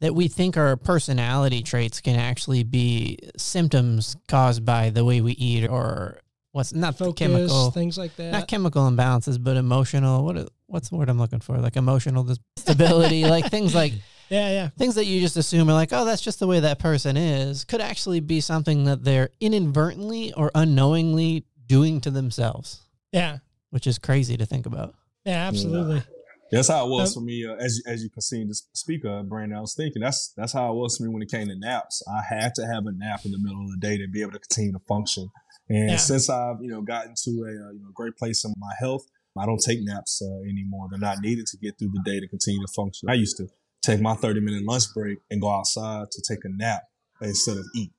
that 0.00 0.14
we 0.14 0.28
think 0.28 0.56
are 0.56 0.76
personality 0.76 1.60
traits 1.64 2.00
can 2.00 2.14
actually 2.14 2.62
be 2.62 3.18
symptoms 3.36 4.16
caused 4.28 4.64
by 4.64 4.90
the 4.90 5.04
way 5.04 5.20
we 5.20 5.32
eat 5.32 5.66
or 5.66 6.20
what's 6.52 6.72
not 6.72 6.96
focus, 6.96 7.14
chemical 7.18 7.70
things 7.70 7.98
like 7.98 8.14
that. 8.16 8.32
not 8.32 8.48
chemical 8.48 8.88
imbalances 8.90 9.42
but 9.42 9.56
emotional 9.56 10.24
what 10.24 10.36
is- 10.36 10.48
what's 10.66 10.88
the 10.88 10.96
word 10.96 11.08
i'm 11.08 11.18
looking 11.18 11.40
for 11.40 11.58
like 11.58 11.76
emotional 11.76 12.26
stability 12.56 13.24
like 13.24 13.50
things 13.50 13.74
like 13.74 13.92
yeah, 14.30 14.50
yeah. 14.50 14.68
things 14.78 14.94
that 14.94 15.04
you 15.06 15.20
just 15.20 15.36
assume 15.36 15.68
are 15.68 15.74
like 15.74 15.92
oh 15.92 16.04
that's 16.04 16.22
just 16.22 16.38
the 16.40 16.46
way 16.46 16.60
that 16.60 16.78
person 16.78 17.16
is 17.16 17.64
could 17.64 17.80
actually 17.80 18.20
be 18.20 18.40
something 18.40 18.84
that 18.84 19.04
they're 19.04 19.30
inadvertently 19.40 20.32
or 20.34 20.50
unknowingly 20.54 21.44
doing 21.66 22.00
to 22.00 22.10
themselves 22.10 22.82
Yeah. 23.12 23.38
which 23.70 23.86
is 23.86 23.98
crazy 23.98 24.36
to 24.36 24.46
think 24.46 24.66
about 24.66 24.94
Yeah, 25.24 25.46
absolutely. 25.48 26.02
That's 26.50 26.68
how 26.68 26.86
it 26.86 26.90
was 26.90 27.14
Um, 27.14 27.20
for 27.22 27.26
me. 27.26 27.44
Uh, 27.46 27.56
as 27.56 27.82
as 27.86 28.02
you 28.02 28.08
continue 28.08 28.48
to 28.48 28.54
speak, 28.72 29.04
uh, 29.04 29.22
Brandon, 29.22 29.58
I 29.58 29.60
was 29.60 29.74
thinking 29.74 30.00
that's 30.00 30.32
that's 30.34 30.54
how 30.54 30.72
it 30.72 30.76
was 30.76 30.96
for 30.96 31.02
me 31.02 31.10
when 31.10 31.20
it 31.20 31.30
came 31.30 31.46
to 31.48 31.54
naps. 31.58 32.02
I 32.08 32.22
had 32.34 32.54
to 32.54 32.62
have 32.66 32.86
a 32.86 32.92
nap 32.92 33.20
in 33.26 33.32
the 33.32 33.38
middle 33.38 33.60
of 33.64 33.70
the 33.70 33.76
day 33.76 33.98
to 33.98 34.08
be 34.08 34.22
able 34.22 34.32
to 34.32 34.38
continue 34.38 34.72
to 34.72 34.78
function. 34.88 35.28
And 35.68 35.90
Yeah. 35.90 35.96
since 35.96 36.30
I've 36.30 36.62
you 36.62 36.68
know 36.70 36.82
gotten 36.82 37.14
to 37.24 37.30
a 37.30 37.68
uh, 37.68 37.70
you 37.72 37.80
know 37.82 37.90
great 37.94 38.16
place 38.16 38.44
in 38.44 38.52
my 38.58 38.72
health, 38.78 39.04
I 39.36 39.46
don't 39.46 39.60
take 39.64 39.80
naps 39.82 40.22
uh, 40.22 40.40
anymore. 40.48 40.88
They're 40.90 40.98
not 40.98 41.18
needed 41.20 41.46
to 41.46 41.56
get 41.58 41.78
through 41.78 41.90
the 41.92 42.02
day 42.04 42.20
to 42.20 42.28
continue 42.28 42.60
to 42.66 42.72
function. 42.72 43.08
I 43.10 43.14
used 43.14 43.36
to 43.38 43.48
take 43.82 44.00
my 44.00 44.14
thirty 44.14 44.40
minute 44.40 44.64
lunch 44.64 44.84
break 44.94 45.18
and 45.30 45.40
go 45.40 45.50
outside 45.50 46.10
to 46.10 46.22
take 46.28 46.44
a 46.44 46.48
nap 46.48 46.82
instead 47.20 47.56
of 47.58 47.64
eat 47.74 47.92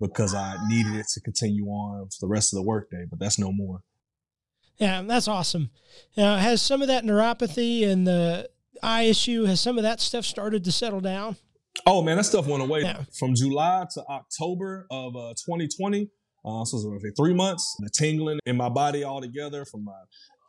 because 0.00 0.34
I 0.34 0.56
needed 0.68 0.94
it 0.94 1.06
to 1.14 1.20
continue 1.20 1.66
on 1.66 2.06
for 2.08 2.18
the 2.20 2.26
rest 2.28 2.52
of 2.52 2.58
the 2.58 2.62
workday. 2.62 3.04
But 3.08 3.18
that's 3.18 3.38
no 3.38 3.50
more. 3.52 3.80
Yeah, 4.78 5.00
that's 5.02 5.26
awesome. 5.26 5.70
Now, 6.18 6.36
has 6.36 6.60
some 6.60 6.82
of 6.82 6.88
that 6.88 7.02
neuropathy 7.04 7.86
and 7.88 8.06
the 8.06 8.50
eye 8.82 9.04
issue? 9.04 9.44
Has 9.44 9.58
some 9.60 9.78
of 9.78 9.84
that 9.84 10.00
stuff 10.00 10.26
started 10.26 10.64
to 10.64 10.72
settle 10.72 11.00
down? 11.00 11.36
Oh 11.86 12.02
man, 12.02 12.16
that 12.18 12.24
stuff 12.24 12.46
went 12.46 12.62
away 12.62 12.82
Yeah. 12.82 13.04
from 13.18 13.34
July 13.34 13.86
to 13.94 14.04
October 14.08 14.86
of 14.90 15.16
uh, 15.16 15.32
2020. 15.46 16.10
Uh, 16.46 16.64
so 16.64 16.76
it 16.76 16.78
was 16.78 16.86
roughly 16.86 17.10
three 17.16 17.34
months. 17.34 17.76
The 17.80 17.90
tingling 17.90 18.38
in 18.46 18.56
my 18.56 18.68
body 18.68 19.04
altogether, 19.04 19.64
from 19.64 19.84
my 19.84 20.00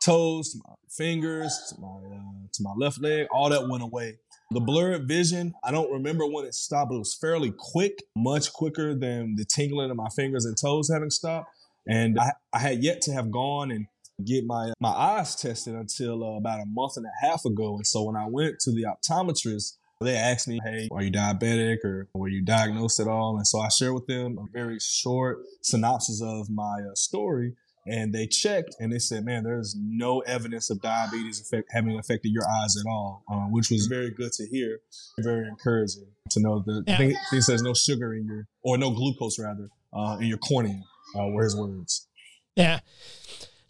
toes 0.04 0.52
to 0.52 0.58
my 0.64 0.74
fingers 0.96 1.58
to 1.70 1.80
my 1.80 1.88
uh, 1.88 2.46
to 2.52 2.62
my 2.62 2.72
left 2.76 3.00
leg, 3.02 3.26
all 3.32 3.48
that 3.50 3.68
went 3.68 3.82
away. 3.82 4.18
The 4.50 4.60
blurred 4.60 5.06
vision, 5.06 5.52
I 5.62 5.70
don't 5.72 5.92
remember 5.92 6.24
when 6.24 6.46
it 6.46 6.54
stopped, 6.54 6.90
but 6.90 6.96
it 6.96 7.00
was 7.00 7.18
fairly 7.20 7.52
quick, 7.56 7.98
much 8.16 8.52
quicker 8.52 8.94
than 8.94 9.34
the 9.36 9.44
tingling 9.44 9.90
in 9.90 9.96
my 9.96 10.08
fingers 10.16 10.46
and 10.46 10.56
toes 10.56 10.88
having 10.90 11.10
stopped. 11.10 11.50
And 11.86 12.18
I, 12.18 12.32
I 12.52 12.58
had 12.60 12.82
yet 12.82 13.02
to 13.02 13.12
have 13.12 13.30
gone 13.30 13.70
and 13.70 13.86
get 14.24 14.44
my 14.46 14.72
my 14.80 14.90
eyes 14.90 15.34
tested 15.34 15.74
until 15.74 16.24
uh, 16.24 16.36
about 16.38 16.60
a 16.60 16.66
month 16.66 16.96
and 16.96 17.06
a 17.06 17.26
half 17.26 17.44
ago. 17.44 17.76
And 17.76 17.86
so 17.86 18.04
when 18.04 18.16
I 18.16 18.26
went 18.26 18.60
to 18.60 18.70
the 18.70 18.84
optometrist, 18.84 19.77
they 20.00 20.14
asked 20.14 20.46
me, 20.46 20.60
"Hey, 20.64 20.88
are 20.92 21.02
you 21.02 21.10
diabetic 21.10 21.78
or 21.84 22.08
were 22.14 22.28
you 22.28 22.42
diagnosed 22.42 23.00
at 23.00 23.08
all?" 23.08 23.36
And 23.36 23.46
so 23.46 23.58
I 23.60 23.68
shared 23.68 23.94
with 23.94 24.06
them 24.06 24.38
a 24.38 24.44
very 24.52 24.78
short 24.80 25.38
synopsis 25.62 26.22
of 26.22 26.48
my 26.50 26.82
uh, 26.90 26.94
story, 26.94 27.54
and 27.86 28.14
they 28.14 28.26
checked 28.26 28.76
and 28.78 28.92
they 28.92 29.00
said, 29.00 29.24
"Man, 29.24 29.42
there's 29.42 29.74
no 29.76 30.20
evidence 30.20 30.70
of 30.70 30.80
diabetes 30.80 31.40
affect, 31.40 31.68
having 31.72 31.98
affected 31.98 32.30
your 32.30 32.48
eyes 32.48 32.76
at 32.76 32.88
all," 32.88 33.24
uh, 33.30 33.46
which 33.46 33.70
was 33.70 33.86
very 33.86 34.10
good 34.10 34.32
to 34.34 34.46
hear, 34.46 34.78
very 35.18 35.48
encouraging 35.48 36.06
to 36.30 36.40
know 36.40 36.62
that 36.64 36.84
I 36.86 36.90
Yeah. 36.92 36.96
think 36.98 37.14
he 37.32 37.40
says 37.40 37.62
no 37.62 37.74
sugar 37.74 38.14
in 38.14 38.24
your 38.26 38.46
or 38.62 38.78
no 38.78 38.90
glucose 38.92 39.38
rather 39.38 39.68
uh, 39.92 40.18
in 40.20 40.26
your 40.28 40.38
cornea. 40.38 40.82
Uh, 41.18 41.26
were 41.28 41.42
his 41.42 41.56
words. 41.56 42.06
Yeah. 42.54 42.80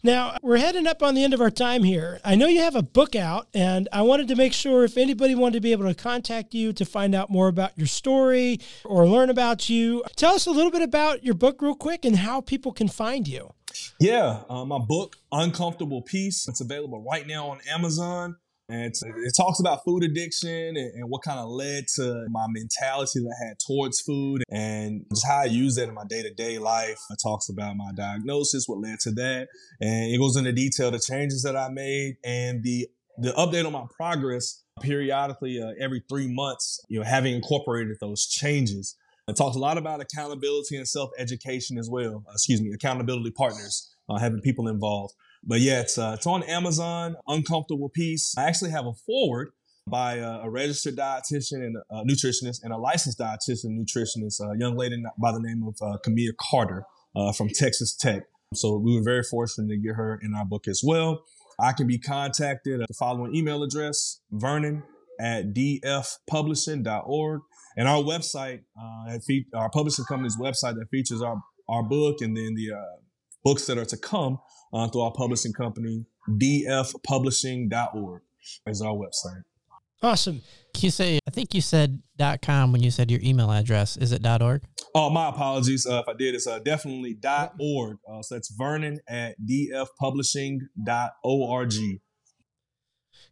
Now, 0.01 0.37
we're 0.41 0.57
heading 0.57 0.87
up 0.87 1.03
on 1.03 1.13
the 1.13 1.25
end 1.25 1.33
of 1.33 1.41
our 1.41 1.51
time 1.51 1.83
here. 1.83 2.21
I 2.23 2.35
know 2.35 2.47
you 2.47 2.61
have 2.61 2.75
a 2.75 2.81
book 2.81 3.17
out, 3.17 3.47
and 3.53 3.89
I 3.91 4.01
wanted 4.01 4.29
to 4.29 4.35
make 4.37 4.53
sure 4.53 4.85
if 4.85 4.95
anybody 4.97 5.35
wanted 5.35 5.55
to 5.55 5.61
be 5.61 5.73
able 5.73 5.87
to 5.89 5.93
contact 5.93 6.53
you 6.53 6.71
to 6.71 6.85
find 6.85 7.13
out 7.13 7.29
more 7.29 7.49
about 7.49 7.77
your 7.77 7.87
story 7.87 8.61
or 8.85 9.05
learn 9.05 9.29
about 9.29 9.69
you, 9.69 10.03
tell 10.15 10.35
us 10.35 10.45
a 10.45 10.51
little 10.51 10.71
bit 10.71 10.81
about 10.81 11.25
your 11.25 11.33
book, 11.33 11.61
real 11.61 11.75
quick, 11.75 12.05
and 12.05 12.15
how 12.15 12.39
people 12.39 12.71
can 12.71 12.87
find 12.87 13.27
you. 13.27 13.53
Yeah, 13.99 14.43
uh, 14.49 14.63
my 14.63 14.79
book, 14.79 15.17
Uncomfortable 15.33 16.01
Peace, 16.01 16.47
it's 16.47 16.61
available 16.61 17.03
right 17.03 17.27
now 17.27 17.49
on 17.49 17.59
Amazon. 17.69 18.37
And 18.69 18.93
it 19.25 19.33
talks 19.35 19.59
about 19.59 19.83
food 19.83 20.03
addiction 20.03 20.77
and, 20.77 20.93
and 20.93 21.09
what 21.09 21.23
kind 21.23 21.39
of 21.39 21.49
led 21.49 21.87
to 21.95 22.27
my 22.29 22.45
mentality 22.47 23.19
that 23.19 23.35
I 23.41 23.47
had 23.47 23.57
towards 23.59 23.99
food 23.99 24.43
and 24.49 25.05
just 25.11 25.25
how 25.25 25.39
I 25.39 25.45
use 25.45 25.75
that 25.75 25.89
in 25.89 25.95
my 25.95 26.05
day 26.07 26.21
to 26.21 26.31
day 26.31 26.59
life. 26.59 26.99
It 27.09 27.17
talks 27.21 27.49
about 27.49 27.75
my 27.75 27.91
diagnosis, 27.95 28.67
what 28.67 28.79
led 28.79 28.99
to 29.01 29.11
that. 29.13 29.47
And 29.81 30.13
it 30.13 30.19
goes 30.19 30.35
into 30.35 30.51
detail 30.51 30.91
the 30.91 30.99
changes 30.99 31.41
that 31.43 31.57
I 31.57 31.69
made 31.69 32.17
and 32.23 32.63
the, 32.63 32.87
the 33.17 33.31
update 33.31 33.65
on 33.65 33.73
my 33.73 33.85
progress 33.97 34.63
periodically 34.81 35.61
uh, 35.61 35.71
every 35.79 36.03
three 36.07 36.27
months, 36.27 36.85
you 36.89 36.99
know, 36.99 37.05
having 37.05 37.33
incorporated 37.35 37.97
those 37.99 38.27
changes. 38.27 38.95
It 39.27 39.35
talks 39.35 39.55
a 39.55 39.59
lot 39.59 39.77
about 39.77 39.99
accountability 39.99 40.77
and 40.77 40.87
self 40.87 41.09
education 41.17 41.77
as 41.77 41.89
well. 41.89 42.23
Uh, 42.27 42.33
excuse 42.33 42.61
me, 42.61 42.71
accountability 42.71 43.31
partners, 43.31 43.89
uh, 44.09 44.17
having 44.17 44.41
people 44.41 44.67
involved. 44.67 45.13
But 45.43 45.61
yeah, 45.61 45.81
it's 45.81 45.97
uh, 45.97 46.13
it's 46.15 46.27
on 46.27 46.43
Amazon. 46.43 47.15
Uncomfortable 47.27 47.89
Peace. 47.89 48.33
I 48.37 48.43
actually 48.43 48.71
have 48.71 48.85
a 48.85 48.93
foreword 49.05 49.49
by 49.87 50.15
a, 50.15 50.41
a 50.41 50.49
registered 50.49 50.95
dietitian 50.95 51.65
and 51.65 51.77
a 51.89 52.03
nutritionist 52.03 52.59
and 52.63 52.73
a 52.73 52.77
licensed 52.77 53.19
dietitian 53.19 53.77
nutritionist, 53.77 54.39
a 54.41 54.57
young 54.57 54.77
lady 54.77 55.01
by 55.17 55.31
the 55.31 55.39
name 55.39 55.63
of 55.67 55.75
uh, 55.81 55.97
Camilla 56.03 56.33
Carter 56.39 56.83
uh, 57.15 57.31
from 57.31 57.49
Texas 57.49 57.95
Tech. 57.95 58.23
So 58.53 58.77
we 58.77 58.95
were 58.95 59.03
very 59.03 59.23
fortunate 59.23 59.69
to 59.69 59.77
get 59.77 59.95
her 59.95 60.19
in 60.21 60.33
our 60.33 60.45
book 60.45 60.67
as 60.67 60.81
well. 60.83 61.23
I 61.59 61.73
can 61.73 61.87
be 61.87 61.99
contacted 61.99 62.81
at 62.81 62.87
the 62.87 62.93
following 62.93 63.35
email 63.35 63.63
address: 63.63 64.21
Vernon 64.31 64.83
at 65.19 65.53
dfpublishing.org. 65.53 67.41
And 67.77 67.87
our 67.87 68.01
website, 68.01 68.61
uh, 68.77 69.17
our 69.53 69.69
publishing 69.69 70.05
company's 70.05 70.37
website 70.37 70.75
that 70.75 70.87
features 70.91 71.21
our, 71.21 71.41
our 71.67 71.83
book 71.83 72.21
and 72.21 72.35
then 72.35 72.55
the 72.55 72.71
uh, 72.73 72.97
books 73.43 73.67
that 73.67 73.77
are 73.77 73.85
to 73.85 73.97
come 73.97 74.39
uh, 74.73 74.87
through 74.87 75.01
our 75.01 75.11
publishing 75.11 75.53
company, 75.53 76.05
dfpublishing.org 76.29 78.21
is 78.67 78.81
our 78.81 78.93
website. 78.93 79.43
Awesome. 80.01 80.41
Can 80.73 80.85
you 80.85 80.91
say, 80.91 81.19
I 81.27 81.31
think 81.31 81.53
you 81.53 81.59
said 81.61 82.01
.com 82.41 82.71
when 82.71 82.81
you 82.81 82.91
said 82.91 83.11
your 83.11 83.19
email 83.21 83.51
address. 83.51 83.97
Is 83.97 84.11
it 84.11 84.25
.org? 84.25 84.63
Oh, 84.93 85.09
my 85.09 85.29
apologies 85.29 85.85
uh, 85.85 85.99
if 85.99 86.09
I 86.09 86.13
did. 86.13 86.35
It's 86.35 86.47
uh, 86.47 86.59
definitely 86.59 87.17
.org. 87.59 87.97
Uh, 88.09 88.21
so 88.21 88.35
that's 88.35 88.49
Vernon 88.49 88.99
at 89.07 89.35
dfpublishing.org. 89.41 91.73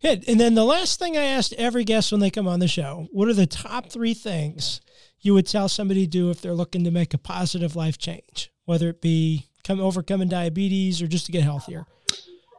Good. 0.01 0.24
And 0.28 0.39
then 0.39 0.53
the 0.53 0.64
last 0.64 0.99
thing 0.99 1.18
I 1.18 1.24
asked 1.24 1.53
every 1.53 1.84
guest 1.84 2.12
when 2.12 2.22
they 2.22 2.30
come 2.30 2.47
on 2.47 2.60
the 2.60 2.68
show 2.68 3.08
what 3.12 3.28
are 3.28 3.34
the 3.34 3.47
top 3.47 3.89
three 3.89 4.14
things 4.14 4.80
you 5.22 5.34
would 5.34 5.47
tell 5.47 5.68
somebody 5.68 6.05
to 6.05 6.10
do 6.10 6.30
if 6.30 6.39
they're 6.41 6.53
looking 6.53 6.84
to 6.84 6.91
make 6.91 7.16
a 7.16 7.18
positive 7.18 7.76
life 7.76 7.97
change, 7.97 8.51
whether 8.66 8.89
it 8.89 9.01
be 9.01 9.47
come 9.68 9.82
overcoming 9.82 10.30
diabetes 10.30 11.01
or 11.01 11.07
just 11.07 11.26
to 11.26 11.32
get 11.32 11.43
healthier? 11.43 11.86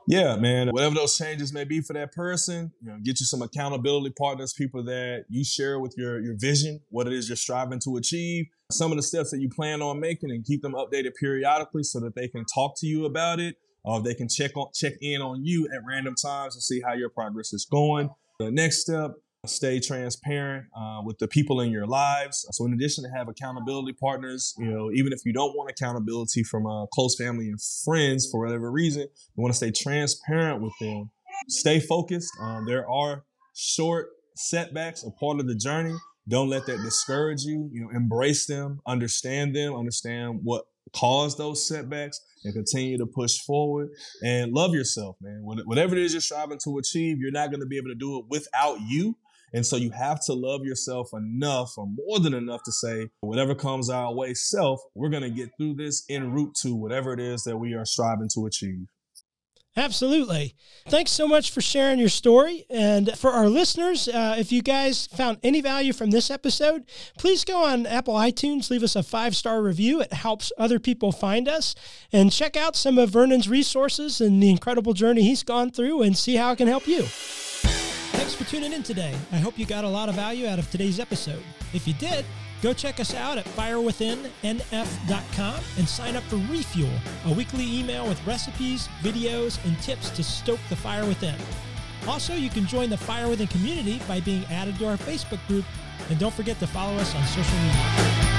Yeah, 0.07 0.37
man. 0.37 0.69
Whatever 0.71 0.95
those 0.95 1.19
changes 1.19 1.53
may 1.53 1.65
be 1.65 1.83
for 1.83 1.93
that 1.93 2.13
person, 2.13 2.73
you 2.81 2.89
know, 2.89 2.99
get 3.03 3.21
you 3.21 3.27
some 3.27 3.43
accountability 3.43 4.15
partners, 4.19 4.55
people 4.55 4.83
that 4.85 5.27
you 5.29 5.45
share 5.45 5.79
with 5.81 5.95
your 5.99 6.19
your 6.21 6.35
vision, 6.39 6.81
what 6.89 7.07
it 7.07 7.13
is 7.13 7.29
you're 7.29 7.37
striving 7.37 7.79
to 7.81 7.97
achieve, 7.97 8.47
some 8.71 8.91
of 8.91 8.97
the 8.97 9.03
steps 9.03 9.31
that 9.33 9.41
you 9.41 9.51
plan 9.51 9.83
on 9.83 10.01
making, 10.01 10.31
and 10.31 10.47
keep 10.47 10.63
them 10.63 10.73
updated 10.73 11.13
periodically 11.21 11.83
so 11.83 12.01
that 12.01 12.15
they 12.15 12.27
can 12.27 12.47
talk 12.47 12.73
to 12.79 12.87
you 12.87 13.05
about 13.05 13.39
it, 13.39 13.57
or 13.85 14.01
they 14.01 14.15
can 14.15 14.29
check 14.29 14.57
on 14.57 14.69
check 14.75 14.95
in 15.03 15.21
on 15.21 15.45
you 15.45 15.69
at 15.75 15.81
random 15.87 16.15
times 16.15 16.55
to 16.55 16.63
see 16.63 16.81
how 16.81 16.95
your 16.95 17.11
progress 17.11 17.53
is 17.53 17.67
going. 17.67 18.09
The 18.39 18.51
next 18.51 18.81
step. 18.81 19.13
Stay 19.49 19.81
transparent 19.81 20.67
uh, 20.77 21.01
with 21.05 21.19
the 21.19 21.29
people 21.29 21.61
in 21.61 21.71
your 21.71 21.87
lives. 21.87 22.47
So, 22.53 22.65
in 22.67 22.73
addition 22.73 23.05
to 23.05 23.11
have 23.11 23.29
accountability 23.29 23.95
partners, 23.95 24.55
you 24.59 24.67
know, 24.67 24.91
even 24.93 25.13
if 25.13 25.21
you 25.25 25.33
don't 25.33 25.57
want 25.57 25.71
accountability 25.71 26.43
from 26.43 26.67
a 26.67 26.87
close 26.93 27.17
family 27.17 27.49
and 27.49 27.59
friends 27.85 28.29
for 28.31 28.45
whatever 28.45 28.71
reason, 28.71 29.03
you 29.03 29.43
want 29.43 29.53
to 29.53 29.57
stay 29.57 29.71
transparent 29.71 30.63
with 30.63 30.73
them. 30.81 31.11
Stay 31.49 31.81
focused. 31.81 32.33
Um, 32.41 32.67
there 32.67 32.89
are 32.89 33.25
short 33.55 34.11
setbacks, 34.37 35.05
a 35.05 35.11
part 35.11 35.41
of 35.41 35.47
the 35.47 35.55
journey. 35.55 35.95
Don't 36.29 36.49
let 36.49 36.67
that 36.67 36.83
discourage 36.83 37.43
you. 37.43 37.71
You 37.73 37.83
know, 37.83 37.91
embrace 37.91 38.47
them, 38.47 38.81
understand 38.87 39.57
them, 39.57 39.75
understand 39.75 40.41
what 40.43 40.65
caused 40.95 41.39
those 41.39 41.67
setbacks, 41.67 42.21
and 42.45 42.55
continue 42.55 42.99
to 42.99 43.07
push 43.07 43.39
forward. 43.39 43.91
And 44.23 44.53
love 44.53 44.75
yourself, 44.75 45.17
man. 45.21 45.41
Whatever 45.43 45.97
it 45.97 46.03
is 46.03 46.13
you're 46.13 46.21
striving 46.21 46.59
to 46.65 46.79
achieve, 46.79 47.19
you're 47.19 47.31
not 47.31 47.51
going 47.51 47.61
to 47.61 47.67
be 47.67 47.77
able 47.77 47.89
to 47.89 47.95
do 47.95 48.19
it 48.19 48.27
without 48.29 48.81
you. 48.87 49.17
And 49.53 49.65
so 49.65 49.77
you 49.77 49.91
have 49.91 50.25
to 50.27 50.35
love 50.35 50.65
yourself 50.65 51.11
enough 51.13 51.73
or 51.77 51.87
more 51.87 52.21
than 52.21 52.35
enough 52.35 52.63
to 52.65 52.73
say, 52.73 53.09
whatever 53.21 53.55
comes 53.55 53.89
our 53.91 54.15
way, 54.15 54.35
self, 54.35 54.81
we're 54.95 55.09
going 55.09 55.23
to 55.23 55.31
get 55.31 55.51
through 55.59 55.75
this 55.75 56.05
en 56.09 56.33
route 56.33 56.55
to 56.63 56.75
whatever 56.75 57.13
it 57.13 57.21
is 57.21 57.43
that 57.45 57.57
we 57.57 57.75
are 57.75 57.85
striving 57.85 58.29
to 58.35 58.47
achieve. 58.47 58.87
Absolutely. 59.79 60.57
Thanks 60.89 61.13
so 61.13 61.29
much 61.29 61.53
for 61.53 61.61
sharing 61.61 62.01
your 62.01 62.09
story. 62.09 62.65
And 62.69 63.17
for 63.17 63.31
our 63.31 63.49
listeners, 63.49 64.09
uh, 64.09 64.35
if 64.37 64.51
you 64.51 64.61
guys 64.61 65.07
found 65.07 65.39
any 65.45 65.61
value 65.61 65.93
from 65.93 66.11
this 66.11 66.33
episode, 66.33 66.85
please 67.17 67.45
go 67.45 67.63
on 67.63 67.87
Apple 67.87 68.15
iTunes, 68.15 68.71
leave 68.71 68.83
us 68.83 68.97
a 68.97 69.05
five 69.05 69.37
star 69.37 69.63
review. 69.63 70.01
It 70.01 70.13
helps 70.13 70.51
other 70.59 70.81
people 70.81 71.13
find 71.13 71.47
us. 71.47 71.77
And 72.13 72.33
check 72.33 72.57
out 72.57 72.75
some 72.75 72.99
of 72.99 73.11
Vernon's 73.11 73.49
resources 73.49 74.21
and 74.21 74.43
the 74.43 74.51
incredible 74.51 74.95
journey 74.95 75.23
he's 75.23 75.45
gone 75.45 75.71
through 75.71 76.03
and 76.03 76.17
see 76.17 76.35
how 76.35 76.51
it 76.53 76.57
can 76.57 76.67
help 76.67 76.89
you. 76.89 77.05
Thanks 78.29 78.45
for 78.45 78.51
tuning 78.51 78.75
in 78.75 78.83
today. 78.83 79.15
I 79.33 79.39
hope 79.39 79.59
you 79.59 79.65
got 79.65 79.85
a 79.85 79.89
lot 79.89 80.11
of 80.11 80.15
value 80.15 80.47
out 80.47 80.59
of 80.59 80.71
today's 80.71 81.01
episode. 81.01 81.43
If 81.73 81.89
you 81.89 81.95
did, 81.95 82.27
go 82.61 82.75
check 82.75 83.01
us 83.01 83.15
out 83.15 83.39
at 83.39 83.47
firewithinnf.com 83.47 85.61
and 85.79 85.89
sign 85.89 86.15
up 86.15 86.23
for 86.25 86.37
Refuel, 86.37 86.93
a 87.25 87.33
weekly 87.33 87.65
email 87.65 88.07
with 88.07 88.23
recipes, 88.27 88.87
videos, 89.01 89.59
and 89.65 89.81
tips 89.81 90.11
to 90.11 90.23
stoke 90.23 90.61
the 90.69 90.77
fire 90.77 91.07
within. 91.07 91.37
Also, 92.07 92.35
you 92.35 92.51
can 92.51 92.67
join 92.67 92.91
the 92.91 92.99
Fire 92.99 93.31
Within 93.31 93.47
community 93.47 93.99
by 94.07 94.21
being 94.21 94.45
added 94.51 94.79
to 94.79 94.89
our 94.89 94.99
Facebook 94.99 95.41
group. 95.49 95.65
And 96.11 96.19
don't 96.19 96.35
forget 96.35 96.59
to 96.59 96.67
follow 96.67 96.99
us 96.99 97.15
on 97.15 97.25
social 97.29 97.57
media. 97.57 98.38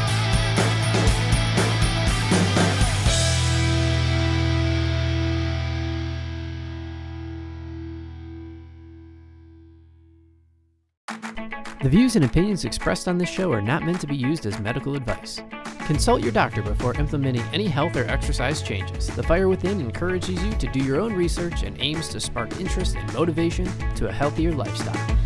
The 11.81 11.87
views 11.87 12.17
and 12.17 12.25
opinions 12.25 12.65
expressed 12.65 13.07
on 13.07 13.17
this 13.17 13.29
show 13.29 13.53
are 13.53 13.61
not 13.61 13.83
meant 13.83 14.01
to 14.01 14.07
be 14.07 14.17
used 14.17 14.45
as 14.45 14.59
medical 14.59 14.97
advice. 14.97 15.41
Consult 15.85 16.21
your 16.21 16.33
doctor 16.33 16.61
before 16.61 16.93
implementing 16.95 17.41
any 17.53 17.67
health 17.67 17.95
or 17.95 18.03
exercise 18.03 18.61
changes. 18.61 19.07
The 19.07 19.23
Fire 19.23 19.47
Within 19.47 19.79
encourages 19.79 20.43
you 20.43 20.51
to 20.51 20.67
do 20.67 20.81
your 20.81 20.99
own 20.99 21.13
research 21.13 21.63
and 21.63 21.77
aims 21.79 22.09
to 22.09 22.19
spark 22.19 22.59
interest 22.59 22.97
and 22.97 23.13
motivation 23.13 23.65
to 23.95 24.09
a 24.09 24.11
healthier 24.11 24.51
lifestyle. 24.51 25.17